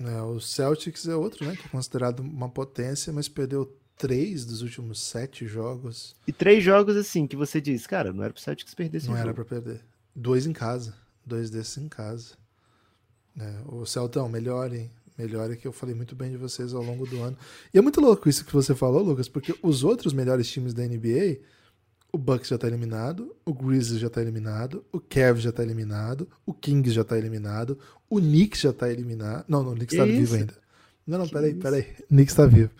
É, 0.00 0.22
o 0.22 0.40
Celtics 0.40 1.06
é 1.06 1.14
outro, 1.14 1.46
né? 1.46 1.54
Que 1.56 1.66
é 1.66 1.68
considerado 1.68 2.20
uma 2.20 2.48
potência, 2.48 3.12
mas 3.12 3.28
perdeu 3.28 3.76
três 3.98 4.46
dos 4.46 4.62
últimos 4.62 5.00
sete 5.00 5.46
jogos. 5.46 6.16
E 6.26 6.32
três 6.32 6.64
jogos 6.64 6.96
assim 6.96 7.26
que 7.26 7.36
você 7.36 7.60
diz, 7.60 7.86
cara, 7.86 8.12
não 8.12 8.24
era 8.24 8.32
pro 8.32 8.42
Celtics 8.42 8.74
perder 8.74 8.96
esse 8.98 9.06
Não 9.08 9.14
jogo. 9.14 9.28
era 9.28 9.34
pra 9.34 9.44
perder. 9.44 9.80
Dois 10.16 10.46
em 10.46 10.52
casa. 10.52 10.94
Dois 11.24 11.50
desses 11.50 11.76
em 11.76 11.88
casa. 11.88 12.34
É, 13.38 13.54
o 13.66 13.84
Celtão, 13.84 14.28
melhorem. 14.28 14.90
Melhorem 15.18 15.56
que 15.56 15.68
eu 15.68 15.72
falei 15.72 15.94
muito 15.94 16.16
bem 16.16 16.30
de 16.30 16.38
vocês 16.38 16.72
ao 16.72 16.82
longo 16.82 17.06
do 17.06 17.20
ano. 17.22 17.36
E 17.74 17.78
é 17.78 17.82
muito 17.82 18.00
louco 18.00 18.26
isso 18.28 18.44
que 18.44 18.52
você 18.54 18.74
falou, 18.74 19.02
Lucas, 19.02 19.28
porque 19.28 19.54
os 19.62 19.84
outros 19.84 20.14
melhores 20.14 20.48
times 20.50 20.72
da 20.72 20.82
NBA, 20.82 21.40
o 22.12 22.18
Bucks 22.18 22.48
já 22.48 22.58
tá 22.58 22.66
eliminado, 22.66 23.34
o 23.44 23.52
Grizzlies 23.54 24.00
já 24.00 24.10
tá 24.10 24.20
eliminado, 24.20 24.84
o 24.92 25.00
Cavs 25.00 25.42
já 25.42 25.52
tá 25.52 25.62
eliminado, 25.62 26.28
o 26.44 26.52
Kings 26.52 26.90
já 26.90 27.04
tá 27.04 27.16
eliminado, 27.16 27.78
o 28.08 28.20
Knicks 28.20 28.60
já 28.60 28.72
tá 28.72 28.90
eliminado. 28.90 29.44
Não, 29.48 29.62
não, 29.62 29.72
o 29.72 29.76
Knicks 29.76 29.96
tá 29.96 30.04
Que 30.04 30.10
vivo 30.12 30.22
isso? 30.24 30.34
ainda. 30.36 30.54
Não, 31.06 31.18
não, 31.18 31.26
Que 31.26 31.32
peraí, 31.32 31.50
isso? 31.52 31.60
peraí. 31.60 31.86
O 32.02 32.06
Knicks 32.08 32.34
tá 32.34 32.46
vivo. 32.46 32.70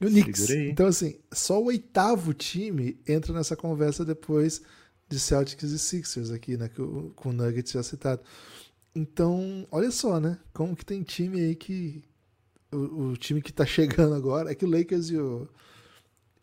O 0.00 0.06
Knicks. 0.06 0.50
Então, 0.50 0.86
assim, 0.86 1.16
só 1.32 1.60
o 1.60 1.66
oitavo 1.66 2.34
time 2.34 2.98
entra 3.06 3.32
nessa 3.32 3.56
conversa 3.56 4.04
depois 4.04 4.60
de 5.08 5.18
Celtics 5.18 5.70
e 5.70 5.78
Sixers 5.78 6.30
aqui, 6.30 6.56
né? 6.56 6.68
Com 6.68 7.30
o 7.30 7.32
Nuggets 7.32 7.72
já 7.72 7.82
citado. 7.82 8.20
Então, 8.94 9.66
olha 9.70 9.90
só, 9.90 10.20
né? 10.20 10.38
Como 10.52 10.76
que 10.76 10.84
tem 10.84 11.02
time 11.02 11.40
aí 11.40 11.54
que. 11.54 12.02
O, 12.72 13.10
o 13.10 13.16
time 13.16 13.40
que 13.40 13.52
tá 13.52 13.64
chegando 13.66 14.14
agora 14.14 14.50
é 14.50 14.54
que 14.54 14.64
o 14.64 14.70
Lakers 14.70 15.10
e 15.10 15.16
o, 15.16 15.48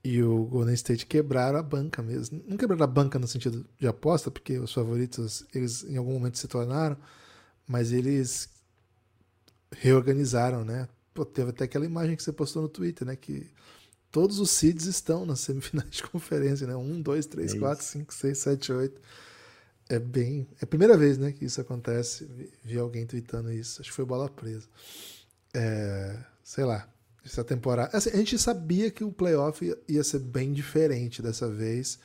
e 0.03 0.21
o 0.23 0.45
Golden 0.45 0.73
State 0.75 1.05
quebraram 1.05 1.59
a 1.59 1.63
banca 1.63 2.01
mesmo. 2.01 2.43
Não 2.47 2.57
quebraram 2.57 2.83
a 2.83 2.87
banca 2.87 3.19
no 3.19 3.27
sentido 3.27 3.65
de 3.79 3.87
aposta, 3.87 4.31
porque 4.31 4.57
os 4.59 4.73
favoritos 4.73 5.45
eles 5.53 5.83
em 5.83 5.97
algum 5.97 6.13
momento 6.13 6.37
se 6.39 6.47
tornaram, 6.47 6.97
mas 7.67 7.91
eles 7.91 8.49
reorganizaram, 9.71 10.63
né? 10.65 10.87
Pô, 11.13 11.25
teve 11.25 11.49
até 11.51 11.65
aquela 11.65 11.85
imagem 11.85 12.15
que 12.15 12.23
você 12.23 12.31
postou 12.31 12.61
no 12.61 12.69
Twitter, 12.69 13.05
né? 13.07 13.15
Que 13.15 13.49
todos 14.11 14.39
os 14.39 14.51
seeds 14.51 14.85
estão 14.85 15.25
nas 15.25 15.41
semifinais 15.41 15.91
de 15.91 16.03
conferência, 16.09 16.67
né? 16.67 16.75
Um, 16.75 17.01
dois, 17.01 17.25
três, 17.25 17.53
É 17.53 17.57
quatro, 17.57 17.83
isso. 17.83 17.93
cinco, 17.93 18.13
seis, 18.13 18.39
sete, 18.39 18.71
oito. 18.73 19.01
É 19.89 19.99
bem. 19.99 20.47
É 20.61 20.65
a 20.65 20.67
primeira 20.67 20.97
vez, 20.97 21.17
né, 21.17 21.31
que 21.33 21.45
isso 21.45 21.61
acontece. 21.61 22.25
Vi, 22.25 22.51
vi 22.63 22.79
alguém 22.79 23.05
tweetando 23.05 23.51
isso. 23.51 23.81
Acho 23.81 23.89
que 23.91 23.95
foi 23.95 24.05
bola 24.05 24.29
presa. 24.29 24.67
É, 25.53 26.17
sei 26.43 26.63
lá. 26.65 26.89
Essa 27.23 27.43
temporada. 27.43 27.95
Assim, 27.95 28.09
a 28.09 28.15
gente 28.17 28.37
sabia 28.39 28.89
que 28.89 29.03
o 29.03 29.11
playoff 29.11 29.63
ia, 29.87 30.03
ser 30.03 30.19
bem 30.19 30.51
diferente 30.53 31.21
dessa 31.21 31.49
vez. 31.49 31.99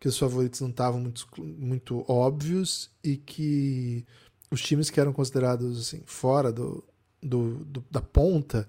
Que 0.00 0.08
os 0.08 0.18
favoritos 0.18 0.60
não 0.60 0.70
estavam 0.70 1.00
muito, 1.00 1.26
muito 1.42 2.04
óbvios 2.10 2.90
e 3.02 3.16
que 3.16 4.04
os 4.50 4.60
times 4.62 4.90
que 4.90 5.00
eram 5.00 5.12
considerados 5.12 5.80
assim, 5.80 6.02
fora 6.06 6.52
do, 6.52 6.84
do, 7.22 7.64
do- 7.64 7.84
da 7.90 8.02
ponta, 8.02 8.68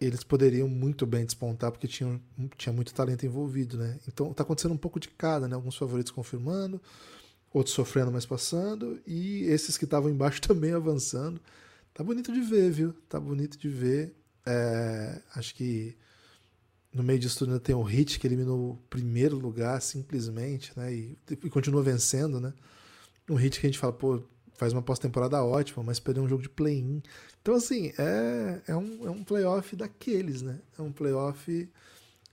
eles 0.00 0.24
poderiam 0.24 0.68
muito 0.68 1.06
bem 1.06 1.24
despontar 1.26 1.72
porque 1.72 1.88
tinham, 1.88 2.20
tinha 2.56 2.72
muito 2.72 2.94
talento 2.94 3.26
envolvido, 3.26 3.78
né? 3.78 3.98
Então 4.08 4.32
tá 4.34 4.42
acontecendo 4.44 4.74
um 4.74 4.78
pouco 4.78 5.00
de 5.00 5.08
cada, 5.08 5.48
né? 5.48 5.54
Alguns 5.56 5.76
favoritos 5.76 6.12
confirmando, 6.12 6.80
outros 7.52 7.74
sofrendo, 7.74 8.12
mas 8.12 8.26
passando, 8.26 9.00
e 9.06 9.44
esses 9.44 9.78
que 9.78 9.84
estavam 9.84 10.10
embaixo 10.10 10.40
também 10.42 10.72
avançando. 10.72 11.40
Tá 11.94 12.04
bonito 12.04 12.32
de 12.32 12.40
ver, 12.42 12.70
viu? 12.70 12.94
Tá 13.08 13.20
bonito 13.20 13.58
de 13.58 13.68
ver. 13.68 14.14
É, 14.50 15.20
acho 15.34 15.54
que 15.54 15.94
no 16.90 17.02
meio 17.02 17.18
disso 17.18 17.40
tudo 17.40 17.50
ainda 17.50 17.60
tem 17.60 17.74
o 17.74 17.82
Hit 17.82 18.18
que 18.18 18.26
eliminou 18.26 18.70
o 18.70 18.76
primeiro 18.88 19.36
lugar 19.36 19.80
simplesmente, 19.82 20.72
né? 20.74 20.92
E, 20.92 21.18
e 21.30 21.50
continua 21.50 21.82
vencendo, 21.82 22.40
né? 22.40 22.54
Um 23.28 23.34
Hit 23.34 23.60
que 23.60 23.66
a 23.66 23.68
gente 23.68 23.78
fala, 23.78 23.92
pô, 23.92 24.22
faz 24.54 24.72
uma 24.72 24.80
pós-temporada 24.80 25.44
ótima, 25.44 25.82
mas 25.82 26.00
perdeu 26.00 26.22
um 26.22 26.28
jogo 26.28 26.42
de 26.42 26.48
play-in. 26.48 27.02
Então, 27.42 27.54
assim, 27.54 27.92
é, 27.98 28.62
é, 28.68 28.76
um, 28.76 29.06
é 29.06 29.10
um 29.10 29.22
playoff 29.22 29.76
daqueles, 29.76 30.40
né? 30.40 30.58
É 30.78 30.82
um 30.82 30.90
playoff 30.90 31.70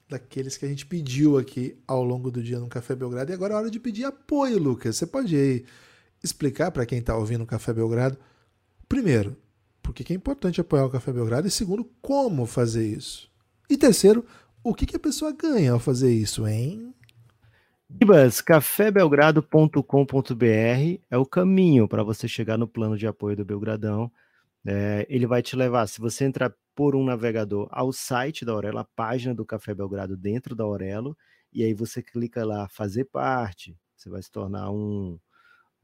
daqueles 0.08 0.56
que 0.56 0.66
a 0.66 0.70
gente 0.70 0.86
pediu 0.86 1.38
aqui 1.38 1.78
ao 1.86 2.04
longo 2.04 2.32
do 2.32 2.42
dia 2.42 2.60
no 2.60 2.70
Café 2.70 2.96
Belgrado. 2.96 3.32
E 3.32 3.34
agora 3.34 3.56
é 3.56 3.58
hora 3.58 3.72
de 3.72 3.80
pedir 3.80 4.06
apoio, 4.06 4.58
Lucas. 4.58 4.96
Você 4.96 5.06
pode 5.06 5.36
aí 5.36 5.66
explicar 6.24 6.72
para 6.72 6.86
quem 6.86 7.00
está 7.00 7.16
ouvindo 7.18 7.44
o 7.44 7.48
Café 7.48 7.74
Belgrado, 7.74 8.18
primeiro, 8.88 9.36
por 9.86 9.94
que 9.94 10.12
é 10.12 10.16
importante 10.16 10.60
apoiar 10.60 10.86
o 10.86 10.90
Café 10.90 11.14
Belgrado? 11.14 11.48
E 11.48 11.52
segundo, 11.52 11.86
como 12.02 12.48
fazer 12.48 12.88
isso? 12.88 13.32
E 13.70 13.78
terceiro, 13.78 14.26
o 14.64 14.74
que, 14.74 14.84
que 14.84 14.96
a 14.96 15.00
pessoa 15.00 15.32
ganha 15.32 15.74
ao 15.74 15.80
fazer 15.80 16.12
isso, 16.12 16.48
hein? 16.48 16.92
Ibas, 18.02 18.42
cafébelgrado.com.br 18.42 21.00
é 21.08 21.18
o 21.18 21.26
caminho 21.26 21.88
para 21.88 22.02
você 22.02 22.28
chegar 22.28 22.58
no 22.58 22.68
plano 22.68 22.98
de 22.98 23.06
apoio 23.06 23.38
do 23.38 23.46
Belgradão. 23.46 24.12
É, 24.66 25.06
ele 25.08 25.28
vai 25.28 25.44
te 25.44 25.56
levar, 25.56 25.86
se 25.86 26.02
você 26.02 26.26
entrar 26.26 26.52
por 26.74 26.96
um 26.96 27.06
navegador, 27.06 27.68
ao 27.72 27.94
site 27.94 28.44
da 28.44 28.54
Aurelo, 28.54 28.80
a 28.80 28.84
página 28.84 29.36
do 29.36 29.46
Café 29.46 29.76
Belgrado 29.76 30.18
dentro 30.18 30.56
da 30.56 30.64
Aurelo, 30.64 31.16
e 31.54 31.64
aí 31.64 31.76
você 31.76 32.02
clica 32.02 32.44
lá, 32.44 32.68
fazer 32.68 33.06
parte, 33.06 33.78
você 33.96 34.10
vai 34.10 34.24
se 34.24 34.32
tornar 34.32 34.72
um, 34.72 35.20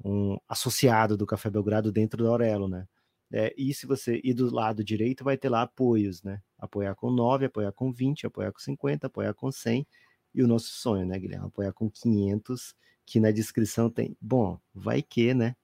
um 0.03 0.39
associado 0.49 1.15
do 1.15 1.27
Café 1.27 1.51
Belgrado 1.51 1.91
dentro 1.91 2.23
da 2.23 2.31
Aurelo, 2.31 2.67
né? 2.67 2.87
É, 3.31 3.53
e 3.57 3.73
se 3.73 3.85
você 3.85 4.19
ir 4.23 4.33
do 4.33 4.53
lado 4.53 4.83
direito, 4.83 5.23
vai 5.23 5.37
ter 5.37 5.47
lá 5.49 5.61
apoios, 5.61 6.21
né? 6.21 6.41
Apoiar 6.59 6.93
com 6.95 7.09
9, 7.09 7.45
apoiar 7.45 7.71
com 7.71 7.91
20, 7.91 8.25
apoiar 8.27 8.51
com 8.51 8.59
50, 8.59 9.07
apoiar 9.07 9.33
com 9.33 9.51
100, 9.51 9.87
e 10.35 10.43
o 10.43 10.47
nosso 10.47 10.67
sonho, 10.71 11.05
né, 11.05 11.17
Guilherme? 11.17 11.47
Apoiar 11.47 11.71
com 11.73 11.89
500, 11.89 12.75
que 13.05 13.19
na 13.19 13.31
descrição 13.31 13.89
tem. 13.89 14.15
Bom, 14.19 14.59
vai 14.73 15.01
que, 15.01 15.33
né? 15.33 15.55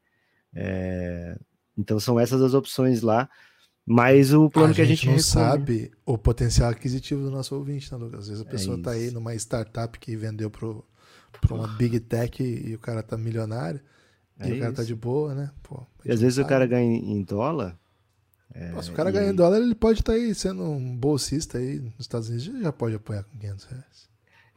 É, 0.53 1.37
Então 1.77 1.99
são 1.99 2.19
essas 2.19 2.41
as 2.41 2.53
opções 2.53 3.01
lá. 3.01 3.29
Mas 3.85 4.33
o 4.33 4.49
plano 4.49 4.71
a 4.71 4.75
que 4.75 4.81
a 4.81 4.85
gente 4.85 4.97
gente 5.05 5.05
não 5.07 5.15
recomenda- 5.15 5.49
sabe 5.51 5.91
o 6.05 6.17
potencial 6.17 6.69
aquisitivo 6.71 7.21
do 7.23 7.31
nosso 7.31 7.55
ouvinte, 7.55 7.89
né, 7.91 7.97
Lucas? 7.97 8.21
Às 8.21 8.27
vezes 8.27 8.43
a 8.43 8.47
É 8.47 8.51
pessoa 8.51 8.77
está 8.77 8.91
aí 8.91 9.11
numa 9.11 9.33
startup 9.35 9.97
que 9.97 10.15
vendeu 10.17 10.49
para 10.49 10.67
uma 11.51 11.67
big 11.69 11.99
tech 12.01 12.43
e 12.43 12.75
o 12.75 12.79
cara 12.79 13.01
tá 13.01 13.15
milionário. 13.17 13.79
É 14.39 14.49
e 14.49 14.53
o 14.53 14.59
cara 14.59 14.73
tá 14.73 14.83
de 14.83 14.95
boa, 14.95 15.33
né? 15.33 15.51
Pô, 15.63 15.85
E 16.05 16.11
às 16.11 16.21
vezes 16.21 16.37
o 16.37 16.45
cara 16.45 16.61
sabe. 16.65 16.71
ganha 16.71 16.95
em 16.95 17.23
dólar. 17.23 17.77
é, 18.53 18.71
Pô, 18.71 18.81
se 18.81 18.91
o 18.91 18.93
cara 18.93 19.09
e 19.09 19.13
ganha 19.13 19.29
em 19.31 19.35
dólar, 19.35 19.57
ele 19.59 19.75
pode 19.75 19.99
estar 20.01 20.13
aí 20.13 20.33
sendo 20.35 20.63
um 20.63 20.95
bolsista 20.95 21.57
aí 21.57 21.79
nos 21.79 21.99
Estados 21.99 22.29
Unidos, 22.29 22.61
já 22.61 22.71
pode 22.71 22.95
apoiar 22.95 23.23
com 23.23 23.37
500 23.37 23.65
reais. 23.65 24.07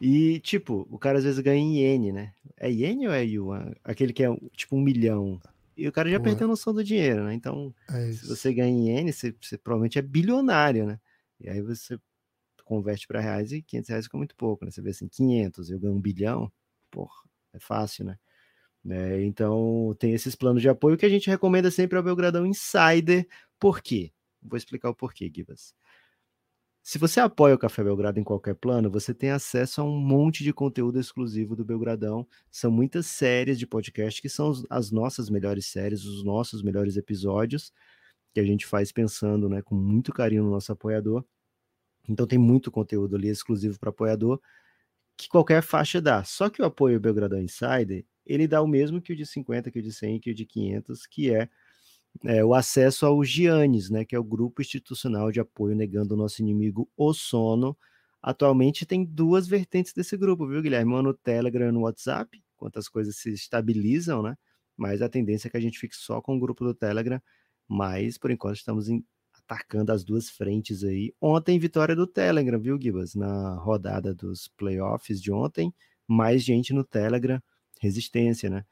E, 0.00 0.40
tipo, 0.40 0.86
o 0.90 0.98
cara 0.98 1.18
às 1.18 1.24
vezes 1.24 1.38
ganha 1.40 1.60
em 1.60 1.76
iene, 1.78 2.10
né? 2.12 2.32
É 2.56 2.70
iene 2.70 3.06
ou 3.06 3.12
é 3.12 3.22
yuan? 3.24 3.72
Aquele 3.84 4.12
que 4.12 4.24
é 4.24 4.28
tipo 4.52 4.74
um 4.76 4.80
milhão. 4.80 5.40
E 5.76 5.86
o 5.86 5.92
cara 5.92 6.10
já 6.10 6.18
Pô, 6.18 6.24
perdeu 6.24 6.46
a 6.46 6.48
noção 6.48 6.72
do 6.72 6.82
dinheiro, 6.84 7.24
né? 7.24 7.34
Então, 7.34 7.74
É 7.88 8.12
se 8.12 8.26
você 8.26 8.52
ganha 8.52 8.68
em 8.70 8.88
iene, 8.88 9.12
você, 9.12 9.34
você 9.40 9.58
provavelmente 9.58 9.98
é 9.98 10.02
bilionário, 10.02 10.86
né? 10.86 10.98
E 11.38 11.48
aí 11.48 11.60
você 11.60 11.98
converte 12.64 13.06
para 13.06 13.20
reais 13.20 13.50
e 13.52 13.62
500 13.62 13.88
reais 13.90 14.04
fica 14.06 14.16
muito 14.16 14.34
pouco, 14.36 14.64
né? 14.64 14.70
Você 14.70 14.80
vê 14.80 14.90
assim, 14.90 15.08
500, 15.08 15.70
eu 15.70 15.78
ganho 15.78 15.94
um 15.94 16.00
bilhão, 16.00 16.50
porra, 16.90 17.14
é 17.52 17.58
fácil, 17.58 18.04
né? 18.04 18.18
Né, 18.84 19.22
Então, 19.24 19.94
tem 19.98 20.14
esses 20.14 20.34
planos 20.34 20.62
de 20.62 20.68
apoio 20.68 20.96
que 20.96 21.06
a 21.06 21.08
gente 21.08 21.28
recomenda 21.28 21.70
sempre 21.70 21.98
ao 21.98 22.04
Belgradão 22.04 22.46
Insider. 22.46 23.26
Por 23.58 23.82
quê? 23.82 24.12
Vou 24.42 24.56
explicar 24.56 24.88
o 24.90 24.94
porquê, 24.94 25.30
Gibas. 25.34 25.74
Se 26.82 26.98
você 26.98 27.20
apoia 27.20 27.54
o 27.54 27.58
Café 27.58 27.84
Belgrado 27.84 28.18
em 28.18 28.24
qualquer 28.24 28.54
plano, 28.54 28.90
você 28.90 29.12
tem 29.12 29.30
acesso 29.30 29.82
a 29.82 29.84
um 29.84 29.98
monte 29.98 30.42
de 30.42 30.52
conteúdo 30.52 30.98
exclusivo 30.98 31.54
do 31.54 31.64
Belgradão. 31.64 32.26
São 32.50 32.70
muitas 32.70 33.06
séries 33.06 33.58
de 33.58 33.66
podcast 33.66 34.20
que 34.20 34.30
são 34.30 34.52
as 34.70 34.90
nossas 34.90 35.28
melhores 35.28 35.66
séries, 35.66 36.04
os 36.04 36.24
nossos 36.24 36.62
melhores 36.62 36.96
episódios, 36.96 37.72
que 38.32 38.40
a 38.40 38.44
gente 38.44 38.66
faz 38.66 38.90
pensando 38.90 39.48
né, 39.48 39.60
com 39.62 39.74
muito 39.74 40.12
carinho 40.12 40.42
no 40.44 40.50
nosso 40.50 40.72
apoiador. 40.72 41.24
Então 42.08 42.26
tem 42.26 42.38
muito 42.38 42.70
conteúdo 42.70 43.14
ali 43.14 43.28
exclusivo 43.28 43.78
para 43.78 43.90
apoiador 43.90 44.40
que 45.16 45.28
qualquer 45.28 45.62
faixa 45.62 46.00
dá. 46.00 46.24
Só 46.24 46.48
que 46.48 46.62
o 46.62 46.64
apoio 46.64 46.98
Belgradão 46.98 47.40
Insider, 47.40 48.06
ele 48.32 48.48
dá 48.48 48.62
o 48.62 48.66
mesmo 48.66 49.00
que 49.00 49.12
o 49.12 49.16
de 49.16 49.26
50, 49.26 49.70
que 49.70 49.78
o 49.78 49.82
de 49.82 49.92
100, 49.92 50.20
que 50.20 50.30
o 50.30 50.34
de 50.34 50.46
500, 50.46 51.06
que 51.06 51.34
é 51.34 51.48
é, 52.24 52.44
o 52.44 52.54
acesso 52.54 53.06
ao 53.06 53.22
Giannis, 53.24 53.90
né, 53.90 54.04
que 54.04 54.14
é 54.14 54.18
o 54.18 54.24
grupo 54.24 54.60
institucional 54.60 55.30
de 55.30 55.40
apoio 55.40 55.76
negando 55.76 56.14
o 56.14 56.16
nosso 56.16 56.42
inimigo 56.42 56.90
o 56.96 57.12
sono. 57.14 57.76
Atualmente 58.22 58.84
tem 58.84 59.04
duas 59.04 59.46
vertentes 59.48 59.92
desse 59.92 60.16
grupo, 60.16 60.46
viu, 60.46 60.60
Guilherme? 60.60 60.92
Uma 60.92 61.02
no 61.02 61.14
Telegram 61.14 61.68
e 61.68 61.72
no 61.72 61.82
WhatsApp, 61.82 62.42
quanto 62.56 62.78
as 62.78 62.88
coisas 62.88 63.16
se 63.16 63.32
estabilizam, 63.32 64.22
né? 64.22 64.36
Mas 64.76 65.00
a 65.02 65.08
tendência 65.08 65.48
é 65.48 65.50
que 65.50 65.56
a 65.56 65.60
gente 65.60 65.78
fique 65.78 65.96
só 65.96 66.20
com 66.20 66.36
o 66.36 66.40
grupo 66.40 66.64
do 66.64 66.74
Telegram, 66.74 67.20
mas 67.66 68.18
por 68.18 68.30
enquanto 68.30 68.56
estamos 68.56 68.88
em, 68.88 69.04
atacando 69.32 69.92
as 69.92 70.04
duas 70.04 70.28
frentes 70.28 70.84
aí. 70.84 71.14
Ontem, 71.20 71.58
vitória 71.58 71.96
do 71.96 72.06
Telegram, 72.06 72.60
viu, 72.60 72.78
Gibas? 72.80 73.14
Na 73.14 73.54
rodada 73.54 74.14
dos 74.14 74.48
playoffs 74.48 75.20
de 75.20 75.32
ontem, 75.32 75.72
mais 76.06 76.42
gente 76.42 76.74
no 76.74 76.84
Telegram, 76.84 77.40
resistência, 77.80 78.50
né? 78.50 78.64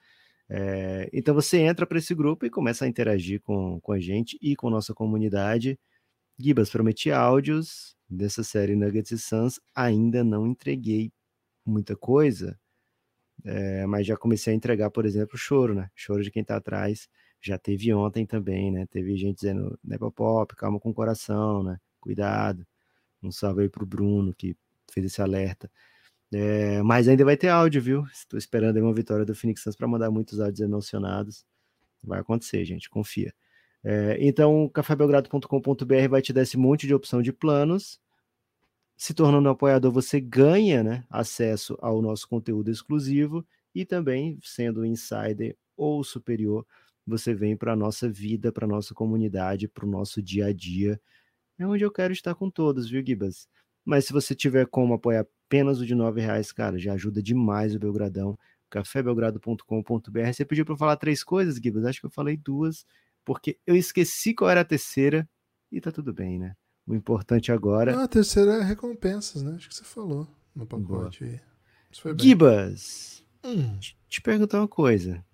É, 0.50 1.10
então 1.12 1.34
você 1.34 1.58
entra 1.58 1.86
para 1.86 1.98
esse 1.98 2.14
grupo 2.14 2.46
e 2.46 2.50
começa 2.50 2.84
a 2.84 2.88
interagir 2.88 3.40
com, 3.42 3.80
com 3.80 3.92
a 3.92 4.00
gente 4.00 4.38
e 4.40 4.56
com 4.56 4.70
nossa 4.70 4.94
comunidade. 4.94 5.78
Gibas, 6.38 6.70
prometi 6.70 7.10
áudios 7.10 7.96
dessa 8.08 8.42
série 8.44 8.76
Nuggets 8.76 9.10
e 9.10 9.18
Suns, 9.18 9.60
ainda 9.74 10.24
não 10.24 10.46
entreguei 10.46 11.12
muita 11.66 11.94
coisa, 11.96 12.58
é, 13.44 13.86
mas 13.86 14.06
já 14.06 14.16
comecei 14.16 14.52
a 14.52 14.56
entregar, 14.56 14.90
por 14.90 15.06
exemplo, 15.06 15.36
choro, 15.36 15.74
né? 15.74 15.90
Choro 15.94 16.22
de 16.22 16.30
quem 16.30 16.42
está 16.42 16.56
atrás. 16.56 17.08
Já 17.40 17.58
teve 17.58 17.92
ontem 17.94 18.26
também, 18.26 18.70
né? 18.72 18.86
Teve 18.86 19.16
gente 19.16 19.36
dizendo, 19.36 19.78
né, 19.84 19.96
Pop, 19.98 20.54
calma 20.56 20.80
com 20.80 20.90
o 20.90 20.94
coração, 20.94 21.62
né? 21.62 21.78
Cuidado. 22.00 22.66
Um 23.22 23.30
salve 23.32 23.62
aí 23.62 23.68
pro 23.68 23.86
Bruno, 23.86 24.34
que 24.34 24.56
fez 24.92 25.06
esse 25.06 25.22
alerta. 25.22 25.70
É, 26.32 26.82
mas 26.82 27.08
ainda 27.08 27.24
vai 27.24 27.36
ter 27.36 27.48
áudio, 27.48 27.80
viu? 27.80 28.04
Estou 28.12 28.38
esperando 28.38 28.76
uma 28.78 28.92
vitória 28.92 29.24
do 29.24 29.34
Phoenix 29.34 29.62
Suns 29.62 29.76
para 29.76 29.88
mandar 29.88 30.10
muitos 30.10 30.40
áudios 30.40 30.60
emocionados. 30.60 31.46
Vai 32.02 32.20
acontecer, 32.20 32.64
gente, 32.64 32.90
confia. 32.90 33.34
É, 33.82 34.18
então, 34.20 34.68
cafébelgrado.com.br 34.68 36.08
vai 36.10 36.20
te 36.22 36.32
dar 36.32 36.42
esse 36.42 36.56
monte 36.56 36.86
de 36.86 36.94
opção 36.94 37.22
de 37.22 37.32
planos. 37.32 38.00
Se 38.96 39.14
tornando 39.14 39.48
um 39.48 39.52
apoiador, 39.52 39.92
você 39.92 40.20
ganha 40.20 40.82
né, 40.82 41.04
acesso 41.08 41.78
ao 41.80 42.02
nosso 42.02 42.28
conteúdo 42.28 42.70
exclusivo 42.70 43.46
e 43.74 43.84
também, 43.84 44.38
sendo 44.42 44.84
insider 44.84 45.56
ou 45.76 46.02
superior, 46.02 46.66
você 47.06 47.32
vem 47.32 47.56
para 47.56 47.72
a 47.72 47.76
nossa 47.76 48.10
vida, 48.10 48.52
para 48.52 48.66
a 48.66 48.68
nossa 48.68 48.92
comunidade, 48.94 49.68
para 49.68 49.86
o 49.86 49.88
nosso 49.88 50.20
dia 50.22 50.46
a 50.46 50.52
dia. 50.52 51.00
É 51.58 51.66
onde 51.66 51.84
eu 51.84 51.90
quero 51.90 52.12
estar 52.12 52.34
com 52.34 52.50
todos, 52.50 52.90
viu, 52.90 53.04
Gibas? 53.04 53.48
Mas 53.84 54.04
se 54.04 54.12
você 54.12 54.34
tiver 54.34 54.66
como 54.66 54.94
apoiar 54.94 55.26
apenas 55.48 55.80
o 55.80 55.86
de 55.86 55.94
nove 55.94 56.20
reais, 56.20 56.52
cara, 56.52 56.78
já 56.78 56.92
ajuda 56.92 57.22
demais 57.22 57.74
o 57.74 57.78
Belgradão. 57.78 58.38
cafébelgrado.com.br. 58.68 60.32
Você 60.32 60.44
pediu 60.44 60.64
para 60.66 60.74
eu 60.74 60.78
falar 60.78 60.96
três 60.96 61.24
coisas, 61.24 61.56
Gibas? 61.56 61.86
Acho 61.86 62.00
que 62.00 62.06
eu 62.06 62.10
falei 62.10 62.36
duas, 62.36 62.84
porque 63.24 63.58
eu 63.66 63.74
esqueci 63.74 64.34
qual 64.34 64.50
era 64.50 64.60
a 64.60 64.64
terceira 64.64 65.26
e 65.72 65.80
tá 65.80 65.90
tudo 65.90 66.12
bem, 66.12 66.38
né? 66.38 66.54
O 66.86 66.94
importante 66.94 67.50
agora. 67.50 67.92
Não, 67.92 68.02
a 68.02 68.08
terceira 68.08 68.56
é 68.56 68.62
recompensas, 68.62 69.42
né? 69.42 69.54
Acho 69.56 69.70
que 69.70 69.74
você 69.74 69.84
falou 69.84 70.28
no 70.54 70.66
pacote. 70.66 71.40
Gibas, 72.18 73.24
hum. 73.42 73.78
te, 73.78 73.98
te 74.06 74.20
perguntar 74.20 74.58
uma 74.58 74.68
coisa. 74.68 75.24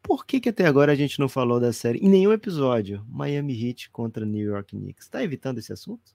Por 0.00 0.24
que, 0.24 0.40
que 0.40 0.48
até 0.48 0.64
agora 0.64 0.92
a 0.92 0.96
gente 0.96 1.18
não 1.18 1.28
falou 1.28 1.58
da 1.58 1.72
série 1.72 1.98
em 1.98 2.08
nenhum 2.08 2.32
episódio? 2.32 3.04
Miami 3.08 3.52
Heat 3.52 3.90
contra 3.90 4.24
New 4.24 4.46
York 4.46 4.76
Knicks. 4.76 5.08
Tá 5.08 5.22
evitando 5.22 5.58
esse 5.58 5.72
assunto? 5.72 6.14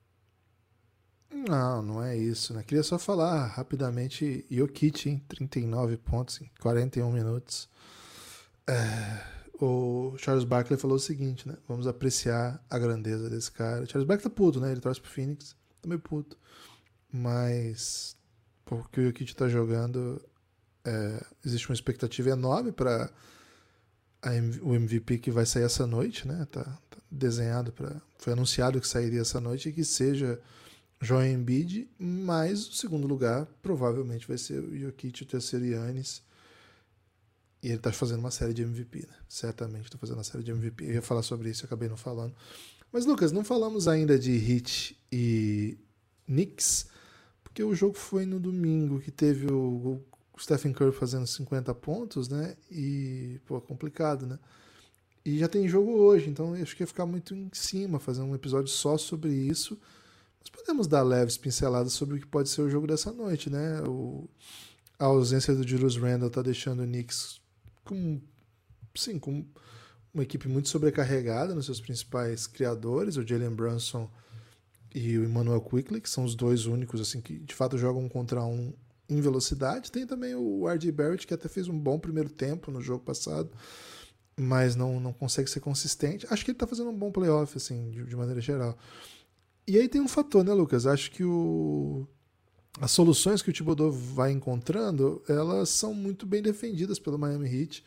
Não, 1.36 1.82
não 1.82 2.04
é 2.04 2.16
isso, 2.16 2.54
né? 2.54 2.64
Queria 2.64 2.82
só 2.82 2.98
falar 2.98 3.46
rapidamente, 3.48 4.46
Jokic, 4.50 5.10
hein? 5.10 5.22
39 5.28 5.98
pontos 5.98 6.40
em 6.42 6.50
41 6.62 7.12
minutos. 7.12 7.68
É, 8.66 9.22
o 9.62 10.16
Charles 10.18 10.46
Barkley 10.46 10.80
falou 10.80 10.96
o 10.96 11.00
seguinte, 11.00 11.46
né? 11.46 11.58
Vamos 11.68 11.88
apreciar 11.88 12.64
a 12.70 12.80
grandeza 12.80 13.30
desse 13.30 13.52
cara. 13.52 13.86
Charles 13.86 14.08
Barkley 14.08 14.30
tá 14.30 14.36
puto, 14.36 14.62
né? 14.62 14.72
Ele 14.72 14.80
torce 14.80 15.02
pro 15.02 15.12
Phoenix, 15.12 15.56
tá 15.82 15.90
meio 15.90 16.00
puto. 16.00 16.38
Mas, 17.12 18.16
porque 18.64 19.02
o 19.02 19.06
Jokic 19.08 19.36
tá 19.36 19.50
jogando, 19.50 20.24
é, 20.86 21.22
existe 21.46 21.68
uma 21.70 21.76
expectativa 21.76 22.30
enorme 22.30 22.72
para 22.72 23.12
o 24.64 24.74
MVP 24.74 25.20
que 25.20 25.32
vai 25.32 25.46
sair 25.46 25.64
essa 25.64 25.86
noite, 25.86 26.26
né? 26.28 26.48
Tá, 26.50 26.64
tá 26.64 26.98
desenhado 27.12 27.74
para, 27.74 28.02
foi 28.18 28.32
anunciado 28.32 28.80
que 28.80 28.88
sairia 28.88 29.22
essa 29.22 29.42
noite 29.42 29.68
e 29.68 29.74
que 29.74 29.84
seja 29.84 30.40
Joel 31.02 31.34
Embiid, 31.34 31.90
mas 32.00 32.68
o 32.68 32.74
segundo 32.74 33.08
lugar 33.08 33.46
provavelmente 33.62 34.28
vai 34.28 34.38
ser 34.38 34.64
o 34.64 34.78
Jokic, 34.78 35.24
o 35.24 35.26
terceiro 35.26 35.66
Yannis. 35.66 36.24
E 37.62 37.68
ele 37.68 37.78
está 37.78 37.92
fazendo 37.92 38.20
uma 38.20 38.32
série 38.32 38.54
de 38.54 38.62
MVP, 38.62 39.00
né? 39.08 39.16
Certamente 39.28 39.86
está 39.86 39.98
fazendo 39.98 40.18
uma 40.18 40.24
série 40.24 40.44
de 40.44 40.52
MVP. 40.52 40.86
Eu 40.86 40.94
ia 40.94 41.02
falar 41.02 41.24
sobre 41.24 41.50
isso, 41.50 41.66
acabei 41.66 41.90
não 41.90 41.98
falando. 41.98 42.34
Mas, 42.92 43.06
Lucas, 43.06 43.32
não 43.32 43.44
falamos 43.44 43.88
ainda 43.88 44.18
de 44.18 44.32
Heat 44.32 44.98
e 45.12 45.78
Knicks, 46.28 46.88
porque 47.44 47.64
o 47.64 47.74
jogo 47.74 47.96
foi 47.96 48.26
no 48.26 48.40
domingo, 48.40 49.00
que 49.00 49.12
teve 49.12 49.52
o, 49.52 50.00
Stephen 50.40 50.74
Curry 50.74 50.92
fazendo 50.92 51.26
50 51.26 51.74
pontos, 51.76 52.28
né? 52.30 52.56
E, 52.70 53.40
pô, 53.46 53.60
complicado, 53.62 54.26
né? 54.26 54.38
E 55.26 55.40
já 55.40 55.48
tem 55.48 55.68
jogo 55.68 55.92
hoje, 55.92 56.30
então 56.30 56.54
acho 56.54 56.76
que 56.76 56.84
ia 56.84 56.88
ficar 56.88 57.06
muito 57.06 57.34
em 57.34 57.50
cima 57.52 58.00
fazer 58.00 58.22
um 58.22 58.36
episódio 58.36 58.68
só 58.68 58.98
sobre 58.98 59.34
isso. 59.34 59.80
Mas 60.46 60.52
podemos 60.52 60.86
dar 60.86 61.02
leves 61.02 61.38
pinceladas 61.38 61.94
sobre 61.94 62.18
o 62.18 62.20
que 62.20 62.28
pode 62.28 62.50
ser 62.50 62.62
o 62.62 62.70
jogo 62.70 62.86
dessa 62.86 63.12
noite, 63.12 63.50
né? 63.50 63.82
O, 63.88 64.30
a 65.00 65.06
ausência 65.06 65.56
do 65.56 65.68
Julius 65.68 65.98
Randle 65.98 66.28
está 66.28 66.44
deixando 66.44 66.84
o 66.84 66.86
Knicks 66.86 67.42
com, 67.84 68.22
sim, 68.94 69.18
com 69.18 69.44
uma 70.14 70.24
equipe 70.24 70.48
muito 70.48 70.70
sobrecarregada 70.70 71.56
nos 71.56 71.66
seus 71.66 71.82
principais 71.82 72.48
criadores, 72.48 73.18
o 73.18 73.28
Jalen 73.28 73.50
Brunson 73.50 74.10
e 74.94 75.18
o 75.18 75.26
Emmanuel 75.26 75.60
Quickly, 75.62 76.00
que 76.00 76.10
são 76.10 76.24
os 76.24 76.36
dois 76.36 76.68
únicos 76.68 77.02
assim 77.02 77.20
que 77.20 77.38
de 77.40 77.54
fato 77.54 77.78
jogam 77.78 78.08
contra 78.08 78.44
um 78.46 78.72
em 79.10 79.22
velocidade. 79.22 79.92
Tem 79.92 80.06
também 80.06 80.36
o 80.36 80.68
RJ 80.68 80.92
Barrett, 80.92 81.28
que 81.28 81.34
até 81.34 81.48
fez 81.48 81.68
um 81.68 81.78
bom 81.78 82.00
primeiro 82.00 82.30
tempo 82.30 82.72
no 82.72 82.82
jogo 82.82 83.04
passado, 83.04 83.50
mas 84.38 84.76
não, 84.76 85.00
não 85.00 85.14
consegue 85.14 85.50
ser 85.50 85.60
consistente. 85.60 86.26
Acho 86.30 86.44
que 86.44 86.52
ele 86.52 86.56
está 86.56 86.68
fazendo 86.68 86.90
um 86.90 86.98
bom 86.98 87.12
playoff, 87.12 87.56
assim, 87.58 87.92
de, 87.92 88.04
de 88.04 88.16
maneira 88.16 88.42
geral. 88.42 88.78
E 89.68 89.78
aí 89.78 89.90
tem 89.90 90.02
um 90.02 90.08
fator, 90.08 90.44
né, 90.44 90.54
Lucas? 90.54 90.86
Acho 90.86 91.10
que 91.12 91.24
o... 91.24 92.08
as 92.80 92.92
soluções 92.92 93.42
que 93.42 93.50
o 93.50 93.54
Thibodeau 93.54 93.92
vai 93.92 94.32
encontrando, 94.32 95.24
elas 95.28 95.70
são 95.70 95.94
muito 95.94 96.26
bem 96.26 96.42
defendidas 96.42 97.00
pelo 97.00 97.18
Miami 97.18 97.48
Heat. 97.50 97.84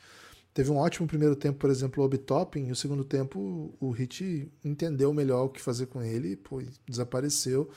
Teve 0.52 0.72
um 0.72 0.76
ótimo 0.76 1.06
primeiro 1.06 1.36
tempo, 1.36 1.58
por 1.58 1.70
exemplo, 1.70 2.02
o 2.02 2.06
Obi-Topping, 2.06 2.66
e 2.66 2.72
o 2.72 2.76
segundo 2.76 3.04
tempo 3.04 3.72
o 3.78 3.94
Heat 3.94 4.50
entendeu 4.64 5.14
melhor 5.14 5.44
o 5.44 5.48
que 5.48 5.60
fazer 5.60 5.86
com 5.86 6.02
ele, 6.02 6.34
pô, 6.36 6.60
desapareceu. 6.88 7.70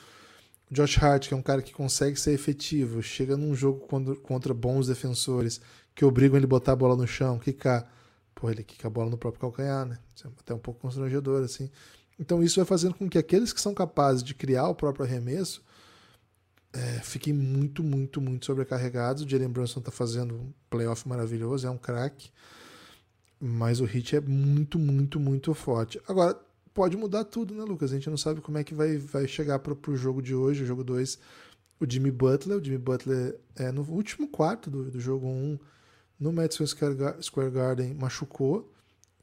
O 0.69 0.73
Josh 0.73 0.97
Hart, 0.97 1.27
que 1.27 1.33
é 1.33 1.37
um 1.37 1.43
cara 1.43 1.61
que 1.61 1.73
consegue 1.73 2.19
ser 2.19 2.31
efetivo, 2.31 3.03
chega 3.03 3.37
num 3.37 3.53
jogo 3.53 3.85
contra 4.23 4.53
bons 4.53 4.87
defensores 4.87 5.61
que 5.93 6.03
obrigam 6.03 6.37
ele 6.37 6.45
a 6.45 6.49
botar 6.49 6.71
a 6.71 6.75
bola 6.75 6.95
no 6.95 7.05
chão, 7.05 7.37
quicar. 7.37 7.87
Pô, 8.33 8.49
ele 8.49 8.63
quica 8.63 8.87
a 8.87 8.89
bola 8.89 9.11
no 9.11 9.17
próprio 9.17 9.41
calcanhar, 9.41 9.85
né? 9.85 9.99
É 10.23 10.27
até 10.39 10.53
um 10.55 10.59
pouco 10.59 10.79
constrangedor, 10.79 11.43
assim. 11.43 11.69
Então 12.21 12.43
isso 12.43 12.57
vai 12.57 12.65
fazendo 12.65 12.93
com 12.93 13.09
que 13.09 13.17
aqueles 13.17 13.51
que 13.51 13.59
são 13.59 13.73
capazes 13.73 14.21
de 14.21 14.35
criar 14.35 14.67
o 14.67 14.75
próprio 14.75 15.03
arremesso 15.03 15.63
é, 16.71 16.99
fiquem 17.01 17.33
muito, 17.33 17.83
muito, 17.83 18.21
muito 18.21 18.45
sobrecarregados. 18.45 19.23
O 19.23 19.27
Jalen 19.27 19.49
Brunson 19.49 19.79
está 19.79 19.91
fazendo 19.91 20.35
um 20.35 20.53
playoff 20.69 21.09
maravilhoso, 21.09 21.65
é 21.65 21.69
um 21.69 21.79
craque. 21.79 22.29
Mas 23.39 23.81
o 23.81 23.85
hit 23.85 24.15
é 24.15 24.21
muito, 24.21 24.77
muito, 24.77 25.19
muito 25.19 25.51
forte. 25.55 25.99
Agora, 26.07 26.39
pode 26.75 26.95
mudar 26.95 27.23
tudo, 27.25 27.55
né, 27.55 27.63
Lucas? 27.63 27.91
A 27.91 27.95
gente 27.95 28.09
não 28.09 28.17
sabe 28.17 28.39
como 28.39 28.59
é 28.59 28.63
que 28.63 28.75
vai, 28.75 28.97
vai 28.97 29.27
chegar 29.27 29.57
para 29.57 29.73
o 29.73 29.97
jogo 29.97 30.21
de 30.21 30.35
hoje, 30.35 30.61
o 30.61 30.65
jogo 30.65 30.83
2. 30.83 31.17
O 31.79 31.89
Jimmy 31.89 32.11
Butler. 32.11 32.59
O 32.59 32.63
Jimmy 32.63 32.77
Butler 32.77 33.35
é 33.55 33.71
no 33.71 33.81
último 33.81 34.27
quarto 34.27 34.69
do, 34.69 34.91
do 34.91 34.99
jogo 34.99 35.27
1, 35.27 35.29
um, 35.29 35.59
no 36.19 36.31
Madison 36.31 36.67
Square 36.67 37.51
Garden, 37.51 37.95
machucou. 37.95 38.71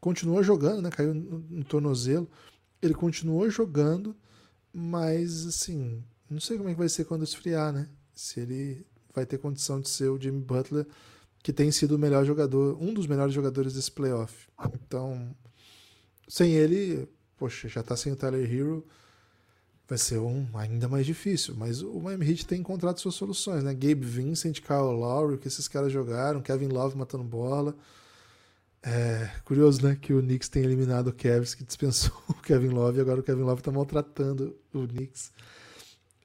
Continua 0.00 0.42
jogando, 0.42 0.82
né? 0.82 0.90
Caiu 0.90 1.14
no, 1.14 1.38
no 1.48 1.64
tornozelo. 1.64 2.28
Ele 2.80 2.94
continuou 2.94 3.48
jogando, 3.50 4.16
mas 4.72 5.46
assim, 5.46 6.02
não 6.30 6.40
sei 6.40 6.56
como 6.56 6.68
é 6.68 6.72
que 6.72 6.78
vai 6.78 6.88
ser 6.88 7.04
quando 7.04 7.24
esfriar, 7.24 7.72
né? 7.72 7.88
Se 8.14 8.40
ele 8.40 8.86
vai 9.14 9.26
ter 9.26 9.38
condição 9.38 9.80
de 9.80 9.88
ser 9.88 10.08
o 10.08 10.20
Jimmy 10.20 10.40
Butler, 10.40 10.86
que 11.42 11.52
tem 11.52 11.70
sido 11.70 11.96
o 11.96 11.98
melhor 11.98 12.24
jogador, 12.24 12.76
um 12.80 12.92
dos 12.92 13.06
melhores 13.06 13.32
jogadores 13.32 13.74
desse 13.74 13.90
playoff. 13.90 14.48
Então, 14.74 15.34
sem 16.28 16.52
ele, 16.52 17.08
poxa, 17.36 17.68
já 17.68 17.82
tá 17.82 17.96
sem 17.96 18.12
o 18.12 18.16
Tyler 18.16 18.52
Hero, 18.52 18.86
vai 19.88 19.96
ser 19.96 20.18
um 20.18 20.46
ainda 20.54 20.88
mais 20.88 21.06
difícil. 21.06 21.54
Mas 21.56 21.80
o 21.80 21.98
Miami 22.00 22.30
Heat 22.30 22.46
tem 22.46 22.60
encontrado 22.60 22.98
suas 22.98 23.14
soluções, 23.14 23.64
né? 23.64 23.72
Gabe 23.72 24.04
Vincent, 24.04 24.60
Kyle 24.60 24.94
Lowry, 24.94 25.38
que 25.38 25.48
esses 25.48 25.66
caras 25.66 25.90
jogaram, 25.90 26.42
Kevin 26.42 26.68
Love 26.68 26.96
matando 26.96 27.24
bola. 27.24 27.74
É 28.82 29.30
curioso, 29.44 29.84
né, 29.84 29.98
que 30.00 30.12
o 30.12 30.22
Knicks 30.22 30.48
tem 30.48 30.62
eliminado 30.62 31.08
o 31.08 31.12
Cavs, 31.12 31.54
que 31.54 31.64
dispensou 31.64 32.12
o 32.28 32.34
Kevin 32.34 32.68
Love, 32.68 32.98
e 32.98 33.00
agora 33.00 33.20
o 33.20 33.22
Kevin 33.22 33.42
Love 33.42 33.60
está 33.60 33.72
maltratando 33.72 34.56
o 34.72 34.86
Knicks. 34.86 35.32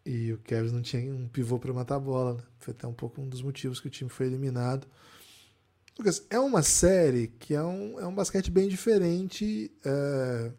E 0.05 0.33
o 0.33 0.37
Cavs 0.39 0.71
não 0.71 0.81
tinha 0.81 1.13
um 1.13 1.27
pivô 1.27 1.57
para 1.57 1.73
matar 1.73 1.95
a 1.95 1.99
bola, 1.99 2.35
né? 2.35 2.43
Foi 2.59 2.73
até 2.73 2.85
um 2.85 2.93
pouco 2.93 3.21
um 3.21 3.27
dos 3.27 3.41
motivos 3.41 3.79
que 3.79 3.87
o 3.87 3.91
time 3.91 4.09
foi 4.09 4.27
eliminado. 4.27 4.87
Lucas, 5.97 6.25
é 6.29 6.39
uma 6.39 6.61
série 6.63 7.27
que 7.27 7.53
é 7.53 7.63
um, 7.63 7.99
é 7.99 8.07
um 8.07 8.13
basquete 8.13 8.49
bem 8.49 8.67
diferente 8.67 9.71
é, 9.85 10.51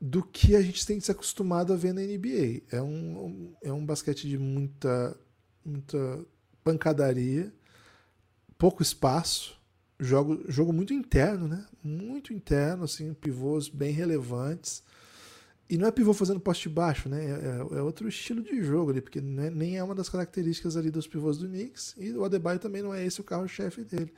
do 0.00 0.22
que 0.22 0.56
a 0.56 0.62
gente 0.62 0.84
tem 0.86 0.98
se 0.98 1.10
acostumado 1.10 1.72
a 1.72 1.76
ver 1.76 1.92
na 1.92 2.00
NBA. 2.00 2.62
É 2.70 2.82
um, 2.82 3.54
é 3.62 3.72
um 3.72 3.84
basquete 3.84 4.28
de 4.28 4.38
muita, 4.38 5.16
muita 5.64 6.24
pancadaria, 6.64 7.52
pouco 8.58 8.82
espaço, 8.82 9.60
jogo, 10.04 10.44
jogo 10.48 10.72
muito 10.72 10.92
interno, 10.92 11.48
né? 11.48 11.66
Muito 11.82 12.32
interno, 12.32 12.84
assim, 12.84 13.12
pivôs 13.14 13.68
bem 13.68 13.92
relevantes. 13.92 14.82
E 15.68 15.78
não 15.78 15.88
é 15.88 15.90
pivô 15.90 16.12
fazendo 16.12 16.38
poste 16.38 16.68
baixo, 16.68 17.08
né? 17.08 17.24
É, 17.24 17.78
é, 17.78 17.82
outro 17.82 18.06
estilo 18.06 18.42
de 18.42 18.62
jogo 18.62 18.90
ali, 18.90 19.00
porque 19.00 19.18
é, 19.18 19.50
nem 19.50 19.76
é 19.76 19.82
uma 19.82 19.94
das 19.94 20.08
características 20.08 20.76
ali 20.76 20.90
dos 20.90 21.06
pivôs 21.06 21.38
do 21.38 21.48
Knicks. 21.48 21.94
E 21.96 22.12
o 22.12 22.24
Adebayo 22.24 22.58
também 22.58 22.82
não 22.82 22.94
é 22.94 23.04
esse 23.04 23.20
o 23.20 23.24
carro-chefe 23.24 23.82
dele. 23.82 24.12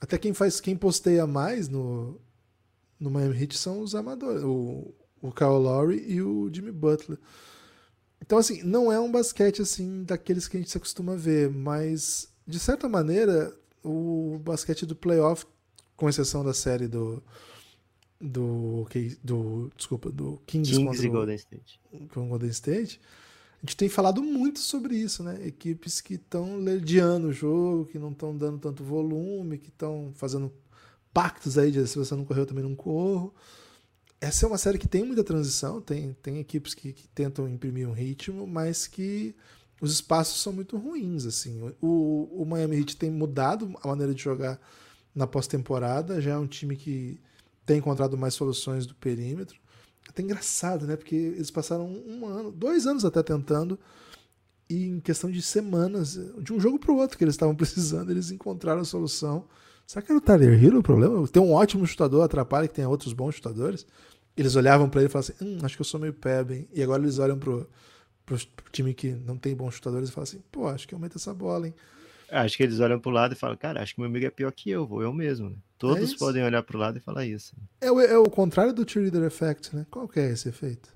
Até 0.00 0.18
quem 0.18 0.32
faz, 0.32 0.60
quem 0.60 0.76
posteia 0.76 1.26
mais 1.26 1.68
no, 1.68 2.20
no 3.00 3.10
Miami 3.10 3.42
Heat 3.42 3.58
são 3.58 3.80
os 3.80 3.94
amadores, 3.94 4.42
o, 4.42 4.94
o 5.20 5.32
Kyle 5.32 5.48
Lowry 5.48 6.04
e 6.06 6.22
o 6.22 6.48
Jimmy 6.52 6.70
Butler. 6.70 7.18
Então, 8.20 8.38
assim, 8.38 8.62
não 8.62 8.92
é 8.92 9.00
um 9.00 9.10
basquete 9.10 9.62
assim 9.62 10.04
daqueles 10.04 10.46
que 10.46 10.56
a 10.56 10.60
gente 10.60 10.70
se 10.70 10.76
acostuma 10.76 11.14
a 11.14 11.16
ver, 11.16 11.50
mas 11.50 12.28
de 12.46 12.58
certa 12.58 12.88
maneira, 12.88 13.54
o 13.82 14.38
basquete 14.42 14.86
do 14.86 14.96
playoff, 14.96 15.46
com 15.96 16.08
exceção 16.08 16.44
da 16.44 16.54
série 16.54 16.88
do 16.88 17.22
do, 18.20 18.86
do 19.22 19.70
desculpa, 19.76 20.10
do 20.10 20.42
Kings, 20.46 20.72
Kings 20.72 20.84
contra 20.84 21.08
Golden 21.08 21.36
State. 21.36 21.80
Com 22.12 22.26
o 22.26 22.28
Golden 22.28 22.50
State, 22.50 23.00
a 23.62 23.66
gente 23.66 23.76
tem 23.76 23.88
falado 23.88 24.22
muito 24.22 24.58
sobre 24.58 24.96
isso, 24.96 25.22
né? 25.22 25.46
Equipes 25.46 26.00
que 26.00 26.14
estão 26.14 26.58
lerdeando 26.58 27.28
o 27.28 27.32
jogo, 27.32 27.86
que 27.86 27.98
não 27.98 28.10
estão 28.10 28.36
dando 28.36 28.58
tanto 28.58 28.84
volume, 28.84 29.58
que 29.58 29.68
estão 29.68 30.12
fazendo 30.14 30.52
pactos 31.12 31.58
aí 31.58 31.70
de 31.70 31.86
se 31.86 31.98
você 31.98 32.14
não 32.14 32.24
correu, 32.24 32.42
eu 32.42 32.46
também 32.46 32.64
não 32.64 32.74
corro. 32.74 33.34
Essa 34.20 34.46
é 34.46 34.48
uma 34.48 34.58
série 34.58 34.78
que 34.78 34.88
tem 34.88 35.04
muita 35.04 35.22
transição, 35.22 35.80
tem, 35.80 36.12
tem 36.22 36.38
equipes 36.38 36.74
que, 36.74 36.92
que 36.92 37.06
tentam 37.08 37.48
imprimir 37.48 37.88
um 37.88 37.92
ritmo, 37.92 38.46
mas 38.46 38.86
que 38.86 39.34
os 39.80 39.92
espaços 39.92 40.42
são 40.42 40.52
muito 40.52 40.76
ruins, 40.76 41.24
assim. 41.24 41.72
O, 41.80 42.28
o 42.42 42.44
Miami 42.44 42.78
Heat 42.78 42.96
tem 42.96 43.10
mudado 43.10 43.72
a 43.82 43.88
maneira 43.88 44.14
de 44.14 44.22
jogar 44.22 44.60
na 45.14 45.26
pós-temporada, 45.26 46.20
já 46.20 46.32
é 46.32 46.36
um 46.36 46.46
time 46.46 46.76
que 46.76 47.20
tem 47.64 47.78
encontrado 47.78 48.16
mais 48.16 48.34
soluções 48.34 48.86
do 48.86 48.94
perímetro. 48.94 49.58
É 50.06 50.10
até 50.10 50.22
engraçado, 50.22 50.86
né? 50.86 50.96
Porque 50.96 51.14
eles 51.14 51.50
passaram 51.50 51.86
um 51.86 52.26
ano, 52.26 52.50
dois 52.50 52.86
anos 52.86 53.04
até 53.04 53.22
tentando, 53.22 53.78
e 54.68 54.86
em 54.86 55.00
questão 55.00 55.30
de 55.30 55.40
semanas, 55.40 56.18
de 56.40 56.52
um 56.52 56.60
jogo 56.60 56.78
para 56.78 56.92
o 56.92 56.96
outro 56.96 57.16
que 57.16 57.24
eles 57.24 57.34
estavam 57.34 57.54
precisando, 57.56 58.10
eles 58.10 58.30
encontraram 58.30 58.80
a 58.80 58.84
solução. 58.84 59.46
Será 59.86 60.02
que 60.02 60.12
era 60.12 60.18
o 60.18 60.20
Tyler 60.20 60.62
Hero 60.62 60.80
o 60.80 60.82
problema? 60.82 61.26
Tem 61.28 61.42
um 61.42 61.52
ótimo 61.52 61.86
chutador, 61.86 62.22
atrapalha 62.22 62.68
que 62.68 62.74
tem 62.74 62.84
outros 62.84 63.12
bons 63.12 63.36
chutadores. 63.36 63.86
Eles 64.36 64.54
olhavam 64.54 64.88
para 64.88 65.00
ele 65.00 65.08
e 65.08 65.12
falavam 65.12 65.34
assim: 65.34 65.44
hum, 65.44 65.58
acho 65.62 65.76
que 65.76 65.80
eu 65.80 65.86
sou 65.86 65.98
meio 65.98 66.12
peb, 66.12 66.54
hein? 66.54 66.68
E 66.72 66.82
agora 66.82 67.02
eles 67.02 67.18
olham 67.18 67.38
pro, 67.38 67.66
pro 68.28 68.38
time 68.70 68.92
que 68.92 69.12
não 69.12 69.36
tem 69.36 69.56
bons 69.56 69.74
chutadores 69.74 70.10
e 70.10 70.12
falam 70.12 70.24
assim: 70.24 70.42
pô, 70.52 70.68
acho 70.68 70.86
que 70.86 70.94
aumenta 70.94 71.16
essa 71.16 71.32
bola, 71.32 71.66
hein? 71.66 71.74
Acho 72.30 72.58
que 72.58 72.62
eles 72.62 72.78
olham 72.78 73.00
pro 73.00 73.10
lado 73.10 73.32
e 73.32 73.36
falam, 73.36 73.56
cara, 73.56 73.82
acho 73.82 73.94
que 73.94 74.00
meu 74.00 74.08
amigo 74.08 74.26
é 74.26 74.30
pior 74.30 74.52
que 74.52 74.68
eu, 74.68 74.86
vou 74.86 75.02
eu 75.02 75.12
mesmo. 75.14 75.48
Né? 75.48 75.56
Todos 75.78 76.12
é 76.12 76.16
podem 76.16 76.44
olhar 76.44 76.62
pro 76.62 76.76
lado 76.76 76.98
e 76.98 77.00
falar 77.00 77.24
isso. 77.24 77.56
É 77.80 77.90
o, 77.90 77.98
é 77.98 78.18
o 78.18 78.28
contrário 78.28 78.72
do 78.72 78.88
cheerleader 78.88 79.24
effect, 79.24 79.74
né? 79.74 79.86
Qual 79.90 80.06
que 80.06 80.20
é 80.20 80.30
esse 80.30 80.48
efeito? 80.48 80.92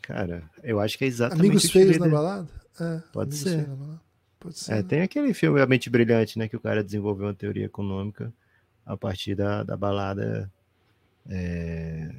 Cara, 0.00 0.48
eu 0.62 0.78
acho 0.78 0.96
que 0.96 1.04
é 1.04 1.08
exatamente 1.08 1.46
Amigos 1.46 1.70
feios 1.70 1.98
na 1.98 2.08
balada? 2.08 2.48
É, 2.80 3.02
Pode 3.12 3.34
ser. 3.34 3.68
Pode 4.38 4.58
ser. 4.58 4.74
É, 4.74 4.82
tem 4.82 5.02
aquele 5.02 5.34
filme 5.34 5.60
A 5.60 5.66
Mente 5.66 5.90
Brilhante, 5.90 6.38
né? 6.38 6.48
Que 6.48 6.56
o 6.56 6.60
cara 6.60 6.82
desenvolveu 6.82 7.26
uma 7.26 7.34
teoria 7.34 7.66
econômica 7.66 8.32
a 8.86 8.96
partir 8.96 9.34
da, 9.34 9.62
da 9.62 9.76
balada 9.76 10.50
é, 11.28 12.14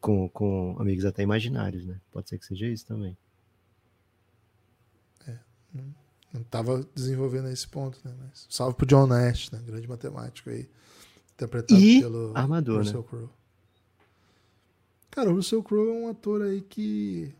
com, 0.00 0.28
com 0.28 0.76
amigos 0.78 1.04
até 1.04 1.22
imaginários, 1.22 1.84
né? 1.84 2.00
Pode 2.10 2.28
ser 2.28 2.38
que 2.38 2.46
seja 2.46 2.66
isso 2.66 2.86
também. 2.86 3.16
É. 5.26 5.38
Não 6.32 6.42
estava 6.42 6.86
desenvolvendo 6.94 7.48
esse 7.48 7.66
ponto, 7.66 7.98
né? 8.04 8.14
Mas, 8.18 8.46
salve 8.48 8.76
pro 8.76 8.86
John 8.86 9.06
Nash, 9.06 9.50
né? 9.50 9.60
Grande 9.66 9.88
matemático 9.88 10.50
aí. 10.50 10.68
Interpretado 11.34 11.80
e 11.80 12.00
pelo 12.00 12.36
armador, 12.36 12.78
Russell 12.78 13.00
né? 13.00 13.06
Crowe. 13.08 13.28
Cara, 15.10 15.30
o 15.30 15.34
Russell 15.34 15.62
Crowe 15.62 15.88
é 15.88 15.92
um 15.92 16.08
ator 16.08 16.42
aí 16.42 16.60
que 16.60 17.34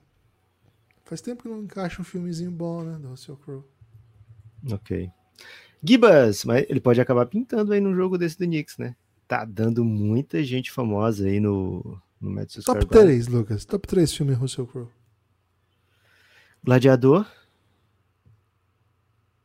faz 1.04 1.20
tempo 1.20 1.42
que 1.42 1.48
não 1.48 1.62
encaixa 1.62 2.00
um 2.00 2.04
filmezinho 2.04 2.50
bom, 2.50 2.82
né? 2.82 2.98
Do 2.98 3.08
Russell 3.08 3.36
Crowe. 3.36 3.64
Ok. 4.70 5.10
Gibas, 5.82 6.44
mas 6.44 6.66
ele 6.68 6.80
pode 6.80 7.00
acabar 7.00 7.26
pintando 7.26 7.72
aí 7.72 7.80
no 7.80 7.94
jogo 7.94 8.18
desse 8.18 8.36
do 8.36 8.44
Knicks, 8.44 8.78
né? 8.78 8.96
Tá 9.28 9.44
dando 9.44 9.84
muita 9.84 10.42
gente 10.42 10.72
famosa 10.72 11.26
aí 11.26 11.38
no, 11.38 12.00
no 12.20 12.30
Madison 12.30 12.62
Top 12.62 12.86
3, 12.86 13.28
Lucas. 13.28 13.64
Top 13.64 13.86
3 13.86 14.12
filme 14.12 14.32
Russell 14.32 14.66
Crowe. 14.66 14.88
Gladiador. 16.62 17.26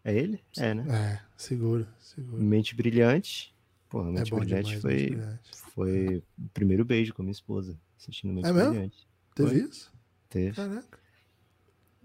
É 0.04 0.14
ele? 0.14 0.44
É, 0.58 0.74
né? 0.74 0.86
É, 0.90 1.22
seguro, 1.38 1.88
seguro. 2.00 2.42
Mente 2.42 2.76
Brilhante. 2.76 3.56
Porra, 3.90 4.12
Mente 4.12 4.34
é 4.34 4.38
Brilhante 4.38 4.66
demais, 4.66 4.82
foi, 4.82 4.94
Mente 4.94 5.16
Brilhante. 5.16 5.52
foi 5.74 6.18
o 6.18 6.50
primeiro 6.50 6.84
beijo 6.84 7.14
com 7.14 7.22
a 7.22 7.26
minha 7.26 7.32
esposa, 7.32 7.80
assistindo 7.98 8.34
Mente 8.34 8.48
é 8.48 8.52
Brilhante. 8.52 8.76
Mesmo? 8.76 8.92
Teve 9.36 9.50
foi? 9.50 9.70
isso? 9.70 9.94
Teve. 10.30 10.56
Caraca. 10.56 11.00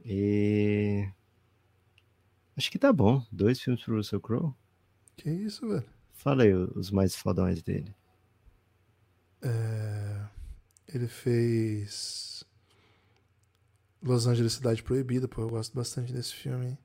E... 0.04 1.08
Acho 2.56 2.70
que 2.70 2.78
tá 2.78 2.92
bom. 2.92 3.24
Dois 3.32 3.60
filmes 3.60 3.82
pro 3.82 3.96
Russell 3.96 4.20
Crowe. 4.20 4.54
Que 5.16 5.30
isso, 5.30 5.66
velho? 5.68 5.84
Fala 6.12 6.44
aí 6.44 6.54
os 6.54 6.90
mais 6.90 7.14
fodões 7.16 7.62
dele. 7.62 7.94
É... 9.42 10.07
Ele 10.92 11.08
fez... 11.08 12.44
Los 14.02 14.26
Angeles 14.26 14.52
Cidade 14.52 14.82
Proibida, 14.82 15.26
pô, 15.26 15.42
eu 15.42 15.48
gosto 15.50 15.74
bastante 15.74 16.12
desse 16.12 16.34
filme. 16.34 16.78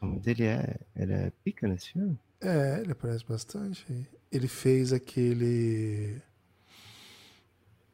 Mas 0.00 0.26
ele 0.26 0.44
é, 0.44 0.76
ele 0.96 1.12
é 1.12 1.32
pica 1.44 1.68
nesse 1.68 1.92
filme? 1.92 2.18
É, 2.40 2.80
ele 2.80 2.92
aparece 2.92 3.24
bastante. 3.26 3.84
Ele 4.32 4.48
fez 4.48 4.92
aquele. 4.92 6.22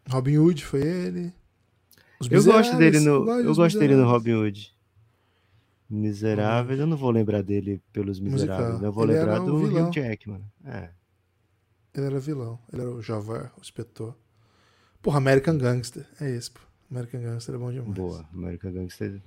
Robin 0.08 0.38
Hood, 0.38 0.64
foi 0.64 0.82
ele. 0.82 1.34
Os 2.20 2.30
eu 2.30 2.44
gosto 2.44 2.76
dele 2.76 3.00
no, 3.00 3.28
eu 3.40 3.54
gosto 3.54 3.78
dele 3.78 3.96
no 3.96 4.08
Robin 4.08 4.34
Hood. 4.34 4.72
Miseráveis, 5.90 6.78
eu 6.78 6.86
não 6.86 6.96
vou 6.96 7.10
lembrar 7.10 7.42
dele 7.42 7.82
pelos 7.92 8.20
Miseráveis, 8.20 8.68
Musical. 8.68 8.88
eu 8.88 8.92
vou 8.92 9.04
ele 9.04 9.14
lembrar 9.14 9.38
do 9.40 9.58
vilão. 9.58 9.88
Hugh 9.88 9.92
Jackman. 9.92 10.44
É. 10.64 10.90
Ele 11.94 12.06
era 12.06 12.20
vilão, 12.20 12.58
ele 12.72 12.82
era 12.82 12.90
o 12.90 13.02
Javert, 13.02 13.52
o 13.56 13.60
inspetor. 13.60 14.14
Porra, 15.06 15.18
American 15.18 15.56
Gangster, 15.56 16.04
é 16.20 16.28
esse, 16.28 16.50
pô. 16.50 16.58
American 16.90 17.20
Gangster 17.20 17.54
é 17.54 17.58
bom 17.58 17.70
demais. 17.70 17.94
Boa, 17.94 18.28
American 18.34 18.72
Gangster 18.72 19.22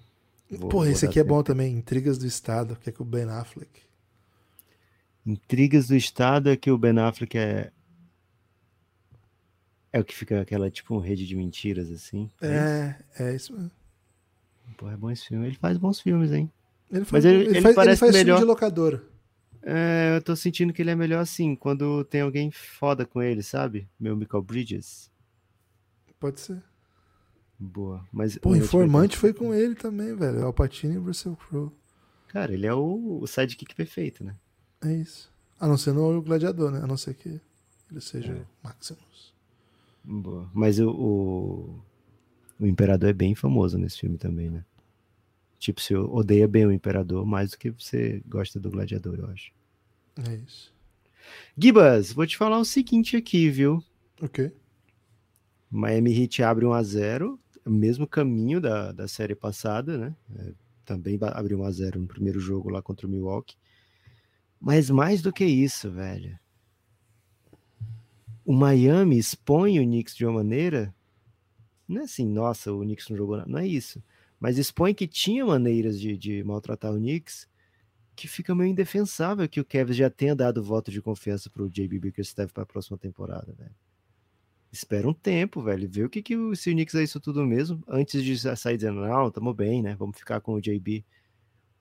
Vou, 0.52 0.68
Porra, 0.68 0.90
esse 0.90 1.06
aqui 1.06 1.18
é 1.18 1.24
bom 1.24 1.42
também, 1.42 1.74
Intrigas 1.74 2.18
do 2.18 2.26
Estado, 2.26 2.76
que 2.76 2.90
é 2.90 2.92
com 2.92 3.04
o 3.04 3.06
Ben 3.06 3.30
Affleck. 3.30 3.70
Intrigas 5.26 5.88
do 5.88 5.96
Estado 5.96 6.50
é 6.50 6.58
que 6.58 6.70
o 6.70 6.78
Ben 6.78 7.00
Affleck 7.00 7.38
é. 7.38 7.72
É 9.94 10.02
o 10.02 10.04
que 10.04 10.14
fica 10.14 10.42
aquela, 10.42 10.70
tipo, 10.70 11.00
rede 11.00 11.26
de 11.26 11.34
mentiras, 11.38 11.90
assim. 11.90 12.30
É, 12.42 12.96
é, 13.18 13.30
é 13.30 13.36
isso 13.36 13.54
mesmo. 13.54 13.72
Porra, 14.76 14.96
é 14.96 14.98
bom 14.98 15.10
esse 15.10 15.28
filme. 15.28 15.48
Ele 15.48 15.56
faz 15.56 15.78
bons 15.78 16.02
filmes, 16.02 16.34
hein? 16.34 16.52
Ele 16.92 17.06
faz, 17.06 17.24
Mas 17.24 17.32
ele, 17.32 17.44
ele, 17.44 17.50
ele 17.52 17.62
faz, 17.62 17.76
parece 17.76 18.04
ele 18.04 18.12
faz 18.12 18.14
melhor. 18.16 18.36
filme 18.36 18.48
de 18.48 18.52
locadora. 18.52 19.02
É, 19.64 20.18
eu 20.18 20.22
tô 20.22 20.36
sentindo 20.36 20.74
que 20.74 20.82
ele 20.82 20.92
é 20.92 20.96
melhor 20.96 21.22
assim, 21.22 21.56
quando 21.56 22.04
tem 22.04 22.20
alguém 22.20 22.52
foda 22.52 23.06
com 23.06 23.22
ele, 23.22 23.42
sabe? 23.42 23.88
Meu 23.98 24.18
Michael 24.18 24.44
Bridges. 24.44 25.10
Pode 26.20 26.40
ser. 26.40 26.62
Boa. 27.60 28.06
Mas 28.12 28.38
Pô, 28.38 28.56
Informante 28.56 29.18
foi 29.18 29.34
com 29.34 29.54
ele 29.54 29.76
também, 29.76 30.16
velho. 30.16 30.46
Alpatino 30.46 30.94
e 30.94 30.98
Russell 30.98 31.36
Crowe. 31.36 31.72
Cara, 32.30 32.54
ele 32.54 32.66
é 32.66 32.74
o, 32.74 33.20
o 33.22 33.28
sidekick 33.28 33.76
perfeito, 33.76 34.24
né? 34.24 34.36
É 34.82 34.94
isso. 34.94 35.32
A 35.60 35.68
não 35.68 35.78
ser 35.78 35.94
no 35.94 36.22
Gladiador, 36.22 36.72
né? 36.72 36.80
A 36.82 36.88
não 36.88 36.96
ser 36.96 37.16
que 37.16 37.42
ele 37.92 38.02
seja 38.02 38.34
é. 38.34 38.46
Maximus. 38.64 39.34
Boa. 40.04 40.50
Mas 40.54 40.80
o, 40.80 40.90
o, 40.90 41.84
o, 42.60 42.66
Imperador 42.66 43.10
é 43.10 43.14
bem 43.14 43.36
famoso 43.36 43.78
nesse 43.78 44.00
filme 44.00 44.18
também, 44.18 44.50
né? 44.50 44.64
Tipo, 45.58 45.82
você 45.82 45.96
odeia 45.96 46.48
bem 46.48 46.66
o 46.66 46.72
Imperador 46.72 47.26
mais 47.26 47.52
do 47.52 47.58
que 47.58 47.72
você 47.72 48.22
gosta 48.26 48.60
do 48.60 48.70
Gladiador, 48.70 49.20
eu 49.20 49.28
acho. 49.28 49.52
É 50.30 50.36
isso. 50.36 50.74
Gibas, 51.58 52.14
vou 52.14 52.26
te 52.26 52.38
falar 52.38 52.58
o 52.58 52.66
seguinte 52.66 53.18
aqui, 53.18 53.50
viu? 53.50 53.84
Ok. 54.22 54.52
Miami 55.70 56.12
Heat 56.20 56.44
abre 56.44 56.66
1 56.66 56.74
a 56.74 56.84
0 56.84 57.40
o 57.66 57.70
mesmo 57.70 58.08
caminho 58.08 58.60
da, 58.60 58.92
da 58.92 59.08
série 59.08 59.36
passada, 59.36 59.98
né? 59.98 60.16
É, 60.36 60.54
também 60.84 61.20
abriu 61.22 61.60
1 61.60 61.64
a 61.64 61.72
0 61.72 62.00
no 62.00 62.08
primeiro 62.08 62.40
jogo 62.40 62.70
lá 62.70 62.82
contra 62.82 63.06
o 63.06 63.10
Milwaukee. 63.10 63.56
Mas 64.60 64.90
mais 64.90 65.22
do 65.22 65.32
que 65.32 65.46
isso, 65.46 65.92
velho. 65.92 66.38
O 68.44 68.52
Miami 68.52 69.18
expõe 69.18 69.80
o 69.80 69.84
Knicks 69.84 70.16
de 70.16 70.26
uma 70.26 70.34
maneira. 70.34 70.94
Não 71.88 72.02
é 72.02 72.04
assim, 72.06 72.28
nossa, 72.28 72.74
o 72.74 72.82
Knicks 72.82 73.08
não 73.10 73.16
jogou 73.16 73.38
nada. 73.38 73.50
Não 73.50 73.60
é 73.60 73.68
isso. 73.68 74.04
Mas 74.40 74.58
expõe 74.58 74.94
que 74.94 75.08
tinha 75.08 75.46
maneiras 75.46 76.00
de, 76.00 76.18
de 76.18 76.44
maltratar 76.44 76.92
o 76.92 76.98
Knicks 76.98 77.48
que 78.16 78.28
fica 78.28 78.54
meio 78.54 78.72
indefensável 78.72 79.48
que 79.48 79.62
o 79.62 79.66
Kevin 79.66 79.94
já 79.94 80.10
tenha 80.10 80.36
dado 80.36 80.62
voto 80.62 80.92
de 80.92 81.02
confiança 81.02 81.50
pro 81.50 81.70
JB 81.70 82.00
Bickerstaff 82.00 82.52
para 82.52 82.64
a 82.64 82.66
próxima 82.66 82.98
temporada, 82.98 83.54
velho. 83.54 83.76
Espera 84.72 85.08
um 85.08 85.14
tempo, 85.14 85.64
velho, 85.64 85.90
vê 85.90 86.04
o 86.04 86.10
que, 86.10 86.22
que 86.22 86.38
o, 86.38 86.56
se 86.56 86.70
o 86.70 86.74
Knicks 86.74 86.94
é 86.94 87.04
isso 87.04 87.20
tudo 87.20 87.44
mesmo, 87.46 87.84
antes 87.88 88.24
de 88.24 88.38
sair 88.56 88.78
dizendo, 88.78 89.02
não, 89.02 89.32
tamo 89.32 89.52
bem, 89.54 89.82
né, 89.82 89.96
vamos 89.96 90.18
ficar 90.18 90.40
com 90.42 90.54
o 90.54 90.62
JB. 90.62 91.04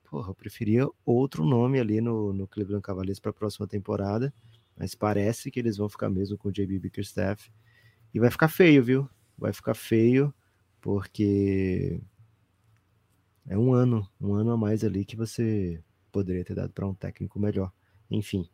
Porra, 0.09 0.31
eu 0.31 0.35
preferia 0.35 0.87
outro 1.05 1.45
nome 1.45 1.79
ali 1.79 2.01
no, 2.01 2.33
no 2.33 2.47
Cleveland 2.47 2.81
Cavaliers 2.81 3.19
para 3.19 3.29
a 3.29 3.33
próxima 3.33 3.67
temporada, 3.67 4.33
mas 4.75 4.95
parece 4.95 5.51
que 5.51 5.59
eles 5.59 5.77
vão 5.77 5.87
ficar 5.87 6.09
mesmo 6.09 6.35
com 6.35 6.49
o 6.49 6.51
JB 6.51 6.79
Bickerstaff. 6.79 7.51
E 8.11 8.19
vai 8.19 8.31
ficar 8.31 8.47
feio, 8.47 8.83
viu? 8.83 9.09
Vai 9.37 9.53
ficar 9.53 9.75
feio, 9.75 10.33
porque 10.81 12.01
é 13.47 13.57
um 13.57 13.71
ano, 13.73 14.07
um 14.19 14.33
ano 14.33 14.51
a 14.51 14.57
mais 14.57 14.83
ali 14.83 15.05
que 15.05 15.15
você 15.15 15.79
poderia 16.11 16.43
ter 16.43 16.55
dado 16.55 16.71
para 16.73 16.87
um 16.87 16.93
técnico 16.93 17.39
melhor. 17.39 17.71
Enfim. 18.09 18.49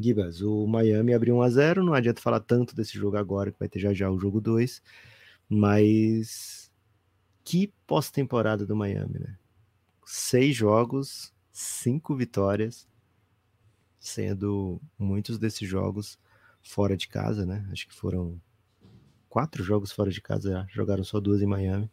Gibas, 0.00 0.40
o 0.40 0.66
Miami 0.66 1.12
abriu 1.12 1.36
1 1.36 1.42
a 1.42 1.50
0 1.50 1.84
não 1.84 1.92
adianta 1.92 2.22
falar 2.22 2.40
tanto 2.40 2.74
desse 2.74 2.96
jogo 2.96 3.16
agora, 3.16 3.52
que 3.52 3.58
vai 3.58 3.68
ter 3.68 3.78
já 3.78 3.92
já 3.92 4.10
o 4.10 4.18
jogo 4.18 4.40
2, 4.40 4.82
mas 5.48 6.70
que 7.44 7.72
pós-temporada 7.86 8.64
do 8.64 8.76
Miami, 8.76 9.18
né? 9.18 9.36
Seis 10.06 10.56
jogos, 10.56 11.34
cinco 11.52 12.16
vitórias, 12.16 12.88
sendo 13.98 14.80
muitos 14.98 15.38
desses 15.38 15.68
jogos 15.68 16.18
fora 16.62 16.96
de 16.96 17.06
casa, 17.08 17.44
né? 17.44 17.68
Acho 17.70 17.86
que 17.86 17.94
foram 17.94 18.40
quatro 19.28 19.62
jogos 19.62 19.92
fora 19.92 20.10
de 20.10 20.20
casa, 20.20 20.66
jogaram 20.70 21.04
só 21.04 21.20
duas 21.20 21.42
em 21.42 21.46
Miami. 21.46 21.90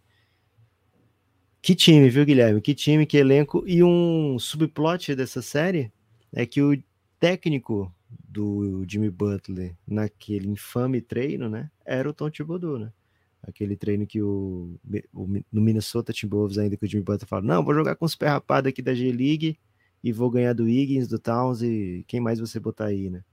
Que 1.62 1.76
time, 1.76 2.10
viu, 2.10 2.26
Guilherme? 2.26 2.62
Que 2.62 2.74
time, 2.74 3.05
que 3.05 3.18
elenco. 3.18 3.64
E 3.68 3.84
um 3.84 4.39
subplot 4.39 5.16
dessa 5.16 5.41
série 5.41 5.91
é 6.32 6.45
que 6.45 6.62
o 6.62 6.82
técnico 7.20 7.93
do 8.28 8.86
Jimmy 8.88 9.10
Butler 9.10 9.76
naquele 9.88 10.50
infame 10.50 11.02
treino, 11.02 11.50
né? 11.50 11.72
Era 11.86 12.10
o 12.10 12.14
Tom 12.14 12.30
Thibodeau, 12.30 12.78
né? 12.78 12.92
Aquele 13.42 13.78
treino 13.78 14.06
que 14.06 14.22
o, 14.22 14.78
o 15.14 15.28
no 15.52 15.62
Minnesota 15.62 16.12
Timberwolves 16.12 16.58
ainda 16.58 16.76
que 16.76 16.86
o 16.86 16.90
Jimmy 16.90 17.04
Butler 17.04 17.28
fala, 17.28 17.42
não, 17.44 17.64
vou 17.64 17.74
jogar 17.74 17.96
com 17.96 18.06
os 18.06 18.16
pé 18.16 18.28
rapados 18.28 18.70
aqui 18.70 18.82
da 18.82 18.94
G-League 18.94 19.58
e 20.04 20.12
vou 20.12 20.30
ganhar 20.30 20.54
do 20.54 20.68
Higgins, 20.68 21.08
do 21.08 21.18
Towns 21.18 21.62
e 21.62 22.04
quem 22.08 22.20
mais 22.20 22.40
você 22.40 22.60
botar 22.60 22.86
aí, 22.86 23.10
né? 23.10 23.24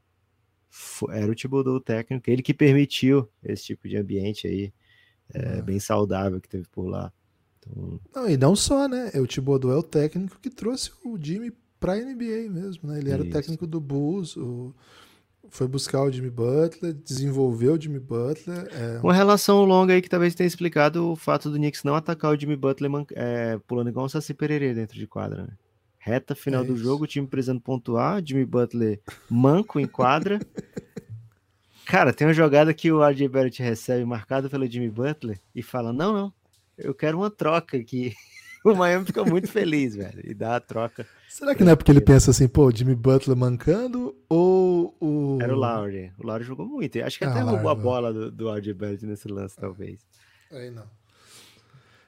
Era 1.11 1.31
o 1.31 1.35
Thibodeau 1.35 1.77
o 1.77 1.81
técnico, 1.81 2.31
ele 2.31 2.43
que 2.43 2.55
permitiu 2.55 3.29
esse 3.43 3.65
tipo 3.65 3.89
de 3.89 3.97
ambiente 3.97 4.47
aí, 4.47 4.73
é, 5.33 5.63
bem 5.63 5.81
saudável 5.81 6.41
que 6.41 6.49
teve 6.49 6.67
por 6.69 6.87
lá. 6.87 7.13
Então... 7.59 8.01
Não, 8.15 8.29
e 8.29 8.37
não 8.37 8.55
só, 8.55 8.89
né? 8.89 9.11
O 9.15 9.27
Thibodeau 9.27 9.73
é 9.73 9.77
o 9.77 9.83
técnico 9.83 10.39
que 10.41 10.51
trouxe 10.51 10.93
o 11.05 11.19
Jimmy 11.21 11.53
pra 11.85 11.97
NBA 11.97 12.51
mesmo, 12.51 12.89
né? 12.89 12.99
Ele 12.99 13.11
era 13.11 13.21
Isso. 13.21 13.29
o 13.29 13.33
técnico 13.33 13.67
do 13.67 13.79
Bulls, 13.79 14.39
o... 14.39 14.75
foi 15.51 15.69
buscar 15.69 16.03
o 16.03 16.11
Jimmy 16.11 16.31
Butler, 16.31 16.95
desenvolveu 16.95 17.75
o 17.75 17.81
Jimmy 17.81 18.01
Butler. 18.01 18.67
É... 18.73 19.01
Uma 19.03 19.13
relação 19.13 19.67
longa 19.67 19.93
aí 19.93 20.01
que 20.01 20.09
talvez 20.09 20.35
tenha 20.35 20.47
explicado 20.47 21.13
o 21.13 21.15
fato 21.15 21.51
do 21.51 21.57
Knicks 21.57 21.85
não 21.85 21.95
atacar 21.95 22.33
o 22.33 22.41
Jimmy 22.41 22.57
Butler 22.57 22.91
é, 23.13 23.59
pulando 23.67 23.91
igual 23.91 24.07
um 24.07 24.09
Saci 24.09 24.33
Pererê 24.33 24.73
dentro 24.73 24.97
de 24.97 25.07
quadra, 25.07 25.43
né? 25.43 25.51
Reta 25.99 26.35
final 26.35 26.63
é 26.63 26.67
do 26.67 26.75
jogo, 26.75 27.05
o 27.05 27.07
time 27.07 27.27
precisando 27.27 27.61
pontuar, 27.61 28.23
Jimmy 28.25 28.47
Butler 28.47 29.01
manco 29.29 29.79
em 29.79 29.87
quadra. 29.87 30.39
Cara, 31.85 32.15
tem 32.15 32.27
uma 32.27 32.33
jogada 32.33 32.73
que 32.73 32.91
o 32.91 33.07
RJ 33.07 33.29
Barrett 33.29 33.63
recebe 33.63 34.07
marcado 34.07 34.49
pelo 34.49 34.67
Jimmy 34.67 34.89
Butler 34.89 35.39
e 35.55 35.63
fala: 35.63 35.93
Não, 35.93 36.15
não, 36.15 36.33
eu 36.79 36.95
quero 36.95 37.19
uma 37.19 37.31
troca 37.31 37.77
aqui. 37.77 38.15
o 38.65 38.75
Miami 38.75 39.05
fica 39.05 39.23
muito 39.23 39.49
feliz, 39.49 39.95
velho, 39.95 40.23
e 40.25 40.33
dá 40.33 40.57
a 40.57 40.61
troca. 40.61 41.07
Será 41.35 41.53
que 41.53 41.65
não 41.65 41.73
é 41.73 41.75
porque 41.75 41.91
ele 41.91 42.01
pensa 42.01 42.31
assim, 42.31 42.47
pô, 42.47 42.71
Jimmy 42.71 42.95
Butler 42.95 43.37
mancando 43.37 44.15
ou 44.29 44.97
o. 45.01 45.37
Era 45.43 45.53
o 45.53 45.59
Lowry. 45.59 46.13
O 46.17 46.25
Lowry 46.25 46.45
jogou 46.45 46.65
muito. 46.65 46.97
Acho 47.03 47.19
que 47.19 47.25
ah, 47.25 47.31
até 47.31 47.41
roubou 47.41 47.69
a 47.69 47.75
bola 47.75 48.13
do, 48.13 48.31
do 48.31 48.49
RJ 48.49 48.73
Barrett 48.73 49.05
nesse 49.05 49.27
lance, 49.27 49.57
talvez. 49.57 49.99
Aí 50.53 50.71
não. 50.71 50.85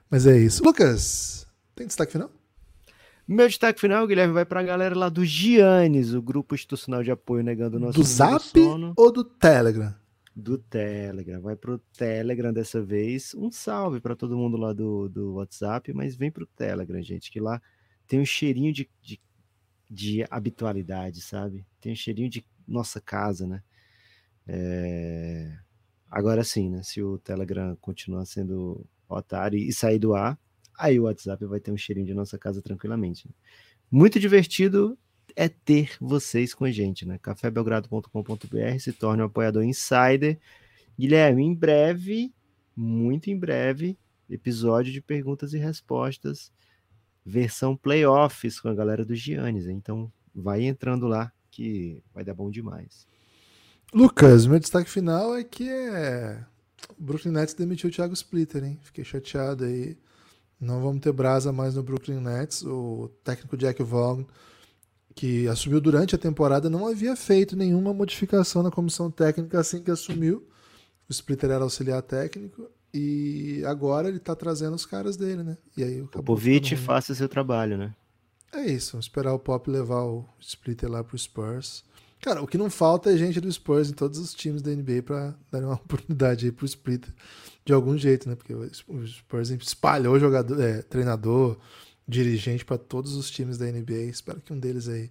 Mas 0.09 0.29
é 0.29 0.39
isso. 0.39 0.63
Lucas, 0.63 1.45
tem 1.75 1.89
destaque 1.89 2.13
final? 2.13 2.31
Meu 3.27 3.49
destaque 3.49 3.81
final, 3.81 4.07
Guilherme, 4.07 4.33
vai 4.33 4.45
para 4.45 4.61
a 4.61 4.63
galera 4.63 4.97
lá 4.97 5.09
do 5.09 5.25
Giannis, 5.25 6.15
o 6.15 6.23
grupo 6.23 6.55
institucional 6.55 7.03
de 7.03 7.11
apoio 7.11 7.43
negando 7.43 7.79
o 7.79 7.81
nosso 7.81 7.99
Do 7.99 8.05
Zap 8.05 8.57
ou 8.97 9.11
do 9.11 9.25
Telegram? 9.25 9.93
do 10.37 10.57
Telegram. 10.57 11.41
Vai 11.41 11.57
pro 11.57 11.81
Telegram 11.99 12.53
dessa 12.53 12.81
vez. 12.81 13.35
Um 13.35 13.51
salve 13.51 14.01
para 14.01 14.15
todo 14.15 14.37
mundo 14.37 14.57
lá 14.57 14.73
do, 14.73 15.09
do 15.09 15.35
WhatsApp, 15.35 15.93
mas 15.93 16.15
vem 16.15 16.31
pro 16.31 16.47
Telegram, 16.47 17.03
gente, 17.03 17.29
que 17.29 17.41
lá 17.41 17.61
tem 18.07 18.21
um 18.21 18.25
cheirinho 18.25 18.73
de, 18.73 18.89
de, 19.03 19.21
de 19.91 20.25
habitualidade, 20.31 21.21
sabe? 21.21 21.67
Tem 21.81 21.93
um 21.93 21.97
cheirinho 21.97 22.29
de 22.29 22.45
nossa 22.67 23.01
casa, 23.01 23.47
né? 23.47 23.63
É... 24.47 25.57
Agora 26.11 26.45
sim, 26.45 26.71
né? 26.71 26.83
Se 26.83 27.03
o 27.03 27.19
Telegram 27.19 27.77
continuar 27.81 28.25
sendo 28.27 28.87
otário 29.09 29.59
e 29.59 29.73
sair 29.73 29.99
do 29.99 30.15
ar, 30.15 30.39
aí 30.79 30.99
o 30.99 31.05
WhatsApp 31.05 31.45
vai 31.47 31.61
ter 31.61 31.73
um 31.73 31.77
cheirinho 31.77 32.07
de 32.07 32.15
nossa 32.15 32.39
casa 32.39 32.63
tranquilamente. 32.63 33.27
Né? 33.27 33.35
Muito 33.91 34.19
divertido 34.19 34.99
é 35.35 35.49
ter 35.49 35.97
vocês 36.01 36.55
com 36.55 36.65
a 36.65 36.71
gente, 36.71 37.07
né? 37.07 37.19
cafébelgrado.com.br, 37.19 38.79
se 38.79 38.93
torne 38.93 39.23
um 39.23 39.27
apoiador 39.27 39.63
insider. 39.65 40.39
Guilherme, 40.99 41.45
em 41.45 41.55
breve, 41.55 42.33
muito 42.75 43.31
em 43.31 43.39
breve, 43.39 43.99
episódio 44.31 44.93
de 44.93 45.03
perguntas 45.03 45.53
e 45.53 45.59
respostas, 45.59 46.51
versão 47.27 47.77
playoffs 47.77 48.61
com 48.61 48.69
a 48.69 48.75
galera 48.75 49.05
do 49.05 49.15
Giannis. 49.15 49.67
Então, 49.67 50.11
vai 50.35 50.63
entrando 50.63 51.09
lá 51.09 51.33
que 51.51 52.03
vai 52.15 52.25
dar 52.25 52.35
bom 52.35 52.51
demais. 52.51 53.07
Lucas, 53.93 54.47
meu 54.47 54.59
destaque 54.59 54.89
final 54.89 55.35
é 55.35 55.43
que 55.43 55.69
é... 55.69 56.45
o 56.97 57.03
Brooklyn 57.03 57.33
Nets 57.33 57.55
demitiu 57.55 57.91
o 57.91 57.93
Thiago 57.93 58.15
Splitter, 58.15 58.65
hein? 58.65 58.79
Fiquei 58.83 59.05
chateado 59.05 59.65
aí. 59.65 59.97
Não 60.61 60.81
vamos 60.81 61.01
ter 61.01 61.13
brasa 61.13 61.53
mais 61.53 61.75
no 61.75 61.83
Brooklyn 61.83 62.21
Nets. 62.21 62.63
O 62.63 63.11
técnico 63.25 63.57
Jack 63.57 63.83
Vaughn 63.83 64.25
que 65.17 65.49
assumiu 65.49 65.81
durante 65.81 66.15
a 66.15 66.19
temporada, 66.19 66.69
não 66.69 66.87
havia 66.87 67.17
feito 67.17 67.57
nenhuma 67.57 67.95
modificação 67.95 68.63
na 68.63 68.71
comissão 68.71 69.11
técnica 69.11 69.59
assim 69.59 69.83
que 69.83 69.91
assumiu. 69.91 70.47
O 71.09 71.13
Splitter 71.13 71.51
era 71.51 71.65
auxiliar 71.65 72.03
técnico 72.03 72.69
e 72.93 73.63
agora 73.67 74.09
ele 74.09 74.17
está 74.19 74.35
trazendo 74.35 74.75
os 74.75 74.87
caras 74.87 75.17
dele, 75.17 75.43
né? 75.43 75.59
E 75.77 75.85
aí 75.85 76.01
o 76.01 76.09
Popovich 76.09 76.77
faça 76.77 77.15
seu 77.15 77.29
trabalho, 77.29 77.77
né? 77.77 77.95
É 78.53 78.65
isso, 78.65 78.99
esperar 78.99 79.35
o 79.35 79.39
Pop 79.39 79.71
levar 79.71 80.03
o 80.05 80.25
Splitter 80.41 80.91
lá 80.91 81.05
pro 81.05 81.19
Spurs. 81.19 81.85
Cara, 82.21 82.43
o 82.43 82.47
que 82.47 82.57
não 82.57 82.71
falta 82.71 83.13
é 83.13 83.17
gente 83.17 83.41
do 83.41 83.53
Spurs 83.53 83.91
em 83.91 83.93
todos 83.93 84.19
os 84.19 84.33
times 84.35 84.63
da 84.63 84.71
NBA 84.71 85.03
para 85.05 85.35
dar 85.51 85.63
uma 85.63 85.75
oportunidade 85.85 86.47
aí 86.47 86.53
pro 86.53 86.65
Splitter 86.65 87.13
de 87.65 87.73
algum 87.73 87.99
jeito, 87.99 88.29
né? 88.29 88.35
Porque 88.35 88.55
o 88.55 88.69
Spurs 88.73 89.51
espalhou 89.51 90.19
jogador, 90.19 90.61
é, 90.61 90.83
treinador, 90.83 91.59
dirigente 92.09 92.65
para 92.65 92.79
todos 92.79 93.15
os 93.15 93.31
times 93.31 93.59
da 93.59 93.67
NBA. 93.67 94.05
Espero 94.05 94.41
que 94.41 94.53
um 94.53 94.59
deles 94.59 94.89
aí. 94.89 95.11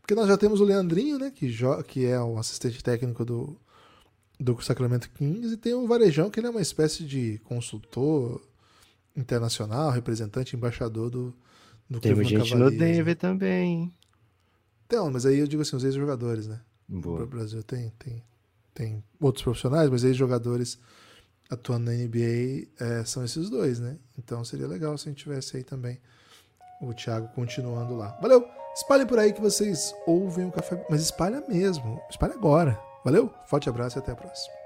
Porque 0.00 0.14
nós 0.14 0.28
já 0.28 0.36
temos 0.36 0.60
o 0.60 0.64
Leandrinho, 0.64 1.18
né? 1.18 1.30
Que, 1.30 1.50
que 1.88 2.04
é 2.04 2.20
o 2.20 2.38
assistente 2.38 2.84
técnico 2.84 3.24
do, 3.24 3.58
do 4.44 4.60
Sacramento 4.62 5.10
Kings, 5.10 5.54
e 5.54 5.56
tem 5.56 5.72
o 5.72 5.86
Varejão, 5.86 6.30
que 6.30 6.38
ele 6.38 6.46
é 6.46 6.50
uma 6.50 6.60
espécie 6.60 7.02
de 7.02 7.40
consultor 7.44 8.42
internacional, 9.16 9.90
representante, 9.90 10.54
embaixador 10.54 11.08
do, 11.08 11.34
do 11.88 11.98
Tem 11.98 12.14
gente 12.16 12.34
Cavaliers, 12.34 12.52
no 12.52 12.70
Denver 12.70 13.06
né? 13.06 13.14
também. 13.14 13.94
Então, 14.86 15.10
mas 15.10 15.24
aí 15.24 15.38
eu 15.38 15.46
digo 15.46 15.62
assim, 15.62 15.76
os 15.76 15.84
ex-jogadores, 15.84 16.46
né? 16.46 16.60
Boa. 16.86 17.20
No 17.20 17.26
Brasil 17.26 17.62
tem, 17.62 17.90
tem, 17.98 18.22
tem 18.74 19.04
outros 19.18 19.42
profissionais, 19.42 19.88
mas 19.88 20.04
ex-jogadores 20.04 20.78
atuando 21.48 21.86
na 21.86 21.92
NBA 21.92 22.68
é, 22.78 23.04
são 23.04 23.24
esses 23.24 23.48
dois, 23.48 23.80
né? 23.80 23.96
Então 24.18 24.44
seria 24.44 24.66
legal 24.66 24.96
se 24.98 25.08
a 25.08 25.10
gente 25.10 25.22
tivesse 25.22 25.56
aí 25.56 25.64
também 25.64 25.98
o 26.82 26.92
Thiago 26.92 27.28
continuando 27.28 27.96
lá. 27.96 28.18
Valeu! 28.20 28.46
Espalhem 28.76 29.06
por 29.06 29.18
aí 29.18 29.32
que 29.32 29.40
vocês 29.40 29.94
ouvem 30.06 30.46
o 30.46 30.52
café, 30.52 30.84
mas 30.90 31.00
espalha 31.00 31.42
mesmo. 31.48 32.00
Espalha 32.10 32.34
agora. 32.34 32.78
Valeu? 33.04 33.30
Forte 33.44 33.68
abraço 33.68 33.98
e 33.98 34.00
até 34.00 34.12
a 34.12 34.16
próxima. 34.16 34.63